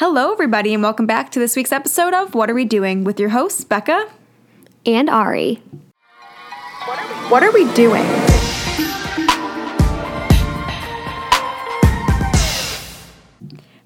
Hello, 0.00 0.32
everybody, 0.32 0.72
and 0.72 0.82
welcome 0.82 1.04
back 1.04 1.30
to 1.32 1.38
this 1.38 1.54
week's 1.54 1.72
episode 1.72 2.14
of 2.14 2.34
What 2.34 2.48
Are 2.48 2.54
We 2.54 2.64
Doing 2.64 3.04
with 3.04 3.20
your 3.20 3.28
hosts, 3.28 3.64
Becca. 3.64 4.08
and 4.86 5.10
Ari. 5.10 5.56
What 7.28 7.42
are 7.42 7.52
we 7.52 7.70
doing? 7.74 8.02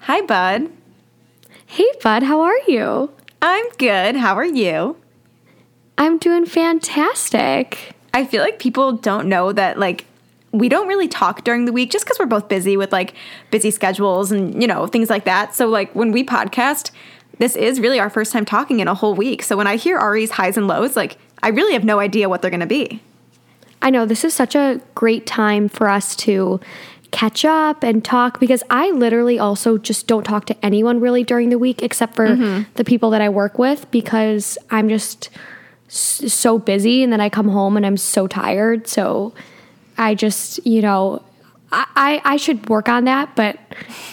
Hi, 0.02 0.20
Bud. 0.20 0.70
Hey, 1.66 1.90
bud, 2.00 2.22
how 2.22 2.42
are 2.42 2.60
you? 2.68 3.10
I'm 3.42 3.66
good. 3.78 4.14
How 4.14 4.36
are 4.36 4.44
you? 4.44 4.96
I'm 5.98 6.18
doing 6.18 6.46
fantastic. 6.46 7.96
I 8.14 8.24
feel 8.24 8.40
like 8.40 8.60
people 8.60 8.92
don't 8.92 9.28
know 9.28 9.50
that, 9.50 9.80
like, 9.80 10.04
we 10.54 10.68
don't 10.68 10.86
really 10.86 11.08
talk 11.08 11.42
during 11.42 11.64
the 11.64 11.72
week 11.72 11.90
just 11.90 12.04
because 12.04 12.18
we're 12.18 12.26
both 12.26 12.48
busy 12.48 12.76
with 12.76 12.92
like 12.92 13.14
busy 13.50 13.72
schedules 13.72 14.30
and, 14.30 14.60
you 14.62 14.68
know, 14.68 14.86
things 14.86 15.10
like 15.10 15.24
that. 15.24 15.54
So, 15.54 15.66
like, 15.66 15.92
when 15.94 16.12
we 16.12 16.24
podcast, 16.24 16.92
this 17.38 17.56
is 17.56 17.80
really 17.80 17.98
our 17.98 18.08
first 18.08 18.32
time 18.32 18.44
talking 18.44 18.78
in 18.78 18.86
a 18.86 18.94
whole 18.94 19.14
week. 19.14 19.42
So, 19.42 19.56
when 19.56 19.66
I 19.66 19.76
hear 19.76 19.98
Ari's 19.98 20.30
highs 20.30 20.56
and 20.56 20.68
lows, 20.68 20.96
like, 20.96 21.18
I 21.42 21.48
really 21.48 21.72
have 21.72 21.84
no 21.84 21.98
idea 21.98 22.28
what 22.28 22.40
they're 22.40 22.52
going 22.52 22.60
to 22.60 22.66
be. 22.66 23.02
I 23.82 23.90
know 23.90 24.06
this 24.06 24.24
is 24.24 24.32
such 24.32 24.54
a 24.54 24.80
great 24.94 25.26
time 25.26 25.68
for 25.68 25.88
us 25.88 26.14
to 26.16 26.60
catch 27.10 27.44
up 27.44 27.82
and 27.82 28.04
talk 28.04 28.40
because 28.40 28.62
I 28.70 28.90
literally 28.92 29.38
also 29.38 29.76
just 29.76 30.06
don't 30.06 30.24
talk 30.24 30.46
to 30.46 30.64
anyone 30.64 31.00
really 31.00 31.22
during 31.22 31.48
the 31.50 31.58
week 31.58 31.82
except 31.82 32.14
for 32.14 32.28
mm-hmm. 32.28 32.70
the 32.74 32.84
people 32.84 33.10
that 33.10 33.20
I 33.20 33.28
work 33.28 33.58
with 33.58 33.90
because 33.90 34.56
I'm 34.70 34.88
just 34.88 35.30
so 35.88 36.58
busy 36.58 37.02
and 37.02 37.12
then 37.12 37.20
I 37.20 37.28
come 37.28 37.48
home 37.48 37.76
and 37.76 37.84
I'm 37.84 37.96
so 37.96 38.26
tired. 38.26 38.88
So 38.88 39.34
I 39.96 40.14
just, 40.14 40.64
you 40.66 40.82
know, 40.82 41.22
I, 41.72 41.86
I, 41.96 42.22
I 42.24 42.36
should 42.36 42.68
work 42.68 42.88
on 42.88 43.04
that, 43.04 43.34
but 43.36 43.58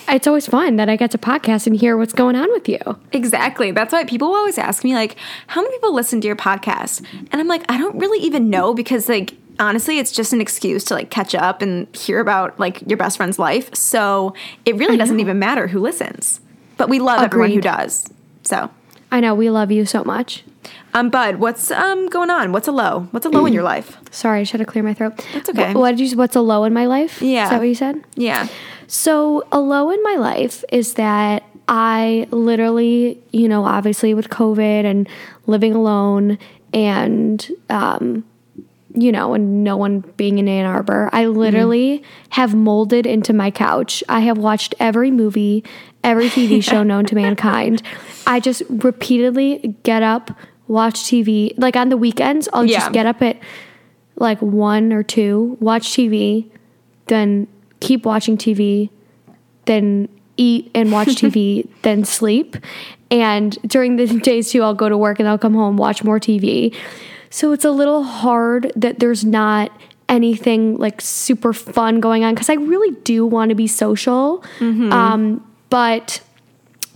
it's 0.08 0.28
always 0.28 0.48
fun 0.48 0.78
that 0.78 0.90
I 0.90 0.96
get 0.96 1.12
to 1.12 1.18
podcast 1.18 1.68
and 1.68 1.76
hear 1.76 1.98
what's 1.98 2.14
going 2.14 2.36
on 2.36 2.52
with 2.52 2.68
you. 2.68 2.80
Exactly. 3.12 3.72
That's 3.72 3.94
why 3.94 4.04
people 4.06 4.30
always 4.30 4.58
ask 4.58 4.84
me, 4.84 4.94
like, 4.94 5.16
how 5.48 5.62
many 5.62 5.76
people 5.76 5.94
listen 5.94 6.22
to 6.22 6.28
your 6.28 6.36
podcast? 6.36 7.06
And 7.32 7.42
I'm 7.42 7.48
like, 7.48 7.64
I 7.70 7.78
don't 7.78 7.98
really 7.98 8.20
even 8.26 8.50
know 8.50 8.74
because, 8.74 9.08
like, 9.08 9.36
honestly, 9.60 10.00
it's 10.00 10.12
just 10.12 10.34
an 10.34 10.42
excuse 10.42 10.84
to 10.86 10.96
like 10.96 11.10
catch 11.10 11.36
up 11.36 11.62
and 11.62 11.94
hear 11.96 12.20
about 12.20 12.60
like 12.60 12.82
your 12.88 12.98
best 12.98 13.18
friend's 13.18 13.38
life. 13.38 13.74
So 13.76 14.34
it 14.66 14.76
really 14.76 14.98
doesn't 14.98 15.20
even 15.20 15.40
matter 15.40 15.68
who 15.68 15.80
listens. 15.80 16.42
But 16.78 16.90
we 16.90 17.00
love 17.00 17.22
everyone 17.22 17.52
who 17.52 17.62
does. 17.62 18.08
So, 18.44 18.72
I 19.12 19.20
know 19.20 19.36
we 19.36 19.50
love 19.50 19.72
you 19.72 19.86
so 19.86 20.04
much. 20.04 20.44
um, 20.94 21.10
Bud, 21.10 21.36
what's 21.36 21.70
um 21.72 22.08
going 22.08 22.30
on? 22.30 22.52
What's 22.52 22.68
a 22.68 22.72
low? 22.72 23.08
What's 23.12 23.26
a 23.26 23.30
low 23.30 23.46
in 23.46 23.54
your 23.54 23.64
life? 23.64 23.98
Sorry, 24.12 24.42
I 24.42 24.44
should 24.44 24.60
have 24.62 24.68
cleared 24.68 24.86
my 24.86 24.94
throat. 24.94 25.26
That's 25.34 25.50
okay. 25.50 25.74
What, 25.74 25.76
what 25.82 25.96
did 25.98 26.10
you? 26.12 26.18
What's 26.18 26.36
a 26.36 26.42
low 26.42 26.64
in 26.64 26.74
my 26.74 26.86
life? 26.86 27.22
Yeah. 27.22 27.44
is 27.46 27.50
that 27.50 27.60
what 27.60 27.68
you 27.68 27.76
said? 27.76 28.04
Yeah. 28.16 28.48
So 28.88 29.44
a 29.52 29.60
low 29.60 29.90
in 29.90 30.02
my 30.04 30.16
life 30.16 30.64
is 30.72 30.96
that 30.96 31.44
I 31.68 32.28
literally, 32.32 33.22
you 33.32 33.48
know, 33.48 33.64
obviously 33.64 34.14
with 34.14 34.30
COVID 34.30 34.84
and 34.86 35.08
living 35.48 35.74
alone 35.74 36.38
and 36.74 37.50
um, 37.70 38.26
you 38.94 39.12
know, 39.12 39.34
and 39.34 39.64
no 39.64 39.78
one 39.78 40.00
being 40.18 40.38
in 40.38 40.48
Ann 40.48 40.66
Arbor, 40.66 41.10
I 41.12 41.24
mm-hmm. 41.26 41.38
literally 41.38 42.04
have 42.30 42.56
molded 42.56 43.06
into 43.06 43.34
my 43.34 43.52
couch. 43.52 44.04
I 44.10 44.22
have 44.22 44.38
watched 44.38 44.76
every 44.80 45.12
movie, 45.12 45.64
every 46.04 46.30
TV 46.30 46.64
show 46.70 46.84
known 46.84 47.06
to 47.06 47.16
mankind. 47.16 47.82
I 48.28 48.40
just 48.40 48.64
repeatedly 48.70 49.76
get 49.84 50.04
up, 50.04 50.32
watch 50.68 50.96
TV. 51.04 51.54
Like 51.58 51.76
on 51.76 51.90
the 51.90 51.98
weekends, 51.98 52.48
I'll 52.54 52.66
Yeah. 52.66 52.80
just 52.80 52.92
get 52.94 53.06
up 53.06 53.22
at 53.22 53.38
like 54.16 54.42
one 54.42 54.94
or 54.94 55.04
two, 55.04 55.58
watch 55.60 55.90
TV, 55.90 56.50
then 57.08 57.48
keep 57.80 58.06
watching 58.06 58.38
TV, 58.38 58.90
then 59.66 60.08
eat 60.38 60.72
and 60.74 60.92
watch 60.92 61.10
TV, 61.10 61.68
then 61.82 62.06
sleep. 62.06 62.56
And 63.10 63.58
during 63.68 63.98
the 63.98 64.08
days 64.20 64.52
too, 64.52 64.64
I'll 64.64 64.74
go 64.74 64.90
to 64.90 64.98
work 64.98 65.20
and 65.20 65.28
I'll 65.28 65.38
come 65.38 65.54
home, 65.54 65.78
watch 65.78 66.04
more 66.04 66.20
TV. 66.20 66.74
So 67.32 67.52
it's 67.54 67.66
a 67.66 67.72
little 67.72 68.04
hard 68.04 68.72
that 68.76 69.00
there's 69.00 69.26
not 69.26 69.72
anything 70.10 70.78
like 70.78 71.00
super 71.02 71.54
fun 71.54 72.00
going 72.02 72.24
on 72.24 72.36
because 72.36 72.50
I 72.50 72.56
really 72.56 72.92
do 73.04 73.26
want 73.26 73.50
to 73.50 73.56
be 73.56 73.66
social. 73.68 74.44
Um, 74.60 75.44
but 75.70 76.22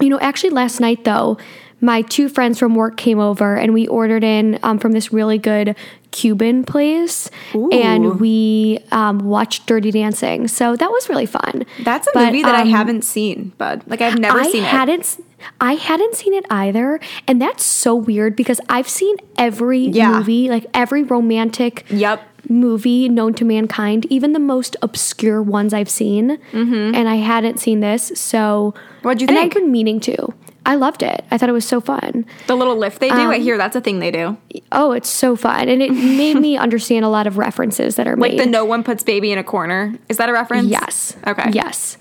you 0.01 0.09
know, 0.09 0.19
actually, 0.19 0.49
last 0.51 0.79
night 0.81 1.05
though, 1.05 1.37
my 1.81 2.01
two 2.01 2.27
friends 2.29 2.59
from 2.59 2.75
work 2.75 2.97
came 2.97 3.19
over 3.19 3.55
and 3.55 3.73
we 3.73 3.87
ordered 3.87 4.23
in 4.23 4.59
um, 4.63 4.77
from 4.79 4.91
this 4.91 5.13
really 5.13 5.37
good 5.37 5.75
Cuban 6.11 6.63
place, 6.63 7.29
Ooh. 7.53 7.69
and 7.71 8.19
we 8.21 8.79
um, 8.91 9.19
watched 9.19 9.65
Dirty 9.67 9.91
Dancing. 9.91 10.47
So 10.47 10.75
that 10.75 10.89
was 10.89 11.09
really 11.09 11.25
fun. 11.25 11.65
That's 11.83 12.07
a 12.07 12.11
But, 12.13 12.27
movie 12.27 12.41
that 12.43 12.55
I 12.55 12.61
um, 12.61 12.69
haven't 12.69 13.03
seen, 13.03 13.51
Bud. 13.57 13.83
Like 13.87 13.99
I've 14.01 14.17
never 14.19 14.39
I 14.39 14.49
seen 14.49 14.63
it. 14.63 14.67
hadn't. 14.67 14.99
s- 15.01 15.21
I 15.61 15.75
hadn't 15.75 16.15
seen 16.15 16.33
it 16.33 16.45
either, 16.49 16.99
and 17.27 17.41
that's 17.41 17.63
so 17.63 17.95
weird 17.95 18.35
because 18.35 18.59
I've 18.69 18.89
seen 18.89 19.15
every 19.37 19.79
Yeah. 19.87 20.11
movie, 20.17 20.49
like 20.49 20.65
every 20.73 21.03
romantic 21.03 21.85
Yep. 21.89 22.21
movie 22.49 23.09
known 23.09 23.33
to 23.35 23.45
mankind, 23.45 24.05
even 24.09 24.33
the 24.33 24.39
most 24.39 24.75
obscure 24.81 25.41
ones 25.41 25.73
I've 25.73 25.89
seen, 25.89 26.37
and 26.53 27.09
I 27.09 27.15
hadn't 27.15 27.59
seen 27.59 27.79
this. 27.79 28.11
So 28.15 28.73
Mm-hmm. 28.75 29.07
What'd 29.07 29.21
you 29.21 29.27
And 29.27 29.37
think? 29.37 29.55
I've 29.55 29.61
been 29.61 29.71
meaning 29.71 29.99
to. 30.01 30.33
I 30.67 30.73
loved 30.75 31.03
it. 31.03 31.23
I 31.29 31.37
thought 31.37 31.47
it 31.47 31.51
was 31.53 31.65
so 31.65 31.79
fun. 31.79 32.25
The 32.47 32.55
little 32.57 32.75
lift 32.75 32.99
they 32.99 33.09
do, 33.09 33.15
Um, 33.15 33.29
I 33.29 33.37
hear 33.37 33.55
that's 33.55 33.75
a 33.75 33.81
thing 33.81 33.99
they 33.99 34.09
do. 34.09 34.35
Oh, 34.71 34.93
it's 34.93 35.09
so 35.09 35.35
fun, 35.35 35.69
and 35.69 35.79
it 35.83 35.91
made 35.91 36.39
me 36.39 36.57
understand 36.65 37.05
a 37.05 37.09
lot 37.09 37.27
of 37.27 37.37
references 37.37 37.97
that 37.97 38.07
are 38.07 38.15
Like 38.15 38.31
made. 38.31 38.37
Like 38.39 38.45
the 38.47 38.51
no 38.51 38.65
one 38.65 38.83
puts 38.83 39.03
baby 39.03 39.31
in 39.31 39.37
a 39.37 39.43
corner. 39.43 39.93
Is 40.09 40.17
that 40.17 40.27
a 40.27 40.33
reference? 40.33 40.67
Yes. 40.67 41.15
Okay. 41.27 41.51
Yes. 41.53 41.97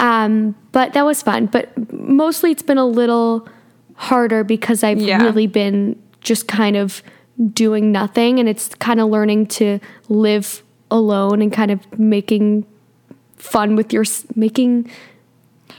Um, 0.00 0.54
but 0.72 0.92
that 0.94 1.04
was 1.04 1.22
fun. 1.22 1.46
But 1.46 1.92
mostly 1.92 2.50
it's 2.50 2.62
been 2.62 2.78
a 2.78 2.86
little 2.86 3.48
harder 3.94 4.42
because 4.44 4.82
I've 4.82 5.00
Yeah. 5.00 5.22
really 5.22 5.46
been 5.46 5.96
just 6.20 6.48
kind 6.48 6.76
of 6.76 7.02
doing 7.54 7.92
nothing 7.92 8.38
and 8.40 8.48
it's 8.48 8.74
kind 8.76 9.00
of 9.00 9.08
learning 9.08 9.46
to 9.46 9.78
live 10.08 10.62
alone 10.90 11.40
and 11.42 11.52
kind 11.52 11.70
of 11.70 11.98
making 11.98 12.64
fun 13.36 13.76
with 13.76 13.92
your 13.92 14.04
making 14.34 14.90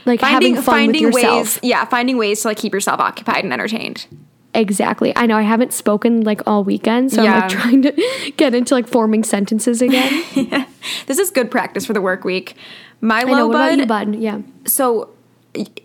like 0.04 0.20
Finding 0.20 0.54
having 0.54 0.56
fun 0.56 0.64
finding 0.64 1.04
with 1.04 1.14
yourself. 1.14 1.56
ways, 1.56 1.60
yeah, 1.62 1.84
finding 1.84 2.16
ways 2.16 2.42
to 2.42 2.48
like 2.48 2.56
keep 2.56 2.72
yourself 2.72 2.98
occupied 3.00 3.44
and 3.44 3.52
entertained. 3.52 4.06
Exactly. 4.54 5.12
I 5.16 5.26
know 5.26 5.36
I 5.36 5.42
haven't 5.42 5.72
spoken 5.72 6.22
like 6.22 6.42
all 6.46 6.64
weekend, 6.64 7.12
so 7.12 7.22
Yeah. 7.22 7.34
I'm 7.34 7.40
like 7.42 7.50
trying 7.60 7.82
to 7.82 8.32
get 8.36 8.54
into 8.54 8.74
like 8.74 8.88
forming 8.88 9.22
sentences 9.24 9.80
again. 9.82 10.24
This 11.06 11.18
is 11.20 11.30
good 11.30 11.48
practice 11.50 11.86
for 11.86 11.92
the 11.92 12.00
work 12.00 12.24
week. 12.24 12.56
My 13.02 13.20
I 13.20 13.24
low. 13.24 13.48
What 13.48 13.52
bud. 13.52 13.80
about 13.80 14.06
you, 14.06 14.14
bud? 14.14 14.22
Yeah. 14.22 14.40
So 14.64 15.10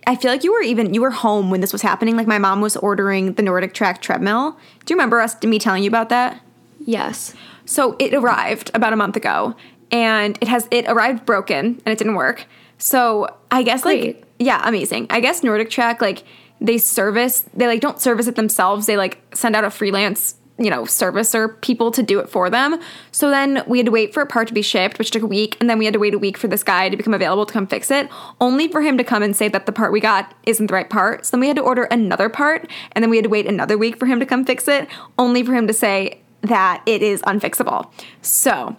I 0.05 0.16
feel 0.16 0.31
like 0.31 0.45
you 0.45 0.53
were 0.53 0.61
even 0.61 0.94
you 0.94 1.01
were 1.01 1.11
home 1.11 1.50
when 1.50 1.59
this 1.59 1.73
was 1.73 1.81
happening. 1.81 2.16
Like 2.16 2.28
my 2.28 2.38
mom 2.38 2.61
was 2.61 2.78
ordering 2.78 3.33
the 3.33 3.44
NordicTrack 3.44 4.00
treadmill. 4.00 4.57
Do 4.85 4.94
you 4.94 4.95
remember 4.95 5.19
us 5.19 5.41
me 5.44 5.59
telling 5.59 5.83
you 5.83 5.89
about 5.89 6.07
that? 6.09 6.39
Yes. 6.79 7.33
So 7.66 7.97
it 8.00 8.13
arrived 8.13 8.72
about 8.73 8.94
a 8.94 8.95
month 8.95 9.17
ago, 9.17 9.56
and 9.91 10.38
it 10.39 10.47
has 10.47 10.69
it 10.72 10.85
arrived 10.88 11.25
broken 11.25 11.81
and 11.85 11.88
it 11.88 11.97
didn't 11.97 12.16
work. 12.16 12.45
So 12.77 13.35
I 13.51 13.63
guess 13.63 13.83
like 13.83 14.23
yeah, 14.39 14.61
amazing. 14.63 15.07
I 15.09 15.19
guess 15.19 15.41
NordicTrack 15.41 16.00
like 16.00 16.23
they 16.61 16.77
service 16.77 17.45
they 17.53 17.67
like 17.67 17.81
don't 17.81 18.00
service 18.00 18.27
it 18.27 18.35
themselves. 18.35 18.85
They 18.85 18.95
like 18.95 19.22
send 19.33 19.56
out 19.56 19.66
a 19.66 19.69
freelance 19.69 20.35
you 20.59 20.69
know 20.69 20.84
servicer 20.84 21.59
people 21.62 21.91
to 21.91 22.03
do 22.03 22.19
it 22.19 22.29
for 22.29 22.50
them. 22.50 22.79
So 23.12 23.29
then 23.29 23.63
we 23.68 23.78
had 23.78 23.85
to 23.85 23.91
wait 23.91 24.13
for 24.13 24.22
a 24.22 24.25
part 24.25 24.47
to 24.47 24.53
be 24.53 24.62
shipped, 24.62 24.97
which 24.97 25.12
took 25.12 25.23
a 25.23 25.28
week, 25.28 25.57
and 25.59 25.69
then 25.69 25.78
we 25.78 25.85
had 25.85 25.94
to 25.94 26.00
wait 26.00 26.13
a 26.13 26.19
week 26.19 26.38
for 26.38 26.47
this 26.47 26.63
guy 26.63 26.90
to 26.90 26.97
become 26.97 27.13
available 27.13 27.45
to 27.45 27.53
come 27.53 27.68
fix 27.68 27.91
it, 27.91 28.09
only 28.41 28.68
for 28.68 28.81
him 28.81 28.97
to 28.97 29.03
come 29.03 29.23
and 29.23 29.35
say 29.35 29.47
that 29.47 29.66
the 29.66 29.72
part 29.72 29.91
we 29.91 30.00
got 30.00 30.34
isn't 30.45 30.68
the 30.68 30.73
right 30.73 30.90
part. 30.90 31.25
So 31.25 31.31
then 31.31 31.41
we 31.41 31.47
had 31.47 31.57
to 31.57 31.63
order 31.63 31.84
another 31.85 32.29
part, 32.29 32.69
and 32.94 33.03
then 33.03 33.09
we 33.09 33.18
had 33.18 33.23
to 33.23 33.29
wait 33.29 33.47
another 33.47 33.78
week 33.78 33.97
for 33.97 34.06
him 34.06 34.19
to 34.19 34.25
come 34.25 34.45
fix 34.45 34.68
it, 34.68 34.88
only 35.18 35.44
for 35.44 35.53
him 35.53 35.68
to 35.68 35.73
say 35.73 36.22
that 36.41 36.81
it 36.85 37.01
is 37.01 37.22
unfixable. 37.24 37.91
So, 38.22 38.75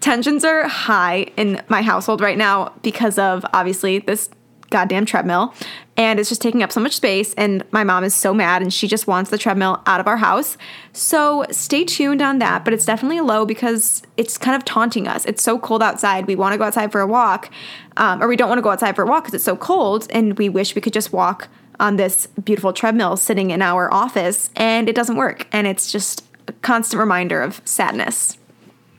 tensions 0.00 0.44
are 0.44 0.68
high 0.68 1.26
in 1.36 1.62
my 1.68 1.82
household 1.82 2.20
right 2.20 2.38
now 2.38 2.72
because 2.82 3.18
of 3.18 3.44
obviously 3.52 3.98
this 3.98 4.28
goddamn 4.76 5.06
treadmill 5.06 5.54
and 5.96 6.20
it's 6.20 6.28
just 6.28 6.42
taking 6.42 6.62
up 6.62 6.70
so 6.70 6.80
much 6.80 6.96
space 6.96 7.32
and 7.34 7.64
my 7.70 7.82
mom 7.82 8.04
is 8.04 8.14
so 8.14 8.34
mad 8.34 8.60
and 8.60 8.74
she 8.74 8.86
just 8.86 9.06
wants 9.06 9.30
the 9.30 9.38
treadmill 9.38 9.80
out 9.86 10.00
of 10.00 10.06
our 10.06 10.18
house. 10.18 10.58
So, 10.92 11.46
stay 11.50 11.84
tuned 11.84 12.20
on 12.20 12.40
that, 12.40 12.62
but 12.62 12.74
it's 12.74 12.84
definitely 12.84 13.20
low 13.20 13.46
because 13.46 14.02
it's 14.18 14.36
kind 14.36 14.54
of 14.54 14.66
taunting 14.66 15.08
us. 15.08 15.24
It's 15.24 15.42
so 15.42 15.58
cold 15.58 15.82
outside. 15.82 16.26
We 16.26 16.36
want 16.36 16.52
to 16.52 16.58
go 16.58 16.64
outside 16.64 16.92
for 16.92 17.00
a 17.00 17.06
walk 17.06 17.50
um, 17.96 18.22
or 18.22 18.28
we 18.28 18.36
don't 18.36 18.50
want 18.50 18.58
to 18.58 18.62
go 18.62 18.68
outside 18.68 18.94
for 18.94 19.04
a 19.04 19.06
walk 19.06 19.24
because 19.24 19.34
it's 19.34 19.44
so 19.44 19.56
cold 19.56 20.06
and 20.10 20.36
we 20.36 20.50
wish 20.50 20.74
we 20.74 20.82
could 20.82 20.92
just 20.92 21.10
walk 21.10 21.48
on 21.80 21.96
this 21.96 22.26
beautiful 22.44 22.74
treadmill 22.74 23.16
sitting 23.16 23.50
in 23.50 23.62
our 23.62 23.92
office 23.92 24.50
and 24.56 24.90
it 24.90 24.94
doesn't 24.94 25.16
work 25.16 25.46
and 25.52 25.66
it's 25.66 25.90
just 25.90 26.22
a 26.48 26.52
constant 26.52 27.00
reminder 27.00 27.40
of 27.40 27.62
sadness. 27.64 28.36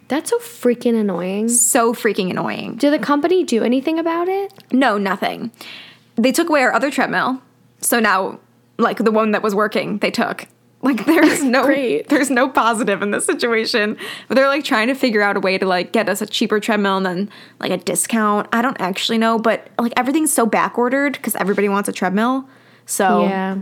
That's 0.08 0.30
so 0.30 0.38
freaking 0.40 1.00
annoying. 1.00 1.50
So 1.50 1.94
freaking 1.94 2.30
annoying. 2.32 2.76
Did 2.76 2.94
the 2.94 3.00
company 3.00 3.44
do 3.44 3.64
anything 3.64 4.00
about 4.00 4.28
it? 4.30 4.54
No, 4.72 4.98
nothing. 4.98 5.52
They 6.16 6.32
took 6.32 6.50
away 6.50 6.62
our 6.62 6.74
other 6.74 6.90
treadmill. 6.90 7.42
So 7.82 8.00
now, 8.00 8.40
like 8.78 8.98
the 8.98 9.12
one 9.12 9.32
that 9.32 9.44
was 9.44 9.54
working, 9.54 9.98
they 10.00 10.12
took. 10.12 10.48
Like 10.82 11.06
there's 11.08 11.44
no 11.44 11.64
Great. 11.66 12.08
there's 12.10 12.30
no 12.30 12.48
positive 12.48 13.02
in 13.02 13.12
this 13.12 13.26
situation. 13.26 13.98
But 14.28 14.36
they're 14.36 14.48
like 14.48 14.64
trying 14.64 14.88
to 14.88 14.94
figure 14.96 15.22
out 15.22 15.36
a 15.36 15.40
way 15.40 15.58
to 15.58 15.66
like 15.66 15.92
get 15.92 16.08
us 16.08 16.22
a 16.22 16.26
cheaper 16.28 16.60
treadmill 16.60 16.98
and 16.98 17.06
then 17.06 17.30
like 17.60 17.72
a 17.72 17.78
discount. 17.78 18.48
I 18.54 18.62
don't 18.62 18.80
actually 18.80 19.18
know, 19.18 19.38
but 19.40 19.68
like 19.80 19.94
everything's 19.98 20.32
so 20.32 20.46
back 20.46 20.78
ordered 20.78 21.14
because 21.14 21.36
everybody 21.36 21.68
wants 21.68 21.90
a 21.90 21.92
treadmill. 21.92 22.48
So 22.86 23.24
Yeah. 23.24 23.58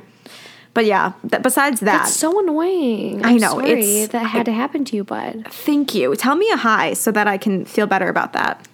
But 0.75 0.85
yeah, 0.85 1.13
th- 1.27 1.41
besides 1.41 1.79
that, 1.79 2.03
That's 2.03 2.13
so 2.13 2.39
annoying. 2.39 3.25
I 3.25 3.29
I'm 3.31 3.37
know, 3.37 3.51
Sorry 3.59 3.71
it's- 3.71 4.07
that 4.09 4.25
had 4.27 4.45
to 4.45 4.51
happen 4.53 4.85
to 4.85 4.95
you, 4.95 5.03
bud. 5.03 5.47
thank 5.49 5.95
you. 5.95 6.15
Tell 6.15 6.35
me 6.35 6.47
a 6.51 6.57
high 6.57 6.93
so 6.93 7.11
that 7.11 7.27
I 7.27 7.37
can 7.39 7.65
feel 7.65 7.87
better 7.87 8.09
about 8.09 8.33
that. 8.33 8.67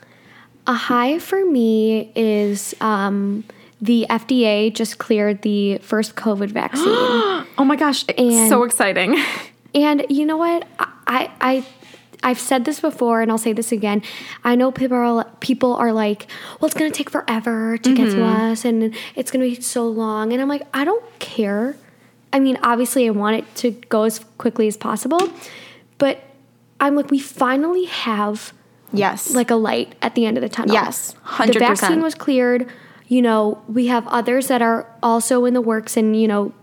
A 0.67 0.73
high 0.73 1.17
for 1.19 1.45
me 1.45 2.11
is 2.15 2.75
um, 2.81 3.43
the 3.81 4.05
FDA 4.09 4.73
just 4.73 4.97
cleared 4.97 5.41
the 5.43 5.77
first 5.79 6.15
COVID 6.15 6.49
vaccine. 6.51 6.87
Oh 7.57 7.65
my 7.65 7.75
gosh, 7.75 8.05
it's 8.07 8.19
And- 8.19 8.49
so 8.49 8.63
exciting. 8.63 9.17
and 9.75 10.05
you 10.09 10.25
know 10.25 10.37
what? 10.37 10.67
I, 11.05 11.29
I, 11.41 11.65
I've 12.23 12.39
said 12.39 12.65
this 12.65 12.79
before, 12.79 13.21
and 13.21 13.29
I'll 13.31 13.37
say 13.37 13.53
this 13.53 13.71
again. 13.71 14.01
I 14.43 14.55
know 14.55 14.71
people 14.71 14.97
are 14.97 15.25
people 15.41 15.73
are 15.75 15.91
like, 15.91 16.27
"Well, 16.59 16.67
it's 16.67 16.73
gonna 16.77 16.91
take 16.91 17.09
forever 17.09 17.77
to 17.77 17.95
get 17.95 18.11
to 18.11 18.23
us, 18.23 18.63
and 18.65 18.95
it's 19.15 19.31
gonna 19.31 19.45
be 19.45 19.59
so 19.61 19.87
long." 19.87 20.31
And 20.33 20.41
I'm 20.41 20.47
like, 20.47 20.63
I 20.73 20.83
don't 20.85 21.03
care. 21.19 21.75
I 22.33 22.39
mean, 22.39 22.57
obviously, 22.63 23.07
I 23.07 23.11
want 23.11 23.37
it 23.37 23.55
to 23.55 23.71
go 23.71 24.03
as 24.03 24.19
quickly 24.37 24.67
as 24.67 24.77
possible, 24.77 25.29
but 25.97 26.23
I'm 26.79 26.95
like, 26.95 27.11
we 27.11 27.19
finally 27.19 27.85
have 27.85 28.53
yes. 28.93 29.33
like 29.33 29.51
a 29.51 29.55
light 29.55 29.95
at 30.01 30.15
the 30.15 30.25
end 30.25 30.37
of 30.37 30.41
the 30.41 30.49
tunnel. 30.49 30.73
Yes, 30.73 31.13
The 31.13 31.19
100%. 31.19 31.53
the 31.53 31.59
vaccine 31.59 32.01
was 32.01 32.15
cleared. 32.15 32.69
You 33.07 33.21
know, 33.21 33.61
we 33.67 33.87
have 33.87 34.07
others 34.07 34.47
that 34.47 34.61
are 34.61 34.87
also 35.03 35.45
in 35.45 35.53
the 35.53 35.61
works 35.61 35.97
and, 35.97 36.19
you 36.19 36.27
know, 36.27 36.53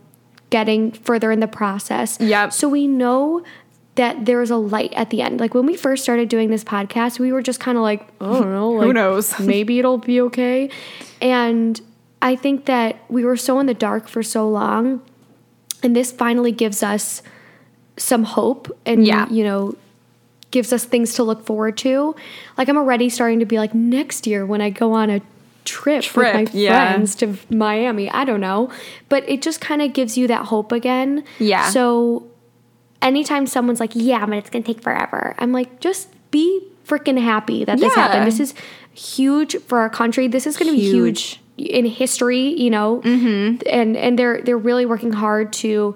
getting 0.50 0.92
further 0.92 1.30
in 1.30 1.40
the 1.40 1.48
process. 1.48 2.18
Yep. 2.20 2.52
So 2.52 2.68
we 2.68 2.86
know 2.86 3.44
that 3.96 4.26
there's 4.26 4.50
a 4.50 4.56
light 4.56 4.92
at 4.94 5.10
the 5.10 5.20
end. 5.20 5.40
Like 5.40 5.54
when 5.54 5.66
we 5.66 5.76
first 5.76 6.02
started 6.04 6.28
doing 6.28 6.50
this 6.50 6.64
podcast, 6.64 7.18
we 7.18 7.32
were 7.32 7.42
just 7.42 7.60
kind 7.60 7.76
of 7.76 7.82
like, 7.82 8.08
I 8.20 8.26
don't 8.26 8.52
know, 8.52 8.70
like, 8.86 8.94
knows? 8.94 9.38
maybe 9.40 9.78
it'll 9.78 9.98
be 9.98 10.20
okay. 10.22 10.70
And 11.20 11.80
I 12.22 12.36
think 12.36 12.66
that 12.66 12.96
we 13.08 13.24
were 13.24 13.36
so 13.36 13.58
in 13.58 13.66
the 13.66 13.74
dark 13.74 14.08
for 14.08 14.22
so 14.22 14.48
long, 14.48 15.02
and 15.82 15.94
this 15.94 16.10
finally 16.12 16.52
gives 16.52 16.82
us 16.82 17.22
some 17.96 18.24
hope 18.24 18.76
and 18.86 19.06
Yeah. 19.06 19.28
you 19.30 19.44
know 19.44 19.74
gives 20.50 20.72
us 20.72 20.84
things 20.84 21.12
to 21.14 21.22
look 21.22 21.44
forward 21.44 21.76
to. 21.76 22.16
Like 22.56 22.68
I'm 22.68 22.76
already 22.78 23.08
starting 23.10 23.38
to 23.40 23.44
be 23.46 23.58
like 23.58 23.74
next 23.74 24.26
year 24.26 24.46
when 24.46 24.60
I 24.62 24.70
go 24.70 24.92
on 24.92 25.10
a 25.10 25.20
trip, 25.66 26.02
Trip, 26.02 26.34
with 26.34 26.54
my 26.54 26.58
yeah. 26.58 26.92
friends 26.92 27.14
to 27.16 27.36
Miami. 27.50 28.08
I 28.10 28.24
don't 28.24 28.40
know, 28.40 28.70
but 29.10 29.28
it 29.28 29.42
just 29.42 29.60
kind 29.60 29.82
of 29.82 29.92
gives 29.92 30.16
you 30.16 30.26
that 30.28 30.46
hope 30.46 30.72
again. 30.72 31.22
Yeah. 31.38 31.68
So 31.68 32.26
anytime 33.02 33.46
someone's 33.46 33.78
like, 33.80 33.90
"Yeah, 33.94 34.24
but 34.24 34.36
it's 34.38 34.48
gonna 34.48 34.64
take 34.64 34.80
forever," 34.80 35.34
I'm 35.38 35.52
like, 35.52 35.80
just 35.80 36.08
be 36.30 36.62
freaking 36.86 37.20
happy 37.20 37.64
that 37.66 37.78
this 37.78 37.92
Yeah. 37.94 38.02
happened. 38.02 38.26
This 38.26 38.40
is 38.40 38.54
huge 38.94 39.58
for 39.66 39.80
our 39.80 39.90
country. 39.90 40.26
This 40.28 40.46
is 40.46 40.56
gonna 40.56 40.72
be 40.72 40.80
huge 40.80 41.40
in 41.58 41.84
history. 41.86 42.60
You 42.60 42.70
know, 42.70 43.00
mm-hmm. 43.02 43.62
and 43.68 43.96
and 43.96 44.18
they're 44.18 44.40
they're 44.42 44.58
really 44.58 44.86
working 44.86 45.12
hard 45.12 45.52
to 45.54 45.94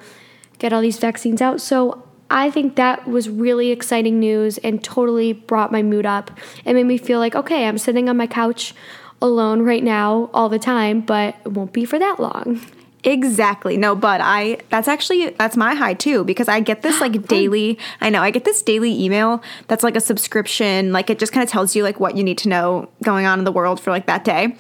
get 0.59 0.73
all 0.73 0.81
these 0.81 0.99
vaccines 0.99 1.43
out. 1.43 1.61
So 1.61 2.05
I 2.31 2.51
think 2.51 2.77
that 2.77 3.07
was 3.07 3.29
really 3.29 3.71
exciting 3.71 4.19
news 4.19 4.57
and 4.59 4.83
totally 4.83 5.35
brought 5.35 5.71
my 5.71 5.83
mood 5.83 6.07
up. 6.07 6.31
It 6.65 6.73
made 6.73 6.87
me 6.87 6.97
feel 6.97 7.19
like, 7.19 7.35
okay, 7.35 7.67
I'm 7.67 7.77
sitting 7.77 8.09
on 8.09 8.17
my 8.17 8.27
couch 8.27 8.75
alone 9.21 9.63
right 9.63 9.85
now 9.85 10.31
all 10.33 10.49
the 10.49 10.59
time, 10.59 11.03
but 11.03 11.37
it 11.45 11.53
won't 11.53 11.73
be 11.73 11.85
for 11.85 11.99
that 11.99 12.19
long. 12.19 12.61
Exactly. 13.05 13.77
No, 13.77 13.97
but 13.97 14.21
I 14.23 14.59
that's 14.71 14.87
actually 14.87 15.31
that's 15.31 15.57
my 15.57 15.75
high 15.75 15.95
too 15.95 16.25
because 16.25 16.49
I 16.49 16.61
get 16.61 16.83
this 16.83 17.01
like 17.03 17.27
daily 17.27 17.79
I 18.01 18.11
know 18.11 18.23
I 18.23 18.31
get 18.31 18.45
this 18.45 18.63
daily 18.63 19.03
email 19.03 19.43
that's 19.67 19.83
like 19.83 19.97
a 19.97 20.01
subscription 20.01 20.93
like 20.93 21.11
it 21.11 21.19
just 21.19 21.33
kind 21.33 21.43
of 21.43 21.51
tells 21.51 21.75
you 21.75 21.83
like 21.83 21.99
what 21.99 22.17
you 22.17 22.23
need 22.23 22.39
to 22.39 22.49
know 22.49 22.89
going 23.03 23.27
on 23.27 23.41
in 23.41 23.45
the 23.45 23.53
world 23.53 23.81
for 23.81 23.91
like 23.91 24.07
that 24.07 24.25
day. 24.25 24.57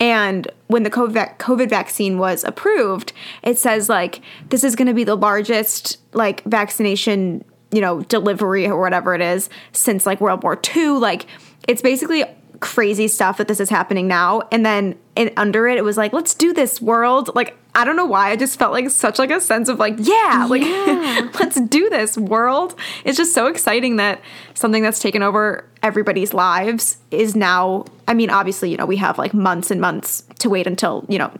And 0.00 0.48
when 0.66 0.82
the 0.82 0.90
COVID, 0.90 1.68
vaccine 1.68 2.18
was 2.18 2.44
approved, 2.44 3.12
it 3.42 3.58
says 3.58 3.88
like 3.88 4.20
this 4.50 4.64
is 4.64 4.76
going 4.76 4.88
to 4.88 4.94
be 4.94 5.04
the 5.04 5.14
largest 5.14 5.98
like 6.14 6.42
vaccination, 6.44 7.44
you 7.70 7.80
know, 7.80 8.02
delivery 8.02 8.66
or 8.66 8.80
whatever 8.80 9.14
it 9.14 9.20
is 9.20 9.48
since 9.72 10.04
like 10.04 10.20
World 10.20 10.42
War 10.42 10.60
II. 10.76 10.88
Like 10.98 11.26
it's 11.68 11.82
basically 11.82 12.24
crazy 12.64 13.06
stuff 13.08 13.36
that 13.36 13.46
this 13.46 13.60
is 13.60 13.68
happening 13.68 14.08
now. 14.08 14.40
And 14.50 14.64
then 14.64 14.96
in, 15.16 15.30
under 15.36 15.68
it, 15.68 15.76
it 15.76 15.84
was 15.84 15.98
like, 15.98 16.14
let's 16.14 16.34
do 16.34 16.54
this 16.54 16.80
world. 16.80 17.30
Like 17.34 17.58
I 17.74 17.84
don't 17.84 17.94
know 17.94 18.06
why. 18.06 18.30
I 18.30 18.36
just 18.36 18.58
felt 18.58 18.72
like 18.72 18.88
such 18.88 19.18
like 19.18 19.30
a 19.30 19.38
sense 19.38 19.68
of 19.68 19.78
like, 19.78 19.96
yeah, 19.98 20.46
like 20.50 20.62
Yeah. 20.62 21.28
let's 21.40 21.60
do 21.60 21.90
this 21.90 22.16
world. 22.16 22.74
It's 23.04 23.18
just 23.18 23.34
so 23.34 23.48
exciting 23.48 23.96
that 23.96 24.22
something 24.54 24.82
that's 24.82 24.98
taken 24.98 25.22
over 25.22 25.68
everybody's 25.82 26.32
lives 26.32 26.96
is 27.10 27.36
now 27.36 27.84
I 28.08 28.14
mean, 28.14 28.30
obviously, 28.30 28.70
you 28.70 28.78
know, 28.78 28.86
we 28.86 28.96
have 28.96 29.18
like 29.18 29.34
months 29.34 29.70
and 29.70 29.78
months 29.78 30.24
to 30.38 30.48
wait 30.48 30.66
until, 30.66 31.04
you 31.08 31.18
know, 31.18 31.30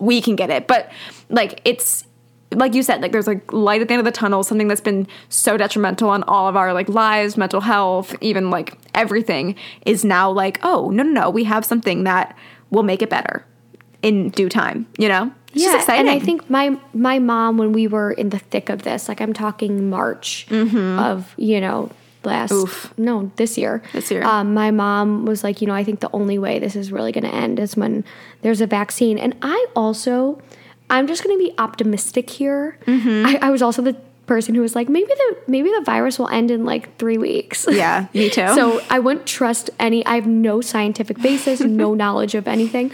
we 0.00 0.20
can 0.20 0.34
get 0.34 0.50
it. 0.50 0.66
But 0.66 0.90
like 1.28 1.60
it's 1.64 2.04
like 2.54 2.74
you 2.74 2.82
said, 2.82 3.02
like 3.02 3.12
there's 3.12 3.26
like 3.26 3.52
light 3.52 3.80
at 3.82 3.88
the 3.88 3.94
end 3.94 4.00
of 4.00 4.04
the 4.04 4.12
tunnel, 4.12 4.42
something 4.42 4.68
that's 4.68 4.80
been 4.80 5.06
so 5.28 5.56
detrimental 5.56 6.08
on 6.10 6.22
all 6.24 6.48
of 6.48 6.56
our 6.56 6.72
like 6.72 6.88
lives, 6.88 7.36
mental 7.36 7.60
health, 7.60 8.14
even 8.20 8.50
like 8.50 8.78
everything 8.94 9.54
is 9.86 10.04
now 10.04 10.30
like, 10.30 10.58
oh, 10.62 10.90
no, 10.90 11.02
no, 11.02 11.10
no, 11.22 11.30
we 11.30 11.44
have 11.44 11.64
something 11.64 12.04
that 12.04 12.36
will 12.70 12.82
make 12.82 13.02
it 13.02 13.10
better 13.10 13.44
in 14.02 14.30
due 14.30 14.48
time, 14.48 14.86
you 14.98 15.08
know? 15.08 15.30
It's 15.52 15.62
just 15.62 15.76
exciting. 15.76 16.08
and 16.08 16.10
I 16.10 16.18
think 16.18 16.50
my 16.50 16.76
my 16.92 17.20
mom 17.20 17.58
when 17.58 17.72
we 17.72 17.86
were 17.86 18.10
in 18.10 18.30
the 18.30 18.40
thick 18.40 18.68
of 18.70 18.82
this, 18.82 19.08
like 19.08 19.20
I'm 19.20 19.32
talking 19.32 19.88
March 19.88 20.46
of 20.50 21.32
you 21.36 21.60
know 21.60 21.90
last 22.24 22.50
Mm-hmm. 22.50 22.62
Oof. 22.64 22.94
no 22.98 23.30
this 23.36 23.56
year 23.58 23.82
This 23.92 24.10
year. 24.10 24.24
um, 24.24 24.54
my 24.54 24.70
mom 24.72 25.26
was 25.26 25.44
like 25.44 25.60
you 25.60 25.68
know 25.68 25.74
I 25.74 25.84
think 25.84 26.00
the 26.00 26.10
only 26.12 26.38
way 26.38 26.58
this 26.58 26.74
is 26.74 26.90
really 26.90 27.12
going 27.12 27.22
to 27.24 27.32
end 27.34 27.60
is 27.60 27.76
when 27.76 28.02
there's 28.42 28.60
a 28.62 28.66
vaccine 28.66 29.16
and 29.18 29.36
I 29.42 29.66
also 29.76 30.40
I'm 30.94 31.06
just 31.06 31.22
going 31.24 31.36
to 31.38 31.44
be 31.44 31.52
optimistic 31.58 32.30
here 32.30 32.78
Mm-hmm. 32.86 33.26
I, 33.26 33.48
I 33.48 33.50
was 33.50 33.62
also 33.62 33.82
the 33.82 33.96
person 34.26 34.54
who 34.54 34.62
was 34.62 34.74
like 34.74 34.88
maybe 34.88 35.06
the 35.22 35.36
maybe 35.46 35.68
the 35.70 35.82
virus 35.84 36.18
will 36.18 36.28
end 36.28 36.50
in 36.50 36.64
like 36.64 36.96
three 36.98 37.18
weeks 37.18 37.66
yeah, 37.70 38.06
me 38.14 38.30
too. 38.30 38.48
so 38.54 38.80
I 38.88 38.98
wouldn't 38.98 39.26
trust 39.26 39.68
any. 39.78 40.04
I 40.06 40.14
have 40.14 40.26
no 40.26 40.60
scientific 40.60 41.20
basis, 41.20 41.60
no 41.82 41.94
knowledge 41.94 42.34
of 42.34 42.48
anything. 42.48 42.90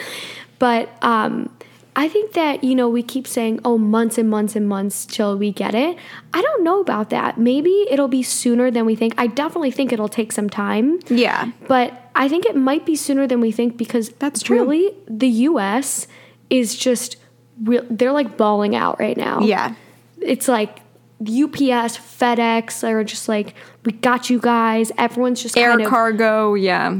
But 0.58 0.88
um, 1.02 1.48
I 1.94 2.08
think 2.08 2.32
that 2.34 2.64
you 2.64 2.74
know 2.74 2.88
we 2.88 3.02
keep 3.02 3.26
saying, 3.26 3.60
"Oh, 3.64 3.78
months 3.78 4.18
and 4.18 4.28
months 4.28 4.56
and 4.56 4.68
months 4.68 5.06
till 5.06 5.38
we 5.38 5.52
get 5.52 5.74
it." 5.74 5.96
I 6.34 6.42
don't 6.42 6.64
know 6.64 6.80
about 6.80 7.10
that. 7.10 7.38
Maybe 7.38 7.86
it'll 7.90 8.08
be 8.08 8.22
sooner 8.24 8.70
than 8.70 8.84
we 8.84 8.94
think. 8.96 9.14
I 9.16 9.26
definitely 9.28 9.70
think 9.70 9.92
it'll 9.92 10.08
take 10.08 10.32
some 10.32 10.50
time. 10.50 10.98
yeah. 11.08 11.50
But 11.68 12.10
I 12.14 12.28
think 12.28 12.44
it 12.44 12.56
might 12.56 12.84
be 12.84 12.96
sooner 12.96 13.26
than 13.28 13.40
we 13.40 13.52
think 13.52 13.76
because 13.76 14.10
That's 14.18 14.42
true. 14.42 14.60
Really, 14.60 14.94
the 15.06 15.28
U.S. 15.50 16.06
is 16.48 16.74
just 16.74 17.16
real. 17.62 17.84
They're 17.90 18.12
like 18.12 18.36
bawling 18.36 18.74
out 18.76 18.98
right 19.00 19.16
now 19.16 19.40
Yeah. 19.40 19.74
it's 20.20 20.48
like 20.48 20.80
UPS, 21.22 21.98
FedEx 21.98 22.82
are 22.88 23.04
just 23.04 23.28
like, 23.28 23.54
we 23.84 23.92
got 23.92 24.30
you 24.30 24.38
guys. 24.40 24.90
Everyone's 24.96 25.42
just 25.42 25.54
Air 25.56 25.78
cargo, 25.86 26.54
yeah. 26.54 26.98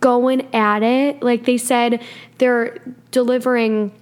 going 0.00 0.46
at 0.54 0.82
it. 0.82 1.22
Like 1.22 1.44
they 1.44 1.58
said, 1.58 2.02
they're 2.38 2.78
delivering 3.10 3.92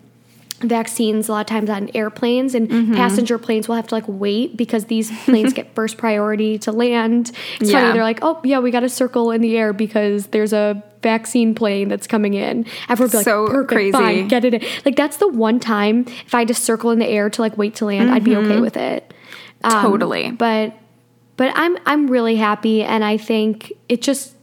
vaccines 0.60 1.28
a 1.28 1.32
lot 1.32 1.40
of 1.40 1.46
times 1.46 1.68
on 1.68 1.90
airplanes 1.94 2.54
and 2.54 2.68
Mm-hmm. 2.68 2.94
passenger 2.94 3.38
planes 3.38 3.68
will 3.68 3.74
have 3.74 3.88
to 3.88 3.94
like 3.94 4.04
wait 4.06 4.56
because 4.56 4.86
these 4.86 5.10
planes 5.24 5.52
get 5.52 5.74
first 5.74 5.98
priority 5.98 6.58
to 6.60 6.72
land. 6.72 7.32
It's 7.60 7.70
Yeah. 7.70 7.80
funny, 7.80 7.92
they're 7.92 8.02
like, 8.04 8.20
oh 8.22 8.40
yeah, 8.44 8.60
we 8.60 8.70
got 8.70 8.84
a 8.84 8.88
circle 8.88 9.32
in 9.32 9.40
the 9.42 9.56
air 9.56 9.72
because 9.72 10.28
there's 10.28 10.52
a 10.52 10.82
vaccine 11.02 11.54
plane 11.54 11.88
that's 11.88 12.06
coming 12.06 12.34
in. 12.34 12.66
Everyone 12.88 13.10
be 13.10 13.22
So 13.22 13.46
perfect, 13.46 13.68
crazy. 13.72 13.92
fine, 13.92 14.28
get 14.28 14.44
it 14.44 14.54
in. 14.54 14.62
Like 14.84 14.96
that's 14.96 15.16
the 15.18 15.28
one 15.28 15.60
time 15.60 16.06
if 16.26 16.34
I 16.34 16.44
just 16.44 16.64
circle 16.64 16.90
in 16.90 16.98
the 16.98 17.06
air 17.06 17.30
to 17.30 17.40
like 17.40 17.56
wait 17.56 17.74
to 17.76 17.86
land, 17.86 18.10
I'd 18.10 18.24
be 18.24 18.36
okay 18.36 18.60
with 18.60 18.76
it. 18.76 19.12
Um, 19.64 19.72
Mm-hmm. 19.72 19.86
Totally. 19.86 20.30
But 20.32 20.76
but 21.36 21.52
I'm 21.54 21.76
I'm 21.86 22.08
really 22.08 22.36
happy 22.36 22.82
and 22.82 23.02
I 23.04 23.16
think 23.16 23.72
it 23.88 24.02
just 24.02 24.34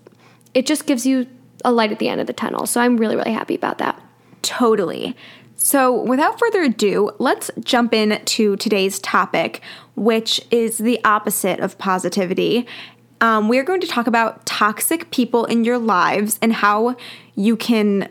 it 0.54 0.66
just 0.66 0.86
gives 0.86 1.06
you 1.06 1.28
a 1.64 1.72
light 1.72 1.92
at 1.92 2.00
the 2.00 2.10
end 2.10 2.20
of 2.20 2.28
the 2.28 2.34
tunnel. 2.34 2.66
So 2.66 2.82
I'm 2.82 2.98
really 2.98 3.16
really 3.16 3.32
happy 3.32 3.56
about 3.56 3.78
that. 3.78 4.02
Totally. 4.42 5.16
So, 5.56 5.94
without 6.02 6.40
further 6.40 6.64
ado, 6.64 7.12
let's 7.20 7.50
jump 7.62 7.94
into 7.94 8.58
today's 8.58 9.00
topic, 9.00 9.62
which 9.96 10.42
is 10.52 10.78
the 10.80 11.00
opposite 11.06 11.62
of 11.62 11.78
positivity. 11.78 12.68
Um, 13.24 13.48
we're 13.48 13.64
going 13.64 13.80
to 13.82 13.88
talk 13.88 14.06
about 14.08 14.46
toxic 14.46 15.10
people 15.12 15.46
in 15.46 15.64
your 15.64 15.78
lives 15.78 16.38
and 16.42 16.52
how 16.52 16.98
you 17.36 17.56
can, 17.56 18.10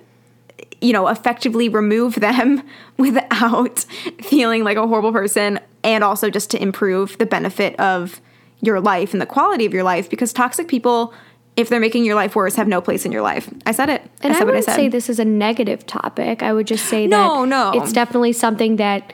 you 0.80 0.92
know, 0.94 1.08
effectively 1.08 1.68
remove 1.68 2.14
them 2.16 2.62
without 2.96 3.78
feeling 4.22 4.64
like 4.64 4.78
a 4.78 4.86
horrible 4.86 5.12
person, 5.12 5.60
and 5.84 6.02
also 6.02 6.30
just 6.30 6.50
to 6.52 6.62
improve 6.62 7.18
the 7.18 7.26
benefit 7.26 7.78
of 7.78 8.20
your 8.62 8.80
life 8.80 9.12
and 9.12 9.20
the 9.20 9.26
quality 9.26 9.66
of 9.66 9.74
your 9.74 9.82
life 9.82 10.08
because 10.08 10.32
toxic 10.32 10.66
people. 10.66 11.12
If 11.54 11.68
they're 11.68 11.80
making 11.80 12.06
your 12.06 12.14
life 12.14 12.34
worse, 12.34 12.54
have 12.54 12.66
no 12.66 12.80
place 12.80 13.04
in 13.04 13.12
your 13.12 13.20
life. 13.20 13.52
I 13.66 13.72
said 13.72 13.90
it. 13.90 14.00
And 14.22 14.32
I 14.32 14.38
I, 14.38 14.40
I 14.40 14.44
wouldn't 14.44 14.64
said. 14.64 14.74
say 14.74 14.88
this 14.88 15.10
is 15.10 15.18
a 15.18 15.24
negative 15.26 15.84
topic. 15.86 16.42
I 16.42 16.50
would 16.54 16.66
just 16.66 16.86
say 16.86 17.06
No, 17.06 17.42
that 17.42 17.48
no. 17.48 17.72
it's 17.74 17.92
definitely 17.92 18.32
something 18.32 18.76
that 18.76 19.12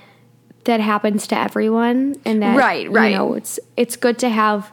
that 0.62 0.78
happens 0.78 1.26
to 1.28 1.36
everyone 1.36 2.14
and 2.24 2.40
that 2.40 2.56
Right, 2.56 2.88
right. 2.92 3.10
you 3.10 3.16
know 3.18 3.34
it's 3.34 3.58
it's 3.76 3.96
good 3.96 4.20
to 4.20 4.28
have 4.28 4.70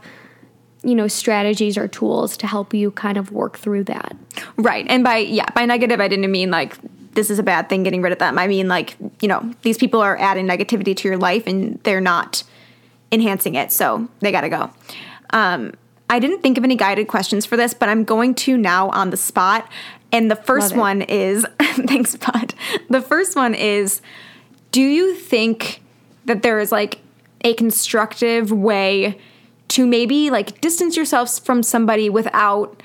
you 0.85 0.95
know 0.95 1.07
strategies 1.07 1.77
or 1.77 1.87
tools 1.87 2.37
to 2.37 2.47
help 2.47 2.73
you 2.73 2.91
kind 2.91 3.17
of 3.17 3.31
work 3.31 3.57
through 3.57 3.83
that. 3.85 4.15
Right. 4.55 4.85
And 4.87 5.03
by 5.03 5.17
yeah, 5.17 5.49
by 5.55 5.65
negative 5.65 5.99
I 5.99 6.07
didn't 6.07 6.31
mean 6.31 6.51
like 6.51 6.77
this 7.13 7.29
is 7.29 7.39
a 7.39 7.43
bad 7.43 7.69
thing 7.69 7.83
getting 7.83 8.01
rid 8.01 8.13
of 8.13 8.19
them. 8.19 8.37
I 8.37 8.47
mean 8.47 8.67
like, 8.67 8.95
you 9.19 9.27
know, 9.27 9.53
these 9.63 9.77
people 9.77 9.99
are 10.01 10.17
adding 10.17 10.45
negativity 10.45 10.95
to 10.95 11.07
your 11.07 11.17
life 11.17 11.47
and 11.47 11.79
they're 11.83 12.01
not 12.01 12.43
enhancing 13.11 13.55
it. 13.55 13.71
So 13.71 14.07
they 14.19 14.31
got 14.31 14.41
to 14.41 14.49
go. 14.49 14.69
Um 15.31 15.73
I 16.07 16.19
didn't 16.19 16.41
think 16.41 16.59
of 16.59 16.63
any 16.63 16.75
guided 16.75 17.07
questions 17.07 17.47
for 17.47 17.57
this, 17.57 17.73
but 17.73 17.89
I'm 17.89 18.03
going 18.03 18.35
to 18.35 18.57
now 18.57 18.89
on 18.91 19.09
the 19.09 19.17
spot. 19.17 19.67
And 20.11 20.29
the 20.29 20.35
first 20.35 20.75
one 20.75 21.01
is 21.01 21.47
thanks, 21.59 22.15
Bud. 22.15 22.53
The 22.89 23.01
first 23.01 23.35
one 23.35 23.55
is 23.55 24.01
do 24.71 24.81
you 24.81 25.15
think 25.15 25.81
that 26.25 26.43
there 26.43 26.59
is 26.59 26.71
like 26.71 26.99
a 27.41 27.55
constructive 27.55 28.51
way 28.51 29.19
to 29.75 29.85
maybe 29.85 30.29
like 30.29 30.61
distance 30.61 30.95
yourself 30.95 31.39
from 31.39 31.61
somebody 31.61 32.09
without 32.09 32.81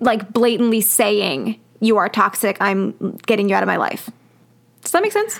like 0.00 0.32
blatantly 0.32 0.80
saying 0.80 1.60
you 1.78 1.96
are 1.96 2.08
toxic, 2.08 2.56
I'm 2.60 3.16
getting 3.26 3.48
you 3.48 3.54
out 3.54 3.62
of 3.62 3.68
my 3.68 3.76
life? 3.76 4.10
Does 4.82 4.90
that 4.90 5.00
make 5.00 5.12
sense? 5.12 5.38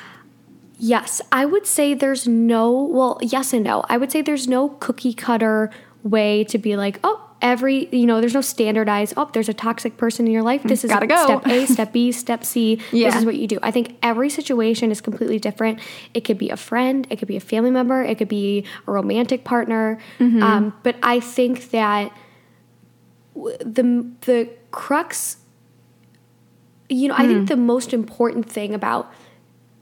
Yes, 0.78 1.20
I 1.32 1.46
would 1.46 1.66
say 1.66 1.94
there's 1.94 2.28
no, 2.28 2.70
well, 2.70 3.18
yes 3.22 3.52
and 3.52 3.64
no. 3.64 3.82
I 3.88 3.96
would 3.96 4.12
say 4.12 4.22
there's 4.22 4.46
no 4.46 4.68
cookie 4.68 5.14
cutter 5.14 5.68
way 6.04 6.44
to 6.44 6.58
be 6.58 6.76
like, 6.76 7.00
oh, 7.02 7.25
every, 7.42 7.88
you 7.94 8.06
know, 8.06 8.20
there's 8.20 8.34
no 8.34 8.40
standardized, 8.40 9.14
oh, 9.16 9.28
there's 9.32 9.48
a 9.48 9.54
toxic 9.54 9.96
person 9.96 10.26
in 10.26 10.32
your 10.32 10.42
life. 10.42 10.62
This 10.62 10.84
is 10.84 10.90
Gotta 10.90 11.06
go. 11.06 11.24
step 11.24 11.46
A, 11.46 11.66
step 11.72 11.92
B, 11.92 12.10
step 12.12 12.44
C. 12.44 12.80
This 12.92 13.14
is 13.16 13.24
what 13.24 13.36
you 13.36 13.46
do. 13.46 13.58
I 13.62 13.70
think 13.70 13.96
every 14.02 14.30
situation 14.30 14.90
is 14.90 15.00
completely 15.00 15.38
different. 15.38 15.80
It 16.14 16.22
could 16.22 16.38
be 16.38 16.50
a 16.50 16.56
friend, 16.56 17.06
it 17.10 17.16
could 17.18 17.28
be 17.28 17.36
a 17.36 17.40
family 17.40 17.70
member, 17.70 18.02
it 18.02 18.18
could 18.18 18.28
be 18.28 18.64
a 18.86 18.92
romantic 18.92 19.44
partner. 19.44 19.98
Mm-hmm. 20.18 20.42
Um, 20.42 20.74
but 20.82 20.96
I 21.02 21.20
think 21.20 21.70
that 21.70 22.10
the, 23.34 24.06
the 24.22 24.48
crux 24.70 25.38
you 26.88 27.08
know, 27.08 27.14
I 27.16 27.24
Hmm. 27.24 27.28
think 27.28 27.48
the 27.48 27.56
most 27.56 27.92
important 27.92 28.48
thing 28.48 28.72
about 28.72 29.12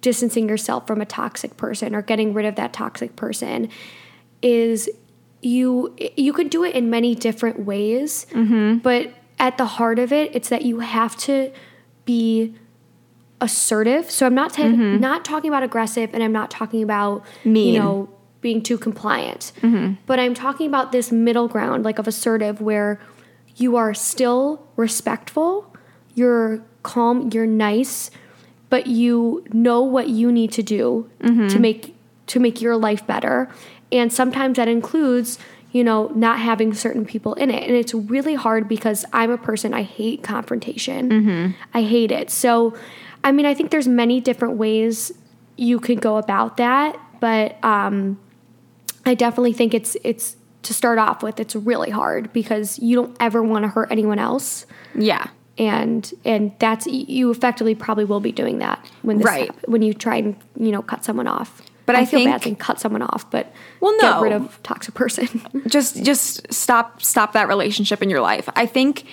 distancing 0.00 0.48
yourself 0.48 0.86
from 0.86 1.02
a 1.02 1.04
toxic 1.06 1.56
person 1.58 1.94
or 1.94 2.00
getting 2.00 2.32
rid 2.32 2.46
of 2.46 2.54
that 2.56 2.72
toxic 2.72 3.14
person 3.14 3.68
is 4.40 4.88
you 5.44 5.94
you 6.16 6.32
could 6.32 6.50
do 6.50 6.64
it 6.64 6.74
in 6.74 6.90
many 6.90 7.14
different 7.14 7.60
ways, 7.64 8.26
Mm-hmm. 8.32 8.78
but 8.78 9.12
at 9.38 9.58
the 9.58 9.66
heart 9.66 9.98
of 9.98 10.12
it, 10.12 10.34
it's 10.34 10.48
that 10.48 10.62
you 10.62 10.80
have 10.80 11.16
to 11.18 11.50
be 12.04 12.54
assertive. 13.40 14.10
So 14.10 14.26
I'm 14.26 14.34
not 14.34 14.52
ta- 14.54 14.68
not 14.68 15.24
talking 15.24 15.50
about 15.50 15.62
aggressive, 15.62 16.10
and 16.14 16.22
I'm 16.22 16.32
not 16.32 16.50
talking 16.50 16.82
about 16.82 17.22
Mm-hmm. 17.24 17.52
Mean. 17.52 17.66
Mm-hmm. 17.66 17.74
you 17.74 17.78
know 17.80 18.08
being 18.40 18.60
too 18.62 18.76
compliant. 18.76 19.52
But 20.06 20.20
I'm 20.20 20.34
talking 20.34 20.66
about 20.66 20.92
this 20.92 21.10
middle 21.10 21.48
ground, 21.48 21.82
like 21.82 21.98
of 21.98 22.06
assertive, 22.06 22.60
where 22.60 23.00
you 23.56 23.76
are 23.76 23.94
still 23.94 24.66
respectful, 24.76 25.74
you're 26.14 26.60
calm, 26.82 27.30
you're 27.32 27.46
nice, 27.46 28.10
but 28.68 28.86
you 28.86 29.46
know 29.54 29.80
what 29.80 30.10
you 30.10 30.30
need 30.30 30.52
to 30.52 30.62
do 30.62 31.08
to 31.22 31.58
make 31.58 31.94
to 32.26 32.38
make 32.38 32.60
your 32.60 32.76
life 32.76 33.06
better. 33.06 33.48
And 33.92 34.12
sometimes 34.12 34.56
that 34.56 34.68
includes, 34.68 35.38
you 35.72 35.84
know, 35.84 36.08
not 36.14 36.38
having 36.38 36.74
certain 36.74 37.04
people 37.04 37.34
in 37.34 37.50
it. 37.50 37.62
And 37.64 37.76
it's 37.76 37.94
really 37.94 38.34
hard 38.34 38.68
because 38.68 39.04
I'm 39.12 39.30
a 39.30 39.38
person 39.38 39.72
I 39.74 39.82
hate 39.82 40.22
confrontation. 40.22 41.54
I 41.72 41.82
hate 41.82 42.10
it. 42.10 42.30
So, 42.30 42.74
I 43.22 43.32
mean, 43.32 43.46
I 43.46 43.54
think 43.54 43.70
there's 43.70 43.88
many 43.88 44.20
different 44.20 44.56
ways 44.56 45.12
you 45.56 45.78
could 45.80 46.00
go 46.00 46.16
about 46.16 46.56
that, 46.56 46.98
but 47.20 47.62
um 47.64 48.18
I 49.06 49.14
definitely 49.14 49.52
think 49.52 49.74
it's 49.74 49.96
it's 50.02 50.36
to 50.62 50.72
start 50.74 50.98
off 50.98 51.22
with 51.22 51.38
it's 51.38 51.54
really 51.54 51.90
hard 51.90 52.32
because 52.32 52.78
you 52.78 52.96
don't 52.96 53.14
ever 53.20 53.42
want 53.42 53.64
to 53.64 53.68
hurt 53.68 53.88
anyone 53.92 54.18
else 54.18 54.64
Yeah. 54.94 55.26
and 55.58 56.10
and 56.24 56.52
that's 56.58 56.86
you 56.86 57.30
effectively 57.30 57.74
probably 57.74 58.04
will 58.06 58.20
be 58.20 58.32
doing 58.32 58.58
that 58.60 58.84
when 59.02 59.18
this 59.18 59.26
Right. 59.26 59.68
when 59.68 59.82
you 59.82 59.92
try 59.94 60.16
and 60.16 60.36
you 60.58 60.72
know 60.72 60.82
cut 60.82 61.04
someone 61.04 61.28
off. 61.28 61.60
But 61.86 61.96
I 61.96 62.04
feel 62.06 62.20
bad 62.24 62.32
think- 62.32 62.42
saying 62.44 62.56
cut 62.56 62.80
someone 62.80 63.02
off, 63.02 63.30
but 63.30 63.52
Well, 63.80 63.92
get 64.00 64.10
no. 64.16 64.22
rid 64.22 64.32
of 64.32 64.62
toxic 64.62 64.94
person. 64.94 65.28
just 65.66 66.02
just 66.02 66.52
stop 66.52 67.02
stop 67.02 67.32
that 67.32 67.48
relationship 67.48 68.02
in 68.02 68.08
your 68.10 68.20
life. 68.20 68.48
I 68.56 68.66
think 68.66 69.04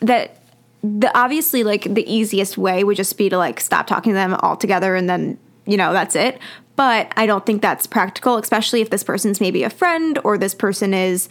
that 0.00 0.40
the 0.82 1.10
obviously 1.18 1.64
like 1.64 1.82
the 1.92 2.10
easiest 2.10 2.56
way 2.56 2.84
would 2.84 2.96
just 2.96 3.18
be 3.18 3.28
to 3.28 3.36
like 3.36 3.60
stop 3.60 3.86
talking 3.86 4.12
to 4.12 4.14
them 4.14 4.32
altogether 4.34 4.94
and 4.94 5.08
then 5.10 5.38
you 5.66 5.76
know 5.76 5.92
that's 5.92 6.14
it. 6.16 6.38
But 6.76 7.12
I 7.16 7.26
don't 7.26 7.44
think 7.44 7.60
that's 7.60 7.86
practical, 7.86 8.36
especially 8.36 8.80
if 8.80 8.90
this 8.90 9.02
person's 9.02 9.40
maybe 9.40 9.64
a 9.64 9.70
friend 9.70 10.18
or 10.24 10.38
this 10.38 10.54
person 10.54 10.94
is 10.94 11.28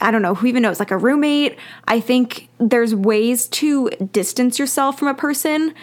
I 0.00 0.10
don't 0.10 0.22
know 0.22 0.34
who 0.34 0.46
even 0.46 0.62
knows 0.62 0.78
like 0.80 0.90
a 0.90 0.96
roommate. 0.98 1.56
I 1.88 2.00
think 2.00 2.48
there's 2.58 2.94
ways 2.94 3.46
to 3.48 3.88
distance 4.12 4.58
yourself 4.58 4.98
from 4.98 5.08
a 5.08 5.14
person 5.14 5.74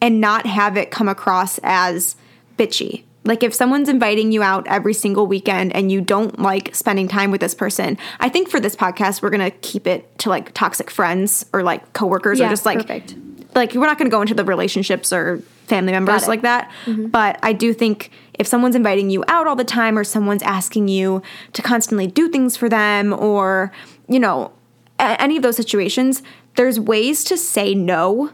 and 0.00 0.20
not 0.20 0.44
have 0.46 0.76
it 0.76 0.90
come 0.90 1.08
across 1.08 1.58
as 1.62 2.16
bitchy. 2.58 3.04
Like 3.26 3.42
if 3.42 3.52
someone's 3.52 3.88
inviting 3.88 4.32
you 4.32 4.42
out 4.42 4.66
every 4.66 4.94
single 4.94 5.26
weekend 5.26 5.74
and 5.74 5.90
you 5.92 6.00
don't 6.00 6.38
like 6.38 6.74
spending 6.74 7.08
time 7.08 7.30
with 7.30 7.40
this 7.40 7.54
person, 7.54 7.98
I 8.20 8.28
think 8.28 8.48
for 8.48 8.60
this 8.60 8.76
podcast 8.76 9.20
we're 9.22 9.30
gonna 9.30 9.50
keep 9.50 9.86
it 9.86 10.18
to 10.20 10.28
like 10.30 10.52
toxic 10.54 10.90
friends 10.90 11.44
or 11.52 11.62
like 11.62 11.92
coworkers 11.92 12.38
Yeah, 12.38 12.46
or 12.46 12.50
just 12.50 12.64
like 12.64 12.78
perfect. 12.78 13.16
like 13.54 13.74
we're 13.74 13.86
not 13.86 13.98
gonna 13.98 14.10
go 14.10 14.20
into 14.22 14.34
the 14.34 14.44
relationships 14.44 15.12
or 15.12 15.38
family 15.66 15.92
members 15.92 16.28
like 16.28 16.42
that. 16.42 16.70
Mm-hmm. 16.84 17.08
But 17.08 17.38
I 17.42 17.52
do 17.52 17.72
think 17.74 18.10
if 18.34 18.46
someone's 18.46 18.76
inviting 18.76 19.10
you 19.10 19.24
out 19.28 19.46
all 19.48 19.56
the 19.56 19.64
time 19.64 19.98
or 19.98 20.04
someone's 20.04 20.42
asking 20.42 20.86
you 20.88 21.22
to 21.54 21.62
constantly 21.62 22.06
do 22.06 22.28
things 22.28 22.56
for 22.56 22.68
them 22.68 23.12
or 23.12 23.72
you 24.08 24.20
know 24.20 24.52
a- 25.00 25.20
any 25.20 25.36
of 25.36 25.42
those 25.42 25.56
situations, 25.56 26.22
there's 26.54 26.78
ways 26.78 27.24
to 27.24 27.36
say 27.36 27.74
no 27.74 28.30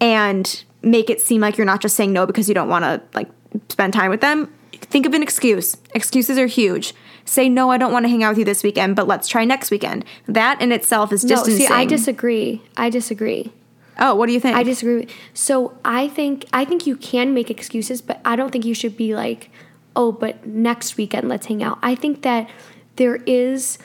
and 0.00 0.64
make 0.82 1.10
it 1.10 1.20
seem 1.20 1.40
like 1.40 1.56
you're 1.58 1.64
not 1.66 1.80
just 1.80 1.94
saying 1.94 2.12
no 2.12 2.26
because 2.26 2.48
you 2.48 2.54
don't 2.54 2.68
want 2.68 2.84
to 2.84 3.00
like 3.14 3.28
spend 3.68 3.92
time 3.92 4.10
with 4.10 4.20
them. 4.20 4.52
Think 4.72 5.06
of 5.06 5.14
an 5.14 5.22
excuse. 5.22 5.76
Excuses 5.94 6.38
are 6.38 6.46
huge. 6.46 6.94
Say 7.24 7.48
no, 7.48 7.70
I 7.70 7.78
don't 7.78 7.92
want 7.92 8.04
to 8.04 8.08
hang 8.08 8.22
out 8.22 8.30
with 8.30 8.38
you 8.38 8.44
this 8.44 8.62
weekend, 8.62 8.96
but 8.96 9.06
let's 9.06 9.28
try 9.28 9.44
next 9.44 9.70
weekend. 9.70 10.04
That 10.26 10.60
in 10.60 10.72
itself 10.72 11.12
is 11.12 11.24
no, 11.24 11.36
distancing. 11.36 11.66
see, 11.66 11.72
I 11.72 11.84
disagree. 11.84 12.62
I 12.76 12.90
disagree. 12.90 13.52
Oh, 13.98 14.14
what 14.14 14.26
do 14.26 14.32
you 14.32 14.40
think? 14.40 14.56
I 14.56 14.62
disagree. 14.62 15.06
So 15.34 15.78
I 15.84 16.08
think 16.08 16.46
I 16.52 16.64
think 16.64 16.86
you 16.86 16.96
can 16.96 17.34
make 17.34 17.50
excuses, 17.50 18.02
but 18.02 18.20
I 18.24 18.36
don't 18.36 18.50
think 18.50 18.64
you 18.64 18.74
should 18.74 18.96
be 18.96 19.14
like, 19.14 19.50
oh, 19.94 20.12
but 20.12 20.46
next 20.46 20.96
weekend 20.96 21.28
let's 21.28 21.46
hang 21.46 21.62
out. 21.62 21.78
I 21.82 21.94
think 21.94 22.22
that 22.22 22.48
there 22.96 23.16
is 23.26 23.78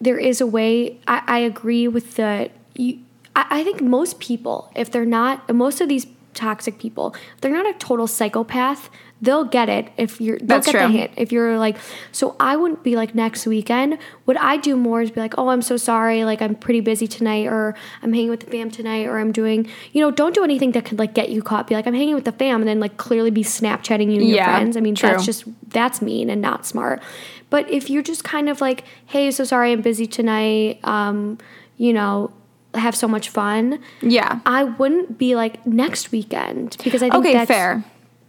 there 0.00 0.18
is 0.18 0.40
a 0.40 0.46
way. 0.46 0.98
I, 1.06 1.22
I 1.26 1.38
agree 1.38 1.88
with 1.88 2.16
the. 2.16 2.50
You, 2.74 3.00
I, 3.34 3.46
I 3.60 3.64
think 3.64 3.80
most 3.80 4.20
people, 4.20 4.70
if 4.76 4.90
they're 4.90 5.06
not, 5.06 5.52
most 5.54 5.80
of 5.80 5.88
these 5.88 6.06
toxic 6.34 6.78
people, 6.78 7.14
if 7.34 7.40
they're 7.40 7.52
not 7.52 7.66
a 7.66 7.78
total 7.78 8.06
psychopath. 8.06 8.90
They'll 9.22 9.44
get 9.44 9.70
it 9.70 9.88
if 9.96 10.20
you're. 10.20 10.36
They'll 10.38 10.46
That's 10.60 10.66
get 10.70 10.78
the 10.78 10.88
hint 10.88 11.10
if 11.16 11.32
you're 11.32 11.58
like. 11.58 11.78
So 12.12 12.36
I 12.38 12.54
wouldn't 12.56 12.82
be 12.82 12.96
like 12.96 13.14
next 13.14 13.46
weekend. 13.46 13.96
What 14.26 14.38
I 14.38 14.58
do 14.58 14.76
more 14.76 15.00
is 15.00 15.10
be 15.10 15.20
like, 15.20 15.34
oh, 15.38 15.48
I'm 15.48 15.62
so 15.62 15.78
sorry. 15.78 16.24
Like 16.24 16.42
I'm 16.42 16.54
pretty 16.54 16.80
busy 16.80 17.06
tonight, 17.06 17.46
or 17.46 17.74
I'm 18.02 18.12
hanging 18.12 18.28
with 18.28 18.40
the 18.40 18.46
fam 18.50 18.70
tonight, 18.70 19.06
or 19.06 19.18
I'm 19.18 19.32
doing. 19.32 19.68
You 19.92 20.02
know, 20.02 20.10
don't 20.10 20.34
do 20.34 20.44
anything 20.44 20.72
that 20.72 20.84
could 20.84 20.98
like 20.98 21.14
get 21.14 21.30
you 21.30 21.42
caught. 21.42 21.66
Be 21.66 21.74
like, 21.74 21.86
I'm 21.86 21.94
hanging 21.94 22.14
with 22.14 22.26
the 22.26 22.32
fam, 22.32 22.60
and 22.60 22.68
then 22.68 22.78
like 22.78 22.98
clearly 22.98 23.30
be 23.30 23.42
Snapchatting 23.42 24.08
you 24.12 24.18
and 24.20 24.28
your 24.28 24.36
Yeah, 24.36 24.54
friends. 24.54 24.76
I 24.76 24.80
mean, 24.80 24.94
true. 24.94 25.08
that's 25.08 25.24
just 25.24 25.44
that's 25.70 26.02
mean 26.02 26.28
and 26.28 26.42
not 26.42 26.66
smart. 26.66 27.02
But 27.48 27.70
if 27.70 27.88
you're 27.88 28.02
just 28.02 28.22
kind 28.22 28.50
of 28.50 28.60
like, 28.60 28.84
hey, 29.06 29.30
so 29.30 29.44
sorry, 29.44 29.72
I'm 29.72 29.80
busy 29.80 30.06
tonight. 30.06 30.78
Um, 30.84 31.38
you 31.78 31.92
know, 31.94 32.32
have 32.74 32.94
so 32.94 33.08
much 33.08 33.30
fun. 33.30 33.78
yeah. 34.02 34.40
I 34.44 34.64
wouldn't 34.64 35.16
be 35.16 35.34
like 35.36 35.66
next 35.66 36.12
weekend 36.12 36.76
because 36.84 37.02
I 37.02 37.08
think 37.08 37.24
Okay, 37.24 37.46
fair. 37.46 37.82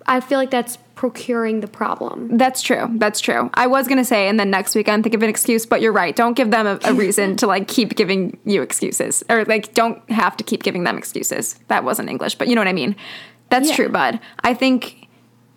I 0.08 0.20
feel 0.22 0.38
like 0.40 0.52
that's 0.52 0.78
procuring 0.96 1.60
the 1.60 1.68
problem. 1.68 2.38
That's 2.38 2.62
true. 2.62 2.88
That's 2.96 3.20
true. 3.20 3.50
I 3.54 3.68
was 3.68 3.88
gonna 3.88 4.06
say, 4.06 4.28
and 4.30 4.40
then 4.40 4.50
next 4.50 4.74
weekend 4.74 5.04
think 5.04 5.14
of 5.16 5.22
an 5.22 5.30
excuse, 5.30 5.66
but 5.66 5.82
you're 5.82 5.92
right. 5.94 6.16
Don't 6.16 6.34
give 6.34 6.50
them 6.50 6.66
a, 6.66 6.80
a 6.86 6.94
reason 6.94 7.36
to 7.38 7.48
like 7.48 7.68
keep 7.68 7.96
giving 7.96 8.38
you 8.46 8.62
excuses, 8.62 9.24
or 9.30 9.46
like 9.46 9.74
don't 9.74 9.98
have 10.10 10.36
to 10.38 10.44
keep 10.44 10.64
giving 10.64 10.86
them 10.86 10.98
excuses. 10.98 11.60
That 11.68 11.84
wasn't 11.84 12.10
English, 12.10 12.36
but 12.36 12.48
you 12.48 12.56
know 12.56 12.62
what 12.62 12.68
I 12.68 12.74
mean. 12.74 12.96
That's 13.50 13.70
Yeah. 13.70 13.76
true, 13.76 13.90
bud. 13.90 14.20
I 14.44 14.54
think, 14.54 15.08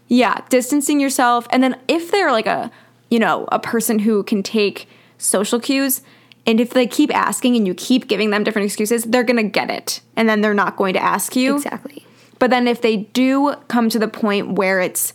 yeah, 0.09 0.39
distancing 0.49 1.01
yourself, 1.01 1.47
and 1.51 1.63
then 1.63 1.77
if 1.89 2.11
they're 2.11 2.33
like 2.33 2.47
a, 2.47 2.71
you 3.11 3.19
know, 3.19 3.49
a 3.51 3.59
person 3.59 4.01
who 4.01 4.23
can 4.25 4.43
take 4.43 4.89
social 5.19 5.61
cues. 5.61 6.03
And 6.47 6.59
if 6.59 6.71
they 6.71 6.87
keep 6.87 7.15
asking 7.15 7.55
and 7.57 7.67
you 7.67 7.75
keep 7.75 8.09
giving 8.09 8.31
them 8.31 8.45
different 8.45 8.65
excuses, 8.65 9.05
they're 9.05 9.23
gonna 9.23 9.43
get 9.43 9.71
it. 9.71 10.01
And 10.17 10.27
then 10.27 10.41
they're 10.41 10.55
not 10.55 10.75
going 10.77 10.95
to 10.95 11.03
ask 11.03 11.37
you. 11.37 11.57
Exactly. 11.57 12.07
But 12.41 12.51
then 12.51 12.67
if 12.67 12.81
they 12.81 12.97
do 12.97 13.55
come 13.69 13.89
to 13.91 13.99
the 14.01 14.09
point 14.09 14.55
where 14.55 14.81
it's 14.81 15.13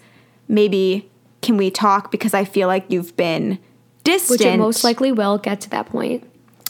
maybe 0.48 1.10
can 1.42 1.58
we 1.58 1.70
talk 1.70 2.12
because 2.12 2.34
I 2.34 2.46
feel 2.46 2.70
like 2.70 2.86
you've 2.88 3.18
been 3.18 3.60
distant. 4.04 4.40
Which 4.40 4.48
it 4.48 4.58
most 4.58 4.84
likely 4.86 5.12
will 5.12 5.38
get 5.38 5.60
to 5.62 5.70
that 5.72 5.88
point. 5.88 6.24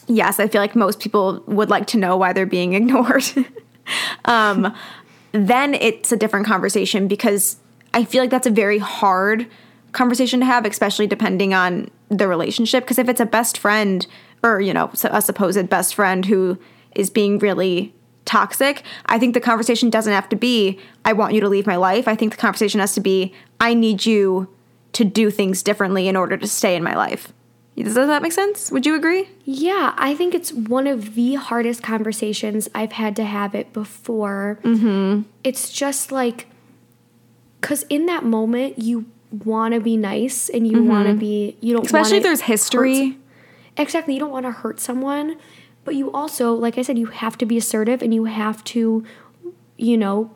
yes, 0.08 0.40
I 0.40 0.48
feel 0.48 0.62
like 0.62 0.76
most 0.76 1.00
people 1.00 1.44
would 1.48 1.70
like 1.70 1.88
to 1.88 1.98
know 1.98 2.18
why 2.18 2.34
they're 2.34 2.46
being 2.46 2.74
ignored. 2.82 3.24
um, 4.26 4.74
then 5.32 5.76
it's 5.76 6.12
a 6.12 6.18
different 6.18 6.48
conversation 6.48 7.08
because 7.08 7.58
I 7.94 8.06
feel 8.06 8.24
like 8.24 8.30
that's 8.30 8.48
a 8.48 8.52
very 8.52 8.80
hard 8.80 9.48
conversation 9.92 10.40
to 10.40 10.46
have, 10.46 10.66
especially 10.66 11.08
depending 11.08 11.54
on 11.54 11.90
the 12.10 12.28
relationship. 12.28 12.84
Because 12.84 13.00
if 13.00 13.10
it's 13.10 13.20
a 13.20 13.26
best 13.26 13.58
friend 13.58 14.06
or, 14.44 14.62
you 14.62 14.74
know, 14.74 14.90
a 15.04 15.22
supposed 15.22 15.70
best 15.70 15.96
friend 15.96 16.26
who 16.26 16.58
is 16.96 17.10
being 17.10 17.40
really 17.40 17.94
toxic, 18.26 18.84
I 19.06 19.20
think 19.20 19.34
the 19.34 19.40
conversation 19.40 19.90
doesn't 19.90 20.12
have 20.12 20.28
to 20.30 20.36
be, 20.36 20.80
I 21.06 21.14
want 21.14 21.34
you 21.34 21.42
to 21.42 21.50
leave 21.50 21.68
my 21.68 21.76
life. 21.76 22.08
I 22.08 22.16
think 22.16 22.32
the 22.32 22.38
conversation 22.38 22.80
has 22.80 22.94
to 22.96 23.02
be, 23.02 23.34
I 23.60 23.74
need 23.74 24.06
you 24.06 24.50
to 24.94 25.06
do 25.06 25.30
things 25.30 25.62
differently 25.62 26.08
in 26.08 26.16
order 26.16 26.38
to 26.38 26.48
stay 26.48 26.76
in 26.76 26.84
my 26.84 26.96
life. 26.96 27.32
Does 27.78 27.96
that 27.96 28.22
make 28.22 28.32
sense? 28.32 28.72
Would 28.72 28.86
you 28.86 28.96
agree? 28.96 29.28
Yeah, 29.44 29.94
I 29.98 30.16
think 30.16 30.34
it's 30.34 30.54
one 30.54 30.88
of 30.88 31.16
the 31.16 31.36
hardest 31.36 31.84
conversations 31.84 32.70
I've 32.74 32.94
had 32.94 33.18
to 33.18 33.26
have 33.26 33.54
it 33.54 33.74
before. 33.74 34.60
Mm-hmm. 34.64 35.24
It's 35.44 35.74
just 35.74 36.10
like, 36.10 36.48
because 37.60 37.84
in 37.90 38.06
that 38.06 38.24
moment, 38.24 38.80
you 38.80 39.06
want 39.44 39.74
to 39.74 39.82
be 39.82 39.98
nice 39.98 40.48
and 40.48 40.66
you 40.66 40.78
mm-hmm. 40.78 40.88
want 40.88 41.10
to 41.10 41.16
be, 41.16 41.58
you 41.60 41.74
don't 41.74 41.86
Especially 41.86 42.18
if 42.18 42.24
there's 42.24 42.42
history. 42.42 43.10
Hurt, 43.10 43.18
exactly. 43.76 44.14
You 44.14 44.22
don't 44.22 44.32
want 44.32 44.46
to 44.46 44.52
hurt 44.52 44.80
someone, 44.80 45.36
but 45.86 45.96
you 45.96 46.12
also, 46.12 46.54
like 46.54 46.78
I 46.78 46.82
said, 46.82 46.98
you 46.98 47.06
have 47.06 47.38
to 47.38 47.46
be 47.46 47.58
assertive 47.58 48.02
and 48.02 48.14
you 48.14 48.26
have 48.26 48.64
to, 48.66 49.06
you 49.78 49.98
know, 49.98 50.32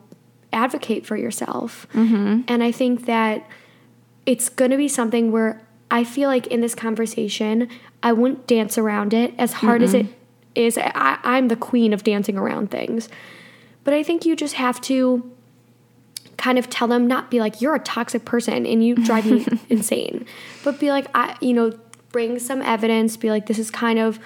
advocate 0.53 1.06
for 1.06 1.18
yourself. 1.18 1.88
Mm-hmm. 1.94 2.41
And 2.48 2.63
I 2.63 2.72
think 2.72 3.06
that 3.08 3.46
it's 4.25 4.48
going 4.48 4.72
to 4.72 4.77
be 4.77 4.88
something 4.88 5.32
where 5.32 5.62
I 5.91 6.03
feel 6.03 6.29
like 6.29 6.48
in 6.48 6.62
this 6.62 6.75
conversation, 6.75 7.68
I 8.03 8.13
wouldn't 8.13 8.48
dance 8.48 8.77
around 8.77 9.13
it 9.13 9.34
as 9.38 9.53
hard 9.53 9.82
mm 9.82 9.86
as 9.86 9.94
it 9.96 10.06
is. 10.56 10.77
I, 10.77 11.18
I'm 11.24 11.48
the 11.48 11.56
queen 11.56 11.94
of 11.94 12.03
dancing 12.03 12.38
around 12.38 12.70
things. 12.70 13.10
But 13.84 13.94
I 13.94 14.03
think 14.03 14.25
you 14.25 14.36
just 14.36 14.53
have 14.56 14.79
to 14.82 15.32
kind 16.38 16.60
of 16.60 16.70
tell 16.70 16.88
them, 16.88 17.08
not 17.08 17.32
be 17.32 17.39
like, 17.39 17.60
you're 17.60 17.75
a 17.75 17.79
toxic 17.79 18.24
person 18.24 18.65
and 18.65 18.86
you 18.86 18.96
drive 18.96 19.25
me 19.25 19.48
insane, 19.70 20.25
but 20.63 20.79
be 20.79 20.89
like, 20.91 21.08
I, 21.13 21.36
you 21.41 21.53
know, 21.53 21.77
bring 22.12 22.39
some 22.39 22.62
evidence, 22.62 23.18
be 23.18 23.29
like, 23.29 23.48
this 23.48 23.60
is 23.60 23.72
kind 23.72 24.00
of 24.00 24.20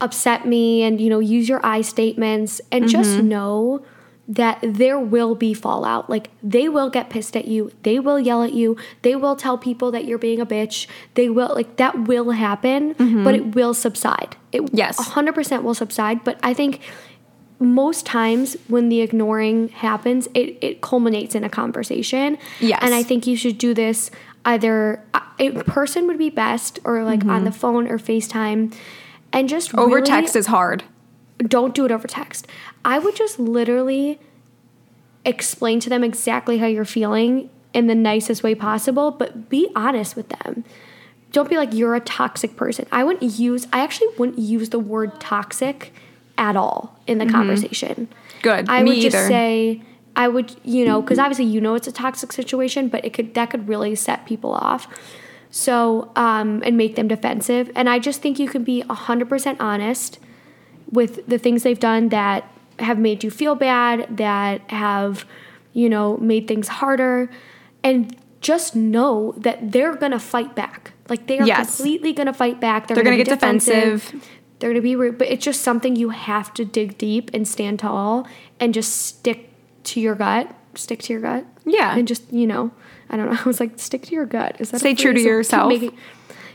upset 0.00 0.46
me, 0.46 0.82
and, 0.82 1.00
you 1.00 1.10
know, 1.10 1.18
use 1.18 1.48
your 1.48 1.64
I 1.64 1.80
statements 1.80 2.60
and 2.70 2.84
mm-hmm. 2.84 2.90
just 2.90 3.22
know 3.22 3.84
that 4.28 4.58
there 4.62 5.00
will 5.00 5.34
be 5.34 5.54
fallout. 5.54 6.10
Like 6.10 6.30
they 6.42 6.68
will 6.68 6.90
get 6.90 7.08
pissed 7.08 7.34
at 7.36 7.48
you. 7.48 7.72
They 7.82 7.98
will 7.98 8.20
yell 8.20 8.42
at 8.42 8.52
you. 8.52 8.76
They 9.00 9.16
will 9.16 9.34
tell 9.34 9.56
people 9.56 9.90
that 9.92 10.04
you're 10.04 10.18
being 10.18 10.40
a 10.40 10.46
bitch. 10.46 10.86
They 11.14 11.30
will 11.30 11.54
like 11.54 11.76
that 11.76 12.06
will 12.06 12.32
happen, 12.32 12.94
mm-hmm. 12.94 13.24
but 13.24 13.34
it 13.34 13.54
will 13.54 13.72
subside. 13.72 14.36
It 14.52 14.68
yes. 14.72 15.00
100% 15.00 15.62
will 15.62 15.74
subside, 15.74 16.24
but 16.24 16.38
I 16.42 16.52
think 16.52 16.80
most 17.58 18.06
times 18.06 18.56
when 18.68 18.88
the 18.88 19.00
ignoring 19.00 19.68
happens, 19.70 20.28
it, 20.34 20.58
it 20.60 20.80
culminates 20.80 21.34
in 21.34 21.42
a 21.42 21.48
conversation. 21.48 22.38
Yes. 22.60 22.78
And 22.82 22.94
I 22.94 23.02
think 23.02 23.26
you 23.26 23.36
should 23.36 23.58
do 23.58 23.74
this 23.74 24.10
either 24.44 25.02
uh, 25.14 25.20
in 25.38 25.60
person 25.62 26.06
would 26.06 26.18
be 26.18 26.30
best 26.30 26.78
or 26.84 27.02
like 27.02 27.20
mm-hmm. 27.20 27.30
on 27.30 27.44
the 27.44 27.52
phone 27.52 27.88
or 27.88 27.98
FaceTime 27.98 28.74
and 29.32 29.48
just 29.48 29.74
over 29.74 29.96
really, 29.96 30.06
text 30.06 30.36
is 30.36 30.46
hard. 30.46 30.84
Don't 31.38 31.74
do 31.74 31.84
it 31.84 31.92
over 31.92 32.08
text. 32.08 32.46
I 32.84 32.98
would 32.98 33.14
just 33.14 33.38
literally 33.38 34.18
explain 35.24 35.80
to 35.80 35.90
them 35.90 36.02
exactly 36.02 36.58
how 36.58 36.66
you're 36.66 36.84
feeling 36.84 37.50
in 37.74 37.86
the 37.86 37.94
nicest 37.94 38.42
way 38.42 38.54
possible, 38.54 39.10
but 39.10 39.48
be 39.48 39.70
honest 39.76 40.16
with 40.16 40.28
them. 40.28 40.64
Don't 41.30 41.50
be 41.50 41.56
like 41.56 41.74
you're 41.74 41.94
a 41.94 42.00
toxic 42.00 42.56
person. 42.56 42.86
I 42.90 43.04
wouldn't 43.04 43.38
use 43.38 43.66
I 43.72 43.80
actually 43.80 44.08
wouldn't 44.18 44.38
use 44.38 44.70
the 44.70 44.78
word 44.78 45.20
toxic 45.20 45.92
at 46.38 46.56
all 46.56 46.98
in 47.06 47.18
the 47.18 47.24
mm-hmm. 47.24 47.34
conversation. 47.34 48.08
Good. 48.42 48.68
I 48.68 48.82
Me 48.82 48.90
would 48.90 48.98
either. 48.98 49.10
just 49.10 49.26
say 49.26 49.82
I 50.16 50.28
would, 50.28 50.56
you 50.64 50.84
know, 50.84 51.02
because 51.02 51.18
obviously 51.18 51.44
you 51.44 51.60
know 51.60 51.74
it's 51.74 51.86
a 51.86 51.92
toxic 51.92 52.32
situation, 52.32 52.88
but 52.88 53.04
it 53.04 53.12
could 53.12 53.34
that 53.34 53.50
could 53.50 53.68
really 53.68 53.94
set 53.94 54.26
people 54.26 54.52
off. 54.52 54.88
So, 55.58 56.12
um, 56.14 56.62
and 56.64 56.76
make 56.76 56.94
them 56.94 57.08
defensive. 57.08 57.68
And 57.74 57.88
I 57.90 57.98
just 57.98 58.22
think 58.22 58.38
you 58.38 58.48
can 58.48 58.62
be 58.62 58.84
100% 58.84 59.56
honest 59.58 60.20
with 60.88 61.26
the 61.26 61.36
things 61.36 61.64
they've 61.64 61.80
done 61.80 62.10
that 62.10 62.48
have 62.78 62.96
made 62.96 63.24
you 63.24 63.30
feel 63.32 63.56
bad, 63.56 64.18
that 64.18 64.60
have, 64.70 65.24
you 65.72 65.88
know, 65.88 66.16
made 66.18 66.46
things 66.46 66.68
harder. 66.68 67.28
And 67.82 68.16
just 68.40 68.76
know 68.76 69.34
that 69.36 69.72
they're 69.72 69.96
going 69.96 70.12
to 70.12 70.20
fight 70.20 70.54
back. 70.54 70.92
Like 71.08 71.26
they 71.26 71.40
are 71.40 71.46
yes. 71.46 71.74
completely 71.76 72.12
going 72.12 72.28
to 72.28 72.32
fight 72.32 72.60
back. 72.60 72.86
They're, 72.86 72.94
they're 72.94 73.02
going 73.02 73.18
to 73.18 73.24
get 73.24 73.34
defensive. 73.34 74.04
defensive. 74.04 74.28
They're 74.60 74.70
going 74.70 74.80
to 74.80 74.80
be 74.80 74.94
rude. 74.94 75.18
But 75.18 75.26
it's 75.26 75.44
just 75.44 75.62
something 75.62 75.96
you 75.96 76.10
have 76.10 76.54
to 76.54 76.64
dig 76.64 76.98
deep 76.98 77.32
and 77.34 77.48
stand 77.48 77.80
tall 77.80 78.28
and 78.60 78.72
just 78.72 78.94
stick 78.94 79.50
to 79.82 80.00
your 80.00 80.14
gut. 80.14 80.54
Stick 80.76 81.02
to 81.02 81.14
your 81.14 81.22
gut. 81.22 81.44
Yeah. 81.64 81.96
And 81.98 82.06
just, 82.06 82.32
you 82.32 82.46
know, 82.46 82.70
I 83.10 83.16
don't 83.16 83.26
know. 83.26 83.38
I 83.44 83.44
was 83.44 83.60
like, 83.60 83.78
stick 83.78 84.02
to 84.02 84.14
your 84.14 84.26
gut. 84.26 84.56
Is 84.58 84.70
that 84.70 84.80
stay 84.80 84.94
true 84.94 85.12
to 85.12 85.20
yourself? 85.20 85.68
Making, 85.68 85.96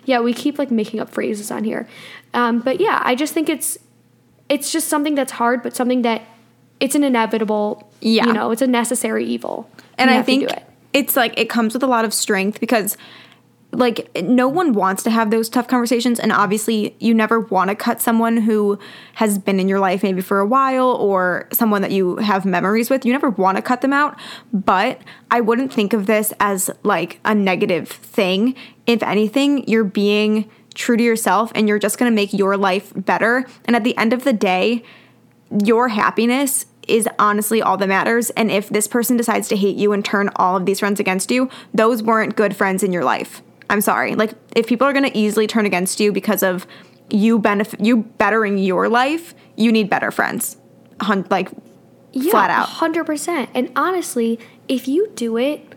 yeah, 0.05 0.19
we 0.19 0.33
keep 0.33 0.59
like 0.59 0.71
making 0.71 0.99
up 0.99 1.09
phrases 1.09 1.51
on 1.51 1.63
here. 1.63 1.87
Um, 2.33 2.59
but 2.59 2.79
yeah, 2.79 3.01
I 3.03 3.15
just 3.15 3.33
think 3.33 3.49
it's 3.49 3.77
it's 4.49 4.71
just 4.71 4.87
something 4.87 5.15
that's 5.15 5.33
hard, 5.33 5.63
but 5.63 5.75
something 5.75 6.01
that 6.01 6.21
it's 6.79 6.95
an 6.95 7.03
inevitable. 7.03 7.91
Yeah, 8.01 8.25
you 8.25 8.33
know, 8.33 8.51
it's 8.51 8.61
a 8.61 8.67
necessary 8.67 9.25
evil. 9.25 9.69
And 9.97 10.09
I 10.09 10.21
think 10.21 10.51
it. 10.51 10.63
it's 10.91 11.15
like 11.15 11.37
it 11.37 11.49
comes 11.49 11.73
with 11.73 11.83
a 11.83 11.87
lot 11.87 12.05
of 12.05 12.13
strength 12.13 12.59
because 12.59 12.97
like 13.73 14.09
no 14.23 14.47
one 14.47 14.73
wants 14.73 15.03
to 15.03 15.09
have 15.09 15.31
those 15.31 15.49
tough 15.49 15.67
conversations 15.67 16.19
and 16.19 16.31
obviously 16.31 16.95
you 16.99 17.13
never 17.13 17.39
want 17.39 17.69
to 17.69 17.75
cut 17.75 18.01
someone 18.01 18.37
who 18.37 18.77
has 19.15 19.37
been 19.37 19.59
in 19.59 19.67
your 19.67 19.79
life 19.79 20.03
maybe 20.03 20.21
for 20.21 20.39
a 20.39 20.45
while 20.45 20.89
or 20.89 21.47
someone 21.51 21.81
that 21.81 21.91
you 21.91 22.17
have 22.17 22.45
memories 22.45 22.89
with 22.89 23.05
you 23.05 23.11
never 23.11 23.29
want 23.31 23.57
to 23.57 23.61
cut 23.61 23.81
them 23.81 23.93
out 23.93 24.17
but 24.51 25.01
i 25.31 25.41
wouldn't 25.41 25.73
think 25.73 25.93
of 25.93 26.05
this 26.05 26.33
as 26.39 26.69
like 26.83 27.19
a 27.25 27.33
negative 27.33 27.89
thing 27.89 28.55
if 28.85 29.01
anything 29.01 29.67
you're 29.67 29.83
being 29.83 30.49
true 30.73 30.97
to 30.97 31.03
yourself 31.03 31.51
and 31.55 31.67
you're 31.67 31.79
just 31.79 31.97
going 31.97 32.11
to 32.11 32.15
make 32.15 32.33
your 32.33 32.57
life 32.57 32.91
better. 32.95 33.45
And 33.65 33.75
at 33.75 33.83
the 33.83 33.95
end 33.97 34.13
of 34.13 34.23
the 34.23 34.33
day, 34.33 34.83
your 35.63 35.89
happiness 35.89 36.65
is 36.87 37.07
honestly 37.17 37.61
all 37.61 37.77
that 37.77 37.87
matters. 37.87 38.29
And 38.31 38.51
if 38.51 38.69
this 38.69 38.87
person 38.87 39.15
decides 39.15 39.47
to 39.49 39.55
hate 39.55 39.77
you 39.77 39.93
and 39.93 40.03
turn 40.03 40.29
all 40.35 40.57
of 40.57 40.65
these 40.65 40.79
friends 40.79 40.99
against 40.99 41.31
you, 41.31 41.49
those 41.73 42.03
weren't 42.03 42.35
good 42.35 42.55
friends 42.55 42.83
in 42.83 42.91
your 42.91 43.03
life. 43.03 43.41
I'm 43.69 43.81
sorry. 43.81 44.15
Like 44.15 44.33
if 44.55 44.67
people 44.67 44.87
are 44.87 44.93
going 44.93 45.09
to 45.09 45.17
easily 45.17 45.47
turn 45.47 45.65
against 45.65 45.99
you 45.99 46.11
because 46.11 46.43
of 46.43 46.67
you 47.09 47.39
benefit 47.39 47.79
you 47.79 47.97
bettering 47.97 48.57
your 48.57 48.89
life, 48.89 49.33
you 49.55 49.71
need 49.71 49.89
better 49.89 50.11
friends. 50.11 50.57
Hun- 51.01 51.27
like 51.29 51.49
yeah, 52.11 52.31
flat 52.31 52.49
out. 52.49 52.67
100%. 52.67 53.49
And 53.53 53.71
honestly, 53.75 54.39
if 54.67 54.87
you 54.87 55.11
do 55.15 55.37
it 55.37 55.73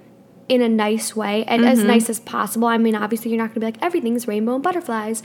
in 0.49 0.62
a 0.62 0.68
nice 0.68 1.16
way 1.16 1.44
and 1.44 1.62
mm-hmm. 1.62 1.70
as 1.70 1.83
nice 1.83 2.09
as 2.09 2.20
possible. 2.20 2.68
I 2.68 2.79
mean, 2.79 2.94
obviously, 2.94 3.31
you're 3.31 3.38
not 3.38 3.49
going 3.49 3.55
to 3.55 3.61
be 3.61 3.66
like 3.66 3.83
everything's 3.83 4.29
rainbow 4.29 4.55
and 4.55 4.62
butterflies, 4.62 5.22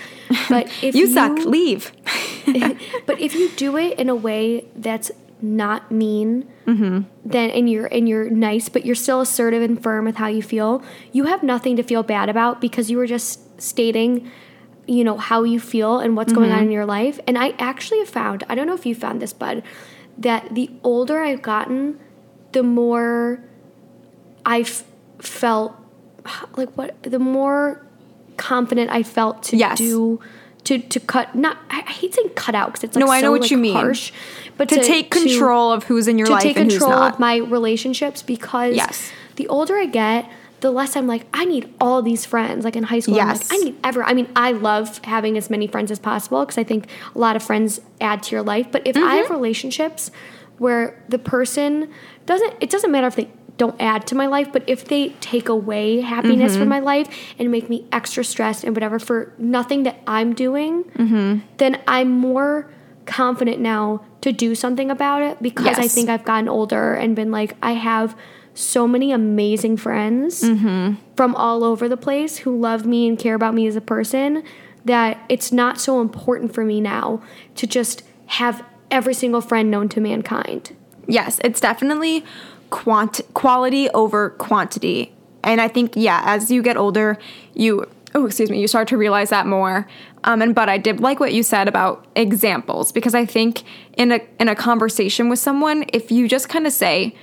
but 0.50 0.68
if 0.82 0.96
you, 0.96 1.08
you 1.08 1.14
suck, 1.14 1.38
leave. 1.40 1.92
but 3.06 3.20
if 3.20 3.36
you 3.36 3.50
do 3.52 3.78
it 3.78 4.00
in 4.00 4.10
a 4.10 4.16
way 4.16 4.66
that's 4.76 5.12
not 5.42 5.92
mean, 5.92 6.50
mm-hmm. 6.66 7.02
then 7.26 7.50
and 7.52 7.70
you're 7.70 7.88
and 7.88 8.08
you're 8.08 8.30
nice, 8.30 8.70
but 8.70 8.86
you're 8.86 8.96
still 8.96 9.22
assertive 9.22 9.62
and 9.62 9.82
firm 9.82 10.06
with 10.06 10.16
how 10.16 10.28
you 10.28 10.42
feel, 10.42 10.84
you 11.12 11.26
have 11.26 11.44
nothing 11.44 11.76
to 11.76 11.84
feel 11.84 12.04
bad 12.04 12.30
about 12.30 12.62
because 12.62 12.90
you 12.90 12.98
were 12.98 13.08
just 13.08 13.62
stating 13.62 14.32
you 14.88 15.04
know 15.04 15.16
how 15.16 15.44
you 15.44 15.60
feel 15.60 16.00
and 16.00 16.18
what's 16.18 16.34
mm-hmm. 16.34 16.42
going 16.42 16.52
on 16.52 16.58
mm-hmm. 16.58 16.66
in 16.68 16.72
your 16.72 16.88
life 16.88 17.20
and 17.28 17.38
i 17.38 17.50
actually 17.60 18.00
have 18.00 18.10
found 18.10 18.44
i 18.50 18.56
don't 18.56 18.66
know 18.66 18.74
if 18.74 18.84
you 18.84 18.96
found 18.96 19.22
this 19.22 19.32
bud 19.32 19.62
that 20.18 20.56
the 20.56 20.72
older 20.84 21.22
i've 21.22 21.44
gotten 21.44 22.00
the 22.52 22.64
more 22.64 23.40
i've 24.44 24.84
felt 25.20 25.76
like 26.58 26.70
what 26.76 27.02
the 27.04 27.20
more 27.20 27.86
confident 28.38 28.90
I 28.90 29.04
felt 29.04 29.44
to 29.44 29.58
yes. 29.58 29.78
do 29.78 30.20
to 30.64 30.80
to 30.80 31.00
cut 31.00 31.34
not 31.36 31.58
I, 31.70 31.82
hate 31.82 32.14
saying 32.14 32.30
cut 32.36 32.56
out 32.56 32.68
because 32.68 32.84
it's 32.84 32.96
like 32.96 33.06
no 33.06 33.12
I 33.12 33.22
know 33.22 33.32
what 33.32 33.42
like 33.42 33.52
you 33.52 33.58
mean 33.58 33.74
harsh, 33.74 34.12
but 34.58 34.70
to, 34.70 34.76
to 34.76 34.84
take 34.84 35.12
control 35.12 35.72
to, 35.72 35.78
of 35.78 35.84
who's 35.86 36.08
in 36.08 36.18
your 36.18 36.28
to 36.28 36.34
life 36.34 36.44
take 36.44 36.58
and 36.58 36.70
control 36.70 36.92
who's 36.92 37.00
not. 37.00 37.14
of 37.14 37.20
my 37.20 37.38
relationships 37.38 38.22
because 38.22 38.76
yes. 38.76 39.12
the 39.36 39.48
older 39.48 39.76
I 39.76 39.86
get 39.86 40.30
the 40.62 40.72
less 40.72 40.96
I'm 40.96 41.08
like 41.08 41.26
I 41.34 41.46
need 41.46 41.74
all 41.82 42.02
these 42.02 42.26
friends 42.26 42.64
like 42.64 42.76
in 42.76 42.84
high 42.84 43.00
school 43.00 43.16
yes. 43.16 43.50
Like, 43.50 43.60
I 43.60 43.64
need 43.64 43.76
ever 43.84 44.04
I 44.04 44.14
mean 44.14 44.30
I 44.36 44.52
love 44.52 45.00
having 45.04 45.38
as 45.38 45.50
many 45.50 45.68
friends 45.68 45.90
as 45.92 46.00
possible 46.00 46.42
because 46.46 46.58
I 46.58 46.64
think 46.64 46.88
a 47.16 47.20
lot 47.20 47.36
of 47.36 47.44
friends 47.44 47.82
add 48.00 48.24
to 48.24 48.36
your 48.36 48.44
life 48.44 48.68
but 48.72 48.86
if 48.86 48.96
mm-hmm. 48.96 49.06
I 49.06 49.16
have 49.16 49.26
mm-hmm. 49.26 49.34
relationships 49.34 50.12
where 50.60 51.04
the 51.10 51.18
person 51.18 51.92
doesn't 52.28 52.54
it 52.62 52.70
doesn't 52.70 52.92
matter 52.92 53.08
if 53.08 53.16
they 53.16 53.30
don't 53.58 53.80
add 53.80 54.08
to 54.08 54.16
my 54.16 54.26
life, 54.26 54.52
but 54.52 54.64
if 54.68 54.86
they 54.86 55.10
take 55.20 55.50
away 55.50 56.02
happiness 56.02 56.54
mm-hmm. 56.54 56.62
from 56.62 56.70
my 56.70 56.80
life 56.80 57.08
and 57.38 57.52
make 57.52 57.70
me 57.70 57.86
extra 57.92 58.24
stressed 58.24 58.64
and 58.64 58.76
whatever 58.76 58.98
for 58.98 59.34
nothing 59.38 59.84
that 59.84 60.02
I'm 60.08 60.34
doing, 60.34 60.84
mm-hmm. 60.84 61.40
then 61.58 61.82
I'm 61.88 62.10
more 62.10 62.70
confident 63.06 63.60
now 63.60 64.04
to 64.22 64.32
do 64.32 64.56
something 64.56 64.90
about 64.90 65.22
it 65.22 65.42
because 65.42 65.66
yes. 65.66 65.80
I 65.80 65.88
think 65.88 66.10
I've 66.10 66.26
gotten 66.26 66.48
older 66.48 66.94
and 66.94 67.16
been 67.16 67.32
like, 67.32 67.56
I 67.62 67.74
have 67.74 68.16
so 68.54 68.88
many 68.88 69.12
amazing 69.12 69.78
friends 69.78 70.44
mm-hmm. 70.44 70.96
from 71.16 71.36
all 71.36 71.64
over 71.64 71.88
the 71.88 71.98
place 71.98 72.38
who 72.38 72.60
love 72.60 72.86
me 72.86 73.08
and 73.08 73.18
care 73.18 73.36
about 73.36 73.54
me 73.54 73.68
as 73.68 73.76
a 73.76 73.82
person 73.82 74.44
that 74.86 75.24
it's 75.30 75.52
not 75.52 75.80
so 75.80 76.02
important 76.02 76.54
for 76.54 76.66
me 76.66 76.82
now 76.82 77.22
to 77.56 77.68
just 77.68 78.04
have 78.28 78.64
every 78.90 79.14
single 79.14 79.42
friend 79.42 79.70
known 79.72 79.88
to 79.90 80.02
mankind. 80.02 80.76
Yes, 81.08 81.40
it's 81.44 81.60
definitely 81.60 82.24
quant 82.72 83.22
quality 83.34 83.90
over 83.92 84.32
quantity 84.32 85.14
And 85.44 85.62
I 85.62 85.68
think, 85.68 85.94
yeah, 85.96 86.22
as 86.26 86.52
you 86.52 86.62
get 86.62 86.78
older, 86.78 87.18
you, 87.54 87.88
oh, 88.14 88.26
excuse 88.26 88.50
me, 88.50 88.60
you 88.60 88.68
start 88.68 88.88
to 88.90 88.98
realize 88.98 89.30
that 89.30 89.48
more. 89.48 89.88
Um, 90.24 90.42
and 90.42 90.54
but 90.54 90.70
I 90.70 90.78
did 90.78 91.00
like 91.00 91.20
what 91.20 91.34
you 91.34 91.44
said 91.44 91.68
about 91.68 92.06
examples 92.16 92.92
because 92.92 93.16
I 93.16 93.26
think 93.26 93.64
in 93.98 94.12
a 94.12 94.22
in 94.40 94.48
a 94.48 94.56
conversation 94.56 95.30
with 95.30 95.40
someone, 95.40 95.86
if 95.94 96.12
you 96.12 96.28
just 96.28 96.48
kind 96.48 96.68
of 96.68 96.74
say, 96.74 97.16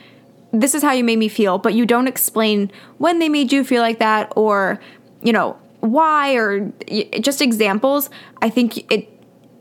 "This 0.53 0.75
is 0.75 0.83
how 0.83 0.93
you 0.93 1.05
made 1.05 1.19
me 1.19 1.29
feel," 1.29 1.59
but 1.59 1.75
you 1.75 1.87
don't 1.87 2.09
explain 2.09 2.73
when 2.99 3.21
they 3.21 3.29
made 3.29 3.53
you 3.53 3.63
feel 3.63 3.83
like 3.83 4.01
that, 4.01 4.33
or 4.35 4.81
you 5.23 5.33
know 5.33 5.57
why, 5.81 6.35
or 6.35 6.73
just 7.21 7.41
examples, 7.41 8.11
I 8.43 8.51
think 8.51 8.91
it 8.93 9.09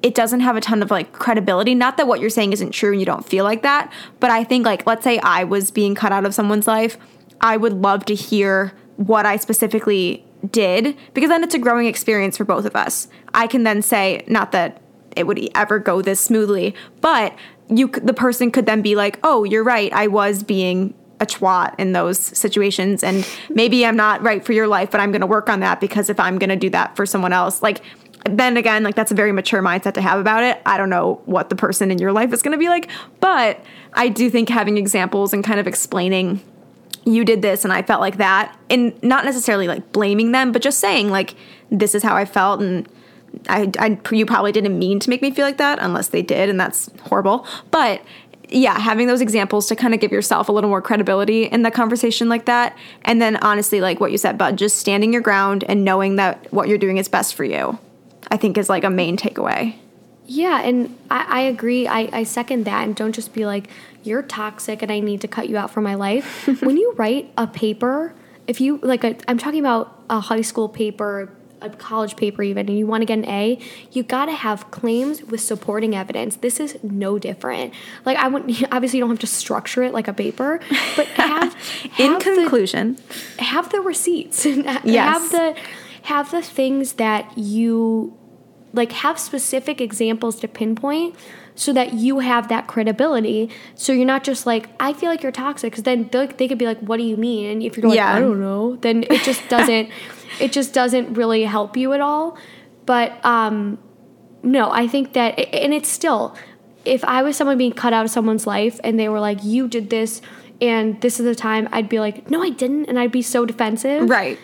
it 0.04 0.14
doesn't 0.14 0.42
have 0.42 0.56
a 0.56 0.62
ton 0.62 0.82
of 0.84 0.92
like 0.92 1.12
credibility. 1.14 1.74
Not 1.74 1.98
that 1.98 2.08
what 2.08 2.20
you're 2.20 2.30
saying 2.30 2.54
isn't 2.54 2.72
true 2.72 2.92
and 2.92 3.00
you 3.00 3.06
don't 3.06 3.26
feel 3.26 3.44
like 3.44 3.64
that, 3.64 3.92
but 4.20 4.30
I 4.30 4.44
think 4.44 4.66
like 4.66 4.86
let's 4.86 5.04
say 5.04 5.20
I 5.20 5.44
was 5.44 5.72
being 5.72 5.96
cut 5.96 6.12
out 6.12 6.26
of 6.26 6.34
someone's 6.34 6.68
life, 6.68 6.98
I 7.42 7.58
would 7.58 7.74
love 7.74 8.06
to 8.06 8.16
hear 8.16 8.74
what 8.98 9.26
I 9.26 9.38
specifically 9.38 10.24
did 10.50 10.96
because 11.14 11.30
then 11.30 11.44
it's 11.44 11.56
a 11.56 11.60
growing 11.60 11.88
experience 11.88 12.38
for 12.38 12.46
both 12.46 12.66
of 12.66 12.76
us. 12.76 13.08
I 13.34 13.48
can 13.48 13.64
then 13.64 13.82
say 13.82 14.24
not 14.28 14.52
that 14.52 14.82
it 15.16 15.26
would 15.26 15.40
ever 15.56 15.80
go 15.80 16.02
this 16.02 16.20
smoothly, 16.20 16.76
but 17.02 17.36
you 17.70 17.88
the 17.88 18.14
person 18.14 18.52
could 18.52 18.66
then 18.66 18.82
be 18.82 18.96
like, 18.96 19.20
"Oh, 19.24 19.44
you're 19.44 19.64
right. 19.64 19.92
I 19.94 20.08
was 20.08 20.44
being 20.44 20.94
a 21.20 21.26
twat 21.26 21.74
in 21.80 21.94
those 21.94 22.20
situations 22.20 23.04
and 23.04 23.28
maybe 23.50 23.86
I'm 23.86 23.96
not 23.96 24.22
right 24.22 24.46
for 24.46 24.54
your 24.54 24.68
life, 24.68 24.92
but 24.92 25.00
I'm 25.00 25.12
going 25.12 25.22
to 25.22 25.28
work 25.28 25.50
on 25.50 25.62
that 25.62 25.82
because 25.82 26.10
if 26.10 26.20
I'm 26.20 26.38
going 26.38 26.50
to 26.50 26.56
do 26.56 26.70
that 26.70 26.96
for 26.96 27.06
someone 27.06 27.34
else, 27.34 27.64
like 27.64 27.82
then 28.28 28.58
again, 28.58 28.84
like 28.84 28.96
that's 28.96 29.12
a 29.12 29.16
very 29.16 29.32
mature 29.32 29.62
mindset 29.62 29.94
to 29.94 30.02
have 30.02 30.20
about 30.20 30.44
it. 30.44 30.62
I 30.66 30.78
don't 30.78 30.90
know 30.90 31.22
what 31.26 31.50
the 31.50 31.56
person 31.56 31.92
in 31.92 32.00
your 32.00 32.12
life 32.12 32.34
is 32.34 32.42
going 32.42 32.54
to 32.54 32.58
be 32.58 32.70
like, 32.70 32.90
but 33.20 33.64
I 33.94 34.10
do 34.10 34.30
think 34.30 34.50
having 34.50 34.78
examples 34.78 35.34
and 35.34 35.44
kind 35.44 35.60
of 35.60 35.68
explaining 35.68 36.42
you 37.06 37.24
did 37.24 37.42
this 37.42 37.64
and 37.64 37.72
I 37.72 37.84
felt 37.84 38.02
like 38.02 38.18
that 38.18 38.58
and 38.70 39.02
not 39.02 39.24
necessarily 39.24 39.68
like 39.68 39.92
blaming 39.92 40.32
them, 40.34 40.52
but 40.52 40.62
just 40.62 40.80
saying 40.80 41.10
like 41.10 41.36
this 41.72 41.96
is 41.96 42.04
how 42.04 42.16
I 42.16 42.26
felt 42.26 42.62
and 42.62 42.88
I, 43.50 43.72
I 43.80 44.00
you 44.12 44.26
probably 44.26 44.52
didn't 44.52 44.78
mean 44.78 45.00
to 45.00 45.10
make 45.10 45.22
me 45.22 45.32
feel 45.32 45.46
like 45.46 45.58
that 45.58 45.80
unless 45.80 46.10
they 46.10 46.22
did 46.22 46.50
and 46.50 46.60
that's 46.60 46.90
horrible. 47.04 47.48
But 47.72 48.02
yeah, 48.50 48.80
having 48.80 49.08
those 49.08 49.22
examples 49.22 49.68
to 49.68 49.76
kind 49.76 49.94
of 49.94 50.00
give 50.00 50.12
yourself 50.12 50.50
a 50.50 50.52
little 50.52 50.70
more 50.70 50.82
credibility 50.82 51.44
in 51.44 51.64
the 51.64 51.72
conversation 51.72 52.30
like 52.30 52.46
that. 52.46 52.78
And 53.04 53.22
then 53.22 53.36
honestly, 53.38 53.82
like 53.82 54.00
what 54.00 54.12
you 54.12 54.18
said, 54.18 54.38
Bud, 54.38 54.58
just 54.58 54.78
standing 54.78 55.12
your 55.12 55.22
ground 55.22 55.64
and 55.68 55.84
knowing 55.84 56.16
that 56.16 56.52
what 56.54 56.68
you're 56.68 56.78
doing 56.78 56.98
is 56.98 57.10
best 57.10 57.36
for 57.36 57.44
you, 57.44 57.78
I 58.30 58.38
think 58.38 58.58
is 58.58 58.70
like 58.70 58.84
a 58.84 58.90
main 58.90 59.18
takeaway. 59.18 59.76
Yeah, 60.26 60.62
and 60.62 60.98
I, 61.10 61.26
I 61.30 61.42
agree. 61.42 61.88
I, 61.88 62.10
I 62.12 62.24
second 62.24 62.66
that. 62.66 62.84
And 62.84 62.96
don't 62.96 63.14
just 63.14 63.34
be 63.34 63.46
like, 63.46 63.70
you're 64.04 64.22
toxic 64.22 64.82
and 64.82 64.92
I 64.92 65.00
need 65.00 65.22
to 65.22 65.28
cut 65.28 65.48
you 65.50 65.58
out 65.58 65.72
from 65.72 65.84
my 65.86 65.96
life. 65.96 66.48
when 66.62 66.76
you 66.78 66.94
write 66.98 67.32
a 67.38 67.48
paper, 67.48 68.14
if 68.46 68.60
you 68.60 68.78
like, 68.84 69.06
i 69.06 69.16
am 69.28 69.38
talking 69.38 69.60
about 69.60 70.04
a 70.10 70.20
high 70.20 70.42
school 70.42 70.68
paper, 70.68 71.32
a 71.62 71.70
college 71.70 72.16
paper, 72.18 72.44
even, 72.44 72.68
and 72.68 72.78
you 72.78 72.86
want 72.86 73.02
to 73.02 73.06
get 73.06 73.18
an 73.20 73.26
A, 73.26 73.58
you 73.92 74.04
got 74.04 74.26
to 74.26 74.34
have 74.34 74.70
claims 74.70 75.24
with 75.24 75.42
supporting 75.42 75.96
evidence. 75.96 76.36
This 76.36 76.60
is 76.60 76.78
no 76.84 77.18
different. 77.18 77.74
Like, 78.06 78.18
I 78.18 78.28
wouldn't, 78.28 78.64
obviously, 78.72 79.00
you 79.00 79.04
don't 79.04 79.12
have 79.12 79.20
to 79.20 79.28
structure 79.28 79.84
it 79.84 79.94
like 79.94 80.08
a 80.10 80.14
paper, 80.14 80.60
but 80.96 81.08
have, 81.16 81.56
in 81.98 82.12
have 82.12 82.24
the- 82.24 82.36
conclusion, 82.36 82.98
have 83.40 83.70
the 83.72 83.80
receipts 83.82 84.46
Yes. 84.46 84.86
have 84.86 85.32
the 85.32 85.62
have 86.04 86.32
the 86.32 86.42
things 86.42 86.94
that 86.94 87.38
you 87.38 88.17
like 88.74 88.92
have 88.92 89.18
specific 89.20 89.80
examples 89.82 90.40
to 90.40 90.48
pinpoint 90.48 91.16
so 91.56 91.74
that 91.74 91.94
you 91.94 92.20
have 92.20 92.50
that 92.50 92.68
credibility 92.68 93.50
so 93.76 93.92
you're 93.94 94.06
not 94.06 94.24
just 94.24 94.46
like 94.46 94.70
i 94.80 94.94
feel 94.94 95.10
like 95.10 95.24
you're 95.24 95.32
toxic 95.32 95.72
because 95.72 95.84
then 95.84 96.08
they 96.12 96.28
they 96.28 96.48
could 96.48 96.58
be 96.58 96.66
like 96.66 96.80
what 96.80 96.98
do 96.98 97.04
you 97.04 97.18
mean 97.18 97.50
and 97.50 97.64
if 97.64 97.78
you're 97.78 97.88
like 97.90 97.96
Yeah. 97.96 98.14
i 98.14 98.20
don't 98.20 98.40
know 98.40 98.76
then 98.78 99.04
it 99.10 99.24
just 99.24 99.48
doesn't 99.50 99.90
it 100.40 100.52
just 100.52 100.74
doesn't 100.74 101.14
really 101.14 101.44
help 101.44 101.76
you 101.78 101.94
at 101.94 102.02
all 102.02 102.38
but 102.86 103.24
um 103.26 103.80
no 104.44 104.70
i 104.72 104.88
think 104.88 105.14
that 105.14 105.40
and 105.54 105.74
it's 105.74 105.90
still 105.90 106.36
if 106.86 107.04
i 107.06 107.24
was 107.24 107.36
someone 107.36 107.58
being 107.58 107.74
cut 107.74 107.94
out 107.94 108.06
of 108.06 108.12
someone's 108.12 108.46
life 108.46 108.80
and 108.84 109.00
they 109.00 109.10
were 109.10 109.20
like 109.20 109.44
you 109.44 109.68
did 109.68 109.90
this 109.90 110.22
and 110.62 111.00
this 111.02 111.20
is 111.20 111.26
the 111.26 111.36
time 111.36 111.68
i'd 111.72 111.90
be 111.90 112.00
like 112.00 112.30
no 112.30 112.44
i 112.44 112.50
didn't 112.50 112.86
and 112.86 113.00
i'd 113.00 113.12
be 113.12 113.22
so 113.22 113.46
defensive 113.46 114.08
right. 114.10 114.38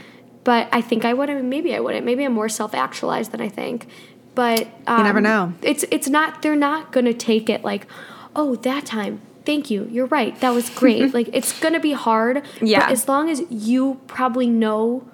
but 0.43 0.67
I 0.73 0.81
think 0.81 1.05
I 1.05 1.13
would. 1.13 1.29
Mean, 1.29 1.47
maybe 1.47 1.73
I 1.73 1.79
wouldn't. 1.79 2.05
Maybe 2.05 2.25
I'm 2.25 2.33
more 2.33 2.49
self-actualized 2.49 3.31
than 3.31 3.39
I 3.39 3.47
think. 3.47 3.87
But 4.35 4.67
um, 4.87 5.03
never 5.03 5.21
know. 5.21 5.53
It's 5.61 5.85
it's 5.91 6.09
not. 6.09 6.41
They're 6.41 6.55
not 6.55 6.91
gonna 6.91 7.13
take 7.13 7.49
it 7.49 7.63
like, 7.63 7.87
oh, 8.35 8.55
that 8.57 8.85
time. 8.85 9.21
Thank 9.45 9.69
you. 9.69 9.87
You're 9.91 10.07
right. 10.07 10.39
That 10.39 10.51
was 10.51 10.69
great. 10.69 11.13
like 11.13 11.29
it's 11.33 11.59
gonna 11.59 11.79
be 11.79 11.93
hard. 11.93 12.43
Yeah. 12.61 12.81
But 12.81 12.91
as 12.91 13.07
long 13.07 13.29
as 13.29 13.43
you 13.49 14.01
probably 14.07 14.47
know 14.47 15.07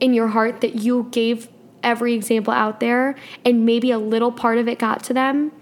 in 0.00 0.14
your 0.14 0.28
heart 0.28 0.60
that 0.62 0.76
you 0.76 1.08
gave 1.10 1.48
every 1.82 2.14
example 2.14 2.52
out 2.52 2.80
there, 2.80 3.14
and 3.44 3.64
maybe 3.64 3.90
a 3.90 3.98
little 3.98 4.32
part 4.32 4.58
of 4.58 4.66
it 4.66 4.78
got 4.78 5.04
to 5.04 5.14
them, 5.14 5.52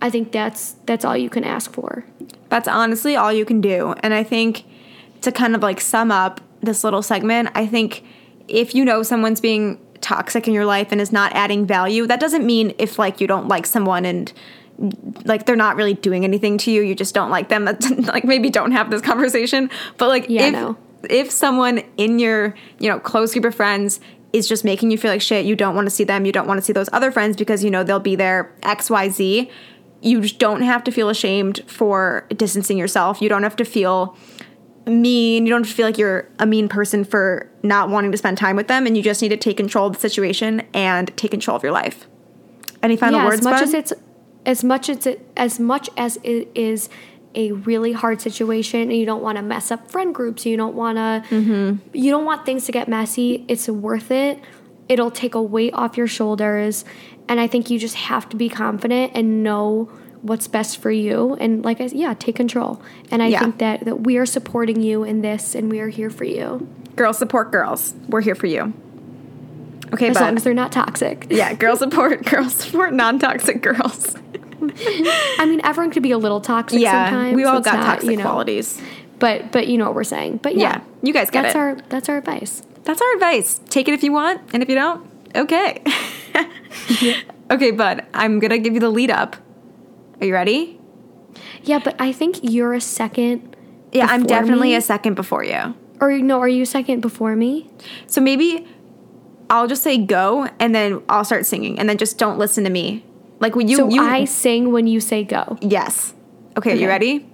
I 0.00 0.10
think 0.10 0.32
that's 0.32 0.76
that's 0.86 1.04
all 1.04 1.16
you 1.16 1.30
can 1.30 1.44
ask 1.44 1.72
for. 1.72 2.04
That's 2.48 2.68
honestly 2.68 3.16
all 3.16 3.32
you 3.32 3.44
can 3.44 3.60
do. 3.60 3.94
And 4.00 4.12
I 4.14 4.22
think 4.22 4.64
to 5.22 5.32
kind 5.32 5.54
of 5.54 5.62
like 5.62 5.80
sum 5.80 6.10
up 6.10 6.40
this 6.60 6.84
little 6.84 7.02
segment, 7.02 7.48
I 7.54 7.66
think 7.66 8.04
if 8.46 8.74
you 8.74 8.84
know 8.84 9.02
someone's 9.02 9.40
being 9.40 9.80
toxic 10.02 10.46
in 10.46 10.54
your 10.54 10.66
life 10.66 10.92
and 10.92 11.00
is 11.00 11.12
not 11.12 11.32
adding 11.32 11.66
value, 11.66 12.06
that 12.06 12.20
doesn't 12.20 12.44
mean 12.44 12.74
if 12.78 12.98
like 12.98 13.20
you 13.20 13.26
don't 13.26 13.48
like 13.48 13.64
someone 13.66 14.04
and 14.04 14.32
like 15.24 15.46
they're 15.46 15.56
not 15.56 15.76
really 15.76 15.94
doing 15.94 16.24
anything 16.24 16.58
to 16.58 16.70
you, 16.70 16.82
you 16.82 16.94
just 16.94 17.14
don't 17.14 17.30
like 17.30 17.48
them. 17.48 17.64
That 17.66 17.80
like 18.06 18.24
maybe 18.24 18.50
don't 18.50 18.72
have 18.72 18.90
this 18.90 19.02
conversation. 19.02 19.70
But 19.96 20.08
like 20.08 20.26
Yeah, 20.28 20.46
if 20.46 20.52
no. 20.52 20.76
if 21.08 21.30
someone 21.30 21.82
in 21.96 22.18
your, 22.18 22.54
you 22.78 22.88
know, 22.88 22.98
close 22.98 23.32
group 23.32 23.44
of 23.44 23.54
friends 23.54 24.00
is 24.32 24.48
just 24.48 24.64
making 24.64 24.90
you 24.90 24.98
feel 24.98 25.10
like 25.10 25.20
shit, 25.22 25.44
you 25.44 25.54
don't 25.54 25.74
want 25.74 25.86
to 25.86 25.90
see 25.90 26.04
them, 26.04 26.24
you 26.24 26.32
don't 26.32 26.46
want 26.46 26.58
to 26.58 26.62
see 26.62 26.72
those 26.72 26.88
other 26.92 27.10
friends 27.12 27.36
because 27.36 27.62
you 27.62 27.70
know 27.70 27.84
they'll 27.84 28.00
be 28.00 28.16
there 28.16 28.50
XYZ, 28.62 29.50
you 30.00 30.22
don't 30.22 30.62
have 30.62 30.82
to 30.84 30.90
feel 30.90 31.08
ashamed 31.10 31.60
for 31.66 32.26
distancing 32.34 32.78
yourself. 32.78 33.20
You 33.22 33.28
don't 33.28 33.42
have 33.42 33.56
to 33.56 33.64
feel 33.64 34.16
mean. 34.86 35.46
You 35.46 35.50
don't 35.52 35.62
have 35.62 35.70
to 35.70 35.74
feel 35.76 35.86
like 35.86 35.98
you're 35.98 36.28
a 36.38 36.46
mean 36.46 36.68
person 36.68 37.04
for 37.04 37.50
not 37.62 37.88
wanting 37.90 38.12
to 38.12 38.18
spend 38.18 38.38
time 38.38 38.56
with 38.56 38.68
them 38.68 38.86
and 38.86 38.96
you 38.96 39.02
just 39.02 39.22
need 39.22 39.28
to 39.30 39.36
take 39.36 39.56
control 39.56 39.86
of 39.86 39.94
the 39.94 40.00
situation 40.00 40.62
and 40.74 41.16
take 41.16 41.30
control 41.30 41.56
of 41.56 41.62
your 41.62 41.72
life. 41.72 42.06
Any 42.82 42.96
final 42.96 43.20
yeah, 43.20 43.26
words, 43.26 43.40
as 43.40 43.44
much 43.44 43.54
Bud? 43.54 43.62
as 43.62 43.74
it's 43.74 43.92
as 44.44 44.64
much 44.64 44.88
as 44.88 45.06
it 45.06 45.28
as 45.36 45.60
much 45.60 45.88
as 45.96 46.18
it 46.24 46.48
is 46.54 46.88
a 47.34 47.52
really 47.52 47.92
hard 47.92 48.20
situation 48.20 48.80
and 48.82 48.92
you 48.94 49.06
don't 49.06 49.22
want 49.22 49.36
to 49.36 49.42
mess 49.42 49.70
up 49.70 49.90
friend 49.90 50.14
groups 50.14 50.44
you 50.44 50.56
don't 50.56 50.74
want 50.74 50.96
to 50.98 51.34
Mm-hmm. 51.34 51.96
you 51.96 52.10
don't 52.10 52.24
want 52.24 52.44
things 52.44 52.66
to 52.66 52.72
get 52.72 52.88
messy 52.88 53.44
it's 53.48 53.68
worth 53.68 54.10
it 54.10 54.38
it'll 54.88 55.10
take 55.12 55.34
a 55.34 55.40
weight 55.40 55.72
off 55.74 55.96
your 55.96 56.08
shoulders 56.08 56.84
and 57.28 57.40
i 57.40 57.46
think 57.46 57.70
you 57.70 57.78
just 57.78 57.94
have 57.94 58.28
to 58.28 58.36
be 58.36 58.48
confident 58.50 59.12
and 59.14 59.42
know 59.42 59.88
what's 60.22 60.46
best 60.48 60.78
for 60.78 60.90
you 60.90 61.34
and 61.40 61.64
like 61.64 61.80
i 61.80 61.84
yeah 61.92 62.14
take 62.14 62.36
control 62.36 62.80
and 63.10 63.22
i 63.22 63.26
Yeah. 63.26 63.40
think 63.40 63.58
that 63.58 63.84
that 63.84 64.00
we 64.02 64.16
are 64.18 64.26
supporting 64.26 64.80
you 64.80 65.02
in 65.04 65.20
this 65.20 65.54
and 65.54 65.68
we 65.70 65.80
are 65.80 65.88
here 65.88 66.10
for 66.10 66.24
you 66.24 66.66
girls 66.96 67.18
support 67.18 67.50
girls. 67.50 67.94
We're 68.08 68.20
here 68.20 68.34
for 68.34 68.46
you. 68.46 68.72
Okay, 69.94 70.08
as 70.08 70.14
Bud. 70.14 70.20
long 70.20 70.36
as 70.36 70.44
they're 70.44 70.54
not 70.54 70.70
toxic 70.72 71.26
yeah, 71.30 71.52
girls 71.54 71.80
support 71.80 72.24
girls 72.24 72.54
support 72.54 72.92
non-toxic 72.92 73.60
girls. 73.62 74.14
i 75.38 75.44
mean 75.44 75.60
everyone 75.64 75.90
could 75.90 76.02
be 76.04 76.12
a 76.12 76.18
little 76.18 76.40
toxic 76.40 76.80
Yeah, 76.80 77.10
sometimes 77.10 77.34
we 77.36 77.44
all 77.44 77.60
got 77.60 77.74
not, 77.80 77.84
toxic 77.86 78.10
you 78.10 78.16
know, 78.16 78.22
qualities. 78.24 78.80
But 79.18 79.50
but 79.52 79.66
you 79.68 79.76
know 79.78 79.86
what 79.86 79.94
we're 79.94 80.04
saying. 80.04 80.38
But 80.42 80.54
yeah, 80.56 80.78
Yeah, 80.78 80.80
you 81.02 81.12
guys 81.12 81.30
get 81.30 81.42
that's 81.42 81.54
it. 81.54 81.58
our 81.58 81.76
that's 81.88 82.08
our 82.08 82.16
advice. 82.18 82.62
That's 82.84 83.00
our 83.00 83.12
advice. 83.14 83.60
Take 83.70 83.88
it 83.88 83.94
if 83.94 84.02
you 84.02 84.12
want, 84.12 84.40
and 84.52 84.62
if 84.62 84.68
you 84.68 84.74
don't, 84.74 85.08
okay. 85.34 85.82
Okay, 87.50 87.70
Bud, 87.70 88.04
I'm 88.14 88.38
gonna 88.38 88.58
give 88.58 88.72
you 88.74 88.80
the 88.80 88.88
lead 88.90 89.10
up. 89.10 89.36
Are 90.22 90.24
you 90.24 90.34
ready? 90.34 90.78
Yeah, 91.64 91.80
but 91.80 92.00
I 92.00 92.12
think 92.12 92.38
you're 92.42 92.74
a 92.74 92.80
second. 92.80 93.56
Yeah, 93.90 94.06
I'm 94.08 94.24
definitely 94.24 94.68
me. 94.68 94.76
a 94.76 94.80
second 94.80 95.14
before 95.14 95.42
you. 95.42 95.74
Or 96.00 96.16
no, 96.18 96.38
are 96.38 96.48
you 96.48 96.64
second 96.64 97.00
before 97.00 97.34
me? 97.34 97.68
So 98.06 98.20
maybe 98.20 98.68
I'll 99.50 99.66
just 99.66 99.82
say 99.82 99.98
go, 99.98 100.48
and 100.60 100.72
then 100.72 101.02
I'll 101.08 101.24
start 101.24 101.44
singing, 101.44 101.76
and 101.80 101.88
then 101.88 101.98
just 101.98 102.18
don't 102.18 102.38
listen 102.38 102.62
to 102.62 102.70
me. 102.70 103.04
Like 103.40 103.56
when 103.56 103.66
you, 103.66 103.76
so 103.76 103.88
you 103.88 104.00
I 104.00 104.24
sing 104.24 104.70
when 104.70 104.86
you 104.86 105.00
say 105.00 105.24
go. 105.24 105.58
yes. 105.60 106.14
Okay, 106.56 106.70
are 106.70 106.76
you 106.76 106.86
ready? 106.86 107.28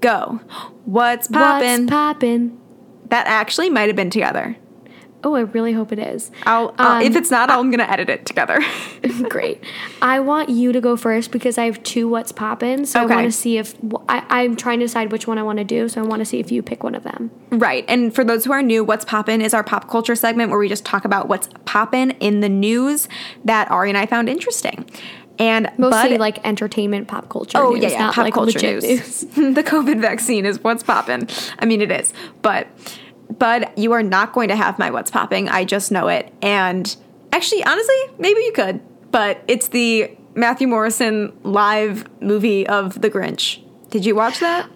Go. 0.00 0.40
What's 0.86 1.28
poppin'? 1.28 1.82
What's 1.82 1.90
poppin'? 1.90 2.58
that 3.10 3.26
actually 3.26 3.68
might 3.68 3.88
have 3.88 3.96
been 3.96 4.08
together. 4.08 4.56
Oh, 5.26 5.34
I 5.34 5.40
really 5.40 5.72
hope 5.72 5.90
it 5.90 5.98
is. 5.98 6.30
I'll, 6.44 6.68
if 6.68 6.80
Um, 6.80 7.02
it's 7.02 7.32
not, 7.32 7.50
I'm 7.50 7.68
gonna 7.72 7.82
edit 7.82 8.08
it 8.08 8.24
together. 8.26 8.60
Great. 9.28 9.60
I 10.00 10.20
want 10.20 10.50
you 10.50 10.70
to 10.70 10.80
go 10.80 10.96
first 10.96 11.32
because 11.32 11.58
I 11.58 11.64
have 11.64 11.82
two 11.82 12.08
what's 12.08 12.30
poppin'. 12.30 12.86
So 12.86 13.02
Okay. 13.04 13.12
I 13.12 13.16
want 13.16 13.26
to 13.26 13.36
see 13.36 13.58
if 13.58 13.74
I, 14.08 14.24
I'm 14.30 14.54
trying 14.54 14.78
to 14.78 14.84
decide 14.84 15.10
which 15.10 15.26
one 15.26 15.36
I 15.36 15.42
want 15.42 15.58
to 15.58 15.64
do. 15.64 15.88
So 15.88 16.00
I 16.00 16.04
want 16.04 16.20
to 16.20 16.24
see 16.24 16.38
if 16.38 16.52
you 16.52 16.62
pick 16.62 16.84
one 16.84 16.94
of 16.94 17.02
them. 17.02 17.32
Right. 17.50 17.84
And 17.88 18.14
for 18.14 18.22
those 18.22 18.44
who 18.44 18.52
are 18.52 18.62
new, 18.62 18.84
What's 18.84 19.04
Poppin' 19.04 19.42
is 19.42 19.52
our 19.52 19.64
pop 19.64 19.90
culture 19.90 20.14
segment 20.14 20.50
where 20.50 20.60
we 20.60 20.68
just 20.68 20.84
talk 20.84 21.04
about 21.04 21.26
what's 21.28 21.48
poppin' 21.64 22.12
in 22.20 22.38
the 22.38 22.48
news 22.48 23.08
that 23.44 23.68
Ari 23.68 23.88
and 23.90 23.98
I 23.98 24.06
found 24.06 24.28
interesting. 24.28 24.88
And 25.40 25.70
Mostly 25.76 26.10
Bud, 26.12 26.20
like 26.20 26.46
entertainment, 26.46 27.08
pop 27.08 27.28
culture. 27.28 27.58
oh 27.58 27.72
news, 27.72 27.82
yeah, 27.82 27.88
yeah, 27.90 28.06
pop 28.12 28.24
like 28.24 28.34
culture 28.34 28.58
legit 28.58 28.82
news. 28.84 29.20
the 29.54 29.62
COVID 29.64 30.00
vaccine 30.00 30.46
is 30.46 30.62
what's 30.62 30.82
poppin'. 30.84 31.28
I 31.58 31.66
mean, 31.66 31.82
it 31.82 31.90
is, 31.90 32.14
but 32.42 32.68
Bud, 33.38 33.68
you 33.76 33.92
are 33.92 34.02
not 34.02 34.32
going 34.32 34.48
to 34.48 34.56
have 34.56 34.78
my 34.78 34.90
what's 34.90 35.10
popping. 35.10 35.48
I 35.48 35.64
just 35.64 35.92
know 35.92 36.08
it. 36.08 36.32
And 36.42 36.94
actually, 37.32 37.64
honestly, 37.64 37.96
maybe 38.18 38.40
you 38.40 38.52
could, 38.52 38.80
but 39.10 39.42
it's 39.48 39.68
the 39.68 40.10
Matthew 40.34 40.66
Morrison 40.68 41.36
live 41.42 42.04
movie 42.22 42.66
of 42.66 43.00
The 43.00 43.10
Grinch. 43.10 43.62
Did 43.90 44.04
you 44.06 44.14
watch 44.14 44.40
that? 44.40 44.68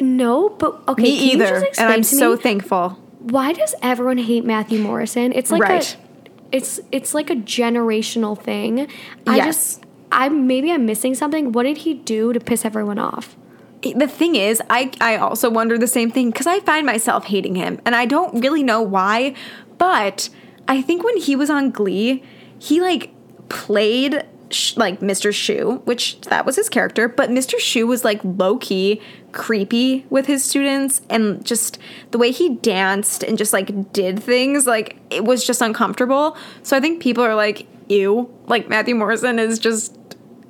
No, 0.00 0.48
but 0.50 0.80
okay. 0.88 1.02
Me 1.02 1.32
either. 1.32 1.56
And 1.78 1.88
I'm 1.92 2.02
so 2.02 2.32
me, 2.36 2.36
thankful. 2.42 2.90
why 3.20 3.52
does 3.52 3.74
everyone 3.82 4.18
hate 4.18 4.44
Matthew 4.44 4.78
Morrison? 4.78 5.32
It's 5.32 5.50
like 5.50 5.62
Right. 5.62 5.94
a, 5.94 6.56
it's 6.56 6.80
it's 6.92 7.14
like 7.14 7.30
a 7.30 7.34
generational 7.36 8.38
thing. 8.40 8.88
I 9.26 9.36
Yes. 9.36 9.46
just, 9.46 9.84
I 10.12 10.28
maybe 10.28 10.70
I'm 10.72 10.86
missing 10.86 11.14
something. 11.14 11.52
What 11.52 11.64
did 11.64 11.78
he 11.78 11.94
do 11.94 12.32
to 12.32 12.40
piss 12.40 12.64
everyone 12.64 12.98
off? 12.98 13.36
The 13.82 14.08
thing 14.08 14.34
is, 14.34 14.60
I 14.68 14.90
I 15.00 15.16
also 15.16 15.48
wonder 15.50 15.78
the 15.78 15.86
same 15.86 16.10
thing 16.10 16.30
because 16.30 16.46
I 16.46 16.60
find 16.60 16.84
myself 16.84 17.26
hating 17.26 17.54
him, 17.54 17.80
and 17.84 17.94
I 17.94 18.06
don't 18.06 18.40
really 18.40 18.62
know 18.62 18.82
why. 18.82 19.34
But 19.78 20.30
I 20.66 20.82
think 20.82 21.04
when 21.04 21.16
he 21.16 21.36
was 21.36 21.48
on 21.50 21.70
Glee, 21.70 22.24
he 22.58 22.80
like 22.80 23.12
played 23.48 24.24
sh- 24.50 24.76
like 24.76 25.00
Mr. 25.00 25.30
Schue, 25.30 25.84
which 25.84 26.20
that 26.22 26.44
was 26.44 26.56
his 26.56 26.68
character. 26.68 27.08
But 27.08 27.30
Mr. 27.30 27.54
Schue 27.58 27.86
was 27.86 28.04
like 28.04 28.20
low 28.24 28.58
key 28.58 29.00
creepy 29.32 30.06
with 30.10 30.26
his 30.26 30.44
students, 30.44 31.02
and 31.08 31.44
just 31.44 31.78
the 32.10 32.18
way 32.18 32.30
he 32.30 32.56
danced 32.56 33.22
and 33.22 33.38
just 33.38 33.52
like 33.52 33.92
did 33.92 34.22
things, 34.22 34.66
like 34.66 34.96
it 35.10 35.24
was 35.24 35.46
just 35.46 35.62
uncomfortable. 35.62 36.36
So 36.62 36.76
I 36.76 36.80
think 36.80 37.00
people 37.00 37.22
are 37.24 37.34
like, 37.34 37.66
ew, 37.88 38.28
like 38.46 38.68
Matthew 38.68 38.94
Morrison 38.94 39.38
is 39.38 39.58
just 39.58 39.96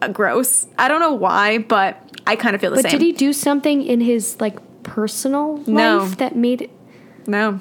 uh, 0.01 0.09
gross. 0.09 0.67
I 0.79 0.89
don't 0.89 1.01
know 1.01 1.15
why, 1.15 1.59
but 1.59 2.03
I 2.29 2.37
kind 2.37 2.55
of 2.55 2.61
feel 2.61 2.71
the 2.71 2.77
But 2.77 2.83
same. 2.83 2.93
But 2.93 2.99
did 2.99 3.05
he 3.07 3.13
do 3.13 3.33
something 3.33 3.83
in 3.83 4.03
his 4.03 4.39
like 4.39 4.59
personal 4.83 5.63
No. 5.67 5.99
life 5.99 6.19
that 6.19 6.37
made 6.37 6.63
it? 6.63 6.71
No. 7.27 7.61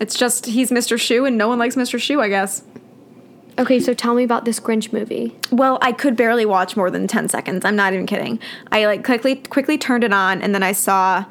It's 0.00 0.16
just 0.18 0.46
he's 0.46 0.70
Mr. 0.70 0.96
Schue 0.96 1.26
and 1.26 1.38
no 1.38 1.46
one 1.48 1.58
likes 1.58 1.76
Mr. 1.76 1.98
Schue, 2.00 2.20
I 2.20 2.28
guess. 2.28 2.64
Okay, 3.58 3.78
so 3.78 3.94
tell 3.94 4.14
me 4.14 4.24
about 4.24 4.44
this 4.44 4.58
Grinch 4.58 4.92
movie. 4.92 5.36
Well, 5.52 5.78
I 5.82 5.92
could 5.92 6.16
barely 6.16 6.44
watch 6.46 6.76
more 6.76 6.90
than 6.90 7.06
10 7.06 7.28
seconds. 7.28 7.64
I'm 7.64 7.76
not 7.76 7.92
even 7.92 8.06
kidding. 8.06 8.40
I 8.72 8.86
like 8.86 9.04
quickly 9.04 9.36
quickly 9.36 9.78
turned 9.78 10.02
it 10.04 10.12
on 10.12 10.42
and 10.42 10.54
then 10.54 10.62
I 10.64 10.72
saw 10.72 11.24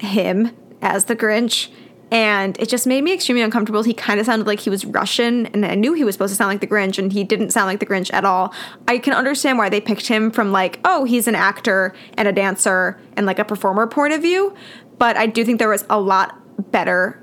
him 0.00 0.50
as 0.82 1.06
the 1.06 1.16
Grinch 1.16 1.68
and 2.12 2.60
it 2.60 2.68
just 2.68 2.86
made 2.86 3.02
me 3.02 3.14
extremely 3.14 3.40
uncomfortable. 3.40 3.82
He 3.82 3.94
kind 3.94 4.20
of 4.20 4.26
sounded 4.26 4.46
like 4.46 4.60
he 4.60 4.68
was 4.68 4.84
Russian 4.84 5.46
and 5.46 5.64
I 5.64 5.74
knew 5.74 5.94
he 5.94 6.04
was 6.04 6.14
supposed 6.14 6.32
to 6.32 6.36
sound 6.36 6.50
like 6.50 6.60
the 6.60 6.66
Grinch 6.66 6.98
and 6.98 7.10
he 7.10 7.24
didn't 7.24 7.50
sound 7.50 7.68
like 7.68 7.80
the 7.80 7.86
Grinch 7.86 8.12
at 8.12 8.26
all. 8.26 8.52
I 8.86 8.98
can 8.98 9.14
understand 9.14 9.56
why 9.56 9.70
they 9.70 9.80
picked 9.80 10.08
him 10.08 10.30
from 10.30 10.52
like, 10.52 10.78
oh, 10.84 11.04
he's 11.04 11.26
an 11.26 11.34
actor 11.34 11.94
and 12.18 12.28
a 12.28 12.32
dancer 12.32 13.00
and 13.16 13.24
like 13.24 13.38
a 13.38 13.46
performer 13.46 13.86
point 13.86 14.12
of 14.12 14.20
view, 14.20 14.54
but 14.98 15.16
I 15.16 15.26
do 15.26 15.42
think 15.42 15.58
there 15.58 15.70
was 15.70 15.86
a 15.88 15.98
lot 15.98 16.38
better 16.70 17.18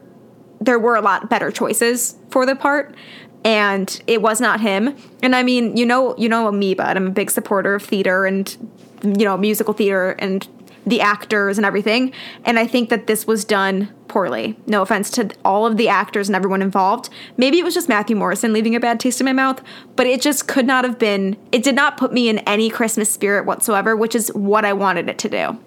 there 0.61 0.77
were 0.77 0.95
a 0.95 1.01
lot 1.01 1.29
better 1.29 1.51
choices 1.51 2.17
for 2.31 2.45
the 2.45 2.53
part 2.53 2.93
and 3.45 4.01
it 4.07 4.21
was 4.21 4.41
not 4.41 4.59
him 4.59 4.93
and 5.23 5.33
i 5.33 5.41
mean 5.41 5.77
you 5.77 5.85
know 5.85 6.13
you 6.17 6.27
know 6.27 6.51
me 6.51 6.73
but 6.73 6.97
i'm 6.97 7.07
a 7.07 7.11
big 7.11 7.31
supporter 7.31 7.75
of 7.75 7.83
theater 7.83 8.25
and 8.25 8.57
you 9.03 9.23
know 9.23 9.37
musical 9.37 9.73
theater 9.73 10.11
and 10.19 10.49
the 10.89 11.01
actors 11.01 11.57
and 11.57 11.65
everything 11.65 12.11
and 12.45 12.59
i 12.59 12.65
think 12.65 12.89
that 12.89 13.07
this 13.07 13.25
was 13.25 13.45
done 13.45 13.93
poorly 14.07 14.57
no 14.65 14.81
offense 14.81 15.09
to 15.09 15.29
all 15.45 15.65
of 15.65 15.77
the 15.77 15.87
actors 15.87 16.27
and 16.27 16.35
everyone 16.35 16.61
involved 16.61 17.09
maybe 17.37 17.59
it 17.59 17.63
was 17.63 17.73
just 17.73 17.87
matthew 17.87 18.15
morrison 18.15 18.53
leaving 18.53 18.75
a 18.75 18.79
bad 18.79 18.99
taste 18.99 19.21
in 19.21 19.25
my 19.25 19.33
mouth 19.33 19.61
but 19.95 20.07
it 20.07 20.21
just 20.21 20.47
could 20.47 20.65
not 20.65 20.83
have 20.83 20.97
been 20.97 21.37
it 21.51 21.63
did 21.63 21.75
not 21.75 21.97
put 21.97 22.11
me 22.11 22.27
in 22.27 22.39
any 22.39 22.69
christmas 22.69 23.11
spirit 23.11 23.45
whatsoever 23.45 23.95
which 23.95 24.15
is 24.15 24.29
what 24.33 24.65
i 24.65 24.73
wanted 24.73 25.07
it 25.07 25.17
to 25.17 25.29
do 25.29 25.59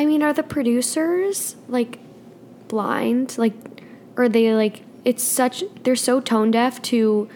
I 0.00 0.06
mean, 0.06 0.22
are 0.22 0.32
the 0.32 0.42
producers 0.42 1.56
like 1.68 1.98
blind? 2.68 3.36
Like, 3.36 3.52
are 4.16 4.30
they 4.30 4.54
like? 4.54 4.82
It's 5.04 5.22
such 5.22 5.62
they're 5.82 5.94
so 5.94 6.20
tone 6.20 6.50
deaf 6.50 6.80
to, 6.82 7.28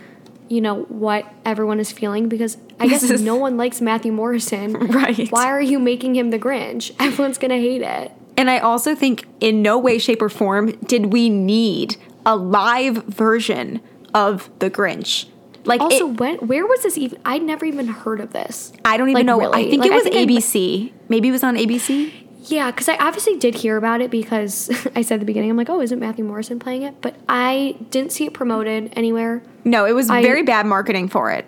you 0.48 0.60
know, 0.62 0.84
what 0.84 1.30
everyone 1.44 1.78
is 1.78 1.92
feeling 1.92 2.26
because 2.26 2.56
I 2.80 2.86
guess 2.88 3.02
is- 3.10 3.22
no 3.22 3.36
one 3.36 3.56
likes 3.56 3.80
Matthew 3.80 4.12
Morrison. 4.12 4.72
Right. 4.94 5.28
Why 5.30 5.46
are 5.46 5.60
you 5.62 5.78
making 5.78 6.14
him 6.16 6.30
the 6.30 6.38
Grinch? 6.38 6.92
Everyone's 7.00 7.38
gonna 7.38 7.56
hate 7.58 7.82
it. 7.82 8.12
And 8.36 8.50
I 8.50 8.58
also 8.58 8.94
think, 8.94 9.26
in 9.40 9.62
no 9.62 9.78
way, 9.78 9.98
shape, 9.98 10.20
or 10.22 10.28
form 10.28 10.72
did 10.86 11.12
we 11.12 11.28
need 11.28 11.96
a 12.26 12.34
live 12.36 13.04
version 13.04 13.80
of 14.12 14.50
The 14.58 14.70
Grinch. 14.70 15.26
Like, 15.64 15.80
Also, 15.80 16.08
it- 16.10 16.20
when 16.20 16.36
where 16.38 16.66
was 16.66 16.82
this 16.82 16.98
even? 16.98 17.18
I'd 17.24 17.42
never 17.42 17.64
even 17.64 17.86
heard 17.88 18.20
of 18.20 18.32
this. 18.32 18.72
I 18.84 18.96
don't 18.96 19.08
even 19.08 19.14
like, 19.20 19.26
know. 19.26 19.38
really. 19.40 19.66
I 19.66 19.70
think 19.70 19.82
Like, 19.82 19.90
it 19.90 19.94
was 19.94 20.02
think 20.04 20.16
I- 20.16 20.24
ABC. 20.26 20.92
Maybe 21.08 21.28
it 21.28 21.32
was 21.32 21.42
on 21.44 21.56
ABC. 21.56 22.12
Yeah, 22.46 22.70
because 22.70 22.90
I 22.90 22.96
obviously 22.98 23.36
did 23.38 23.54
hear 23.54 23.78
about 23.78 24.02
it 24.02 24.10
because 24.10 24.68
I 24.94 25.00
said 25.00 25.14
at 25.14 25.20
the 25.20 25.26
beginning, 25.26 25.50
I'm 25.50 25.56
like, 25.56 25.70
oh, 25.70 25.80
isn't 25.80 25.98
Matthew 25.98 26.24
Morrison 26.26 26.58
playing 26.58 26.82
it? 26.82 27.00
But 27.00 27.14
I 27.26 27.76
didn't 27.90 28.12
see 28.12 28.26
it 28.26 28.34
promoted 28.34 28.92
anywhere. 28.96 29.42
No, 29.64 29.86
it 29.86 29.92
was 29.92 30.10
I- 30.10 30.20
very 30.22 30.42
bad 30.42 30.66
marketing 30.66 31.08
for 31.08 31.30
it. 31.30 31.46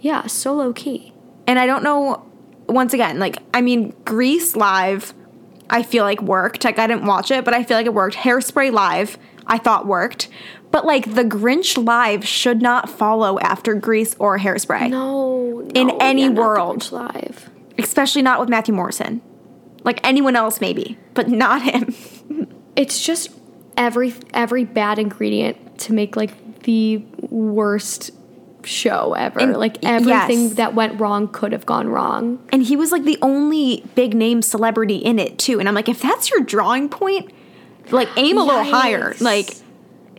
Yeah, 0.00 0.26
so 0.26 0.54
low 0.54 0.72
key. 0.72 1.12
And 1.46 1.58
I 1.58 1.66
don't 1.66 1.82
know, 1.82 2.24
once 2.68 2.92
again, 2.94 3.18
like, 3.18 3.38
I 3.54 3.60
mean, 3.60 3.94
Grease 4.04 4.54
Live, 4.56 5.14
I 5.70 5.82
feel 5.82 6.04
like 6.04 6.20
worked. 6.22 6.64
Like, 6.64 6.78
I 6.78 6.86
didn't 6.86 7.06
watch 7.06 7.30
it, 7.30 7.44
but 7.44 7.54
I 7.54 7.64
feel 7.64 7.76
like 7.76 7.86
it 7.86 7.94
worked. 7.94 8.16
Hairspray 8.16 8.70
Live, 8.72 9.18
I 9.46 9.58
thought 9.58 9.86
worked. 9.86 10.28
But, 10.70 10.84
like, 10.84 11.14
The 11.14 11.24
Grinch 11.24 11.82
Live 11.82 12.26
should 12.26 12.60
not 12.60 12.90
follow 12.90 13.38
after 13.40 13.74
Grease 13.74 14.14
or 14.18 14.38
Hairspray. 14.38 14.90
No, 14.90 15.66
In 15.74 15.90
any 16.00 16.22
yeah, 16.24 16.30
world. 16.30 16.80
Grinch 16.82 16.92
Live. 16.92 17.50
especially 17.78 18.22
not 18.22 18.38
with 18.40 18.48
Matthew 18.50 18.74
Morrison. 18.74 19.22
Like 19.84 20.00
anyone 20.06 20.36
else, 20.36 20.60
maybe, 20.60 20.98
but 21.14 21.28
not 21.28 21.62
him. 21.62 21.94
It's 22.76 23.02
just 23.04 23.30
every 23.76 24.14
every 24.32 24.64
bad 24.64 25.00
ingredient 25.00 25.78
to 25.80 25.92
make 25.92 26.14
like 26.14 26.62
the 26.62 26.98
worst 27.22 28.12
show 28.64 29.14
ever. 29.14 29.40
And- 29.40 29.56
like 29.56 29.84
everything 29.84 30.42
yes. 30.44 30.54
that 30.54 30.74
went 30.74 31.00
wrong 31.00 31.28
could 31.28 31.52
have 31.52 31.66
gone 31.66 31.88
wrong. 31.88 32.38
And 32.50 32.62
he 32.62 32.76
was 32.76 32.92
like 32.92 33.04
the 33.04 33.18
only 33.22 33.84
big 33.94 34.14
name 34.14 34.42
celebrity 34.42 34.96
in 34.96 35.18
it 35.18 35.38
too. 35.38 35.58
And 35.58 35.68
I'm 35.68 35.74
like, 35.74 35.88
if 35.88 36.00
that's 36.00 36.30
your 36.30 36.40
drawing 36.40 36.88
point, 36.88 37.32
like 37.90 38.08
aim 38.16 38.38
a 38.38 38.44
little 38.44 38.64
higher. 38.64 39.14
Like 39.20 39.56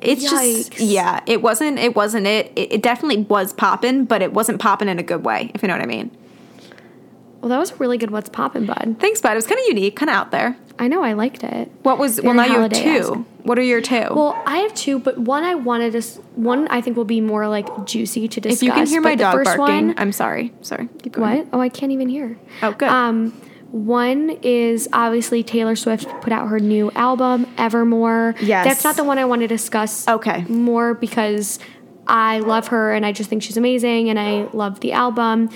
it's 0.02 0.24
just 0.24 0.80
yeah, 0.80 1.22
it 1.26 1.42
wasn't 1.42 1.80
it 1.80 1.96
wasn't 1.96 2.28
it. 2.28 2.52
It, 2.56 2.74
it 2.74 2.82
definitely 2.82 3.24
was 3.24 3.54
popping, 3.54 4.06
but 4.06 4.22
it 4.22 4.34
wasn't 4.34 4.60
popping 4.60 4.88
in 4.88 5.00
a 5.00 5.04
good 5.04 5.24
way, 5.24 5.52
if 5.54 5.62
you 5.62 5.68
know 5.68 5.76
what 5.76 5.84
I 5.84 5.88
mean. 5.88 6.12
Well, 7.42 7.50
that 7.50 7.58
was 7.58 7.72
a 7.72 7.76
really 7.76 7.98
good. 7.98 8.12
What's 8.12 8.30
poppin', 8.30 8.66
bud? 8.66 8.98
Thanks, 9.00 9.22
bud. 9.22 9.32
It 9.32 9.36
was 9.36 9.48
kind 9.48 9.60
of 9.60 9.66
unique, 9.68 9.96
kind 9.96 10.10
of 10.10 10.16
out 10.16 10.32
there. 10.32 10.58
I 10.78 10.88
know 10.88 11.04
I 11.04 11.14
liked 11.14 11.44
it. 11.44 11.72
What 11.84 11.98
was 11.98 12.22
well 12.22 12.34
now 12.34 12.46
you 12.46 12.60
have 12.60 12.72
two. 12.72 13.26
What 13.44 13.58
are 13.58 13.64
your 13.64 13.82
two? 13.82 14.08
Well, 14.12 14.42
I 14.46 14.58
have 14.60 14.74
two, 14.74 15.00
but 15.00 15.18
one 15.18 15.44
I 15.44 15.56
wanted 15.56 15.94
to. 15.94 16.02
One 16.36 16.68
I 16.70 16.82
think 16.82 16.96
will 16.98 17.06
be 17.06 17.22
more 17.22 17.48
like 17.48 17.86
juicy 17.86 18.28
to 18.28 18.42
discuss. 18.42 18.62
if 18.62 18.64
you 18.66 18.72
can 18.74 18.86
hear 18.88 19.02
my 19.02 19.16
dog 19.16 19.44
barking, 19.44 19.58
one- 19.88 19.96
I'm 19.98 20.12
sorry. 20.12 20.54
Sorry. 20.62 20.88
Keep 21.02 21.14
going. 21.14 21.38
What? 21.40 21.48
Oh, 21.54 21.60
I 21.62 21.70
can't 21.70 21.92
even 21.92 22.10
hear. 22.10 22.38
Oh, 22.62 22.72
good. 22.74 22.90
Um, 22.90 23.32
one 23.72 24.32
is 24.42 24.90
obviously 24.94 25.44
Taylor 25.44 25.76
Swift 25.76 26.08
put 26.22 26.34
out 26.34 26.48
her 26.48 26.60
new 26.60 26.92
album, 26.92 27.46
Evermore. 27.58 28.36
Yes. 28.42 28.66
That's 28.66 28.84
not 28.84 28.96
the 28.96 29.04
one 29.04 29.18
I 29.20 29.26
want 29.26 29.42
to 29.42 29.48
discuss 29.48 30.08
Okay. 30.08 30.44
more 30.50 30.94
because 30.96 31.60
I 32.08 32.40
love 32.40 32.68
her 32.70 32.94
and 32.94 33.06
I 33.06 33.12
just 33.12 33.30
think 33.30 33.44
she's 33.44 33.58
amazing 33.58 34.10
and 34.10 34.18
I 34.20 34.48
love 34.54 34.80
the 34.80 34.94
album. 34.94 35.50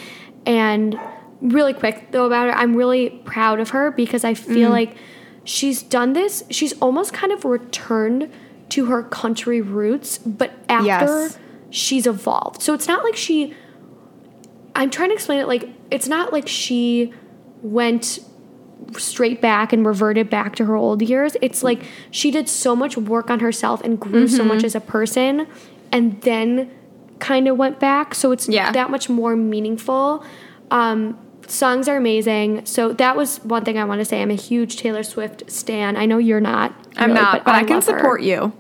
And 0.46 1.00
really 1.44 1.74
quick 1.74 2.12
though 2.12 2.26
about 2.26 2.48
it, 2.50 2.56
I'm 2.56 2.76
really 2.76 3.10
proud 3.26 3.60
of 3.60 3.70
her 3.72 3.92
because 3.92 4.24
I 4.24 4.34
feel 4.34 4.70
Mm. 4.70 4.80
like 4.80 4.96
she's 5.44 5.84
done 5.84 6.14
this. 6.14 6.44
She's 6.50 6.74
almost 6.80 7.14
kind 7.14 7.32
of 7.32 7.44
returned 7.46 8.30
to 8.70 8.86
her 8.86 9.04
country 9.04 9.62
roots, 9.62 10.18
but 10.18 10.52
after 10.70 10.88
Yes. 10.88 11.38
she's 11.70 12.08
evolved. 12.08 12.62
So 12.62 12.74
it's 12.74 12.88
not 12.88 13.04
like 13.04 13.16
she 13.16 13.54
I'm 14.76 14.90
trying 14.90 15.10
to 15.10 15.14
explain 15.16 15.40
it 15.40 15.48
like 15.48 15.70
it's 15.92 16.08
not 16.08 16.34
like 16.34 16.48
she 16.48 17.14
went 17.62 18.20
straight 18.98 19.40
back 19.40 19.72
and 19.72 19.86
reverted 19.86 20.30
back 20.30 20.56
to 20.56 20.66
her 20.66 20.76
old 20.76 21.02
years. 21.04 21.38
It's 21.42 21.62
like 21.64 21.84
she 22.10 22.32
did 22.32 22.50
so 22.50 22.76
much 22.76 22.98
work 22.98 23.30
on 23.30 23.40
herself 23.40 23.82
and 23.84 24.00
grew 24.00 24.28
so 24.28 24.40
Mm-hmm. 24.40 24.48
much 24.48 24.64
as 24.64 24.74
a 24.76 24.80
person 24.82 25.46
and 25.92 26.20
then 26.22 26.72
kind 27.20 27.48
of 27.48 27.58
went 27.58 27.80
back. 27.80 28.16
So 28.16 28.32
it's 28.32 28.50
Yeah. 28.50 28.72
that 28.72 28.90
much 28.90 29.10
more 29.10 29.36
meaningful. 29.36 30.24
Um, 30.72 31.18
songs 31.48 31.88
are 31.88 31.98
amazing. 31.98 32.66
So 32.66 32.94
that 32.94 33.16
was 33.16 33.38
one 33.44 33.64
thing 33.66 33.78
I 33.78 33.86
want 33.86 34.00
to 34.02 34.06
say. 34.06 34.22
I'm 34.22 34.32
a 34.32 34.36
huge 34.36 34.78
Taylor 34.78 35.04
Swift 35.04 35.50
stan. 35.52 35.98
I 35.98 36.06
know 36.06 36.18
you're 36.18 36.40
not. 36.42 36.74
I'm 36.98 37.12
really, 37.12 37.22
not, 37.22 37.46
but, 37.46 37.56
I, 37.56 37.64
can 37.64 37.76
love 37.78 37.86
her. 37.88 37.98
support 37.98 38.22
you. 38.22 38.54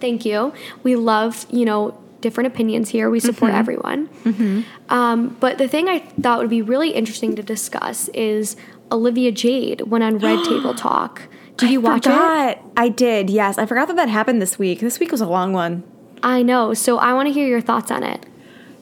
Thank 0.00 0.24
you. 0.24 0.52
We 0.82 0.96
love, 0.96 1.46
you 1.50 1.64
know, 1.64 1.98
different 2.20 2.46
opinions 2.48 2.88
here. 2.90 3.08
We 3.10 3.20
support 3.20 3.52
Mm-hmm. 3.52 3.58
everyone. 3.58 4.64
Um, 4.88 5.36
but 5.40 5.58
the 5.58 5.68
thing 5.68 5.88
I 5.88 6.00
thought 6.00 6.38
would 6.40 6.50
be 6.50 6.62
really 6.62 6.90
interesting 6.90 7.36
to 7.36 7.42
discuss 7.42 8.08
is 8.08 8.56
Olivia 8.92 9.32
Jade 9.32 9.82
went 9.82 10.04
on 10.04 10.18
Red 10.18 10.44
Table 10.48 10.74
Talk. 10.74 11.22
Did 11.56 11.70
you 11.70 11.80
watch 11.80 12.06
it? 12.06 12.58
I 12.76 12.88
did, 12.90 13.30
yes. 13.30 13.56
I 13.58 13.64
forgot 13.66 13.88
that 13.88 13.96
that 13.96 14.08
happened 14.10 14.42
this 14.42 14.58
week. 14.58 14.80
This 14.80 15.00
week 15.00 15.10
was 15.10 15.20
a 15.22 15.26
long 15.26 15.52
one. 15.54 15.82
I 16.22 16.42
know. 16.42 16.74
So 16.74 16.98
I 16.98 17.14
want 17.14 17.28
to 17.28 17.32
hear 17.32 17.46
your 17.46 17.60
thoughts 17.62 17.90
on 17.90 18.02
it. 18.02 18.26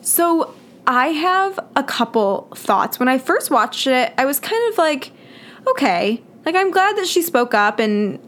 So 0.03 0.55
I 0.87 1.09
have 1.09 1.59
a 1.77 1.83
couple 1.83 2.49
thoughts. 2.55 2.99
When 2.99 3.09
I 3.09 3.19
first 3.19 3.51
watched 3.51 3.87
it, 3.87 4.13
I 4.19 4.27
was 4.27 4.39
kind 4.39 4.73
of 4.73 4.79
like, 4.79 5.13
okay, 5.69 6.23
like 6.45 6.55
I'm 6.55 6.71
glad 6.71 6.97
that 6.97 7.07
she 7.07 7.23
spoke 7.23 7.55
up 7.55 7.79
and 7.79 8.19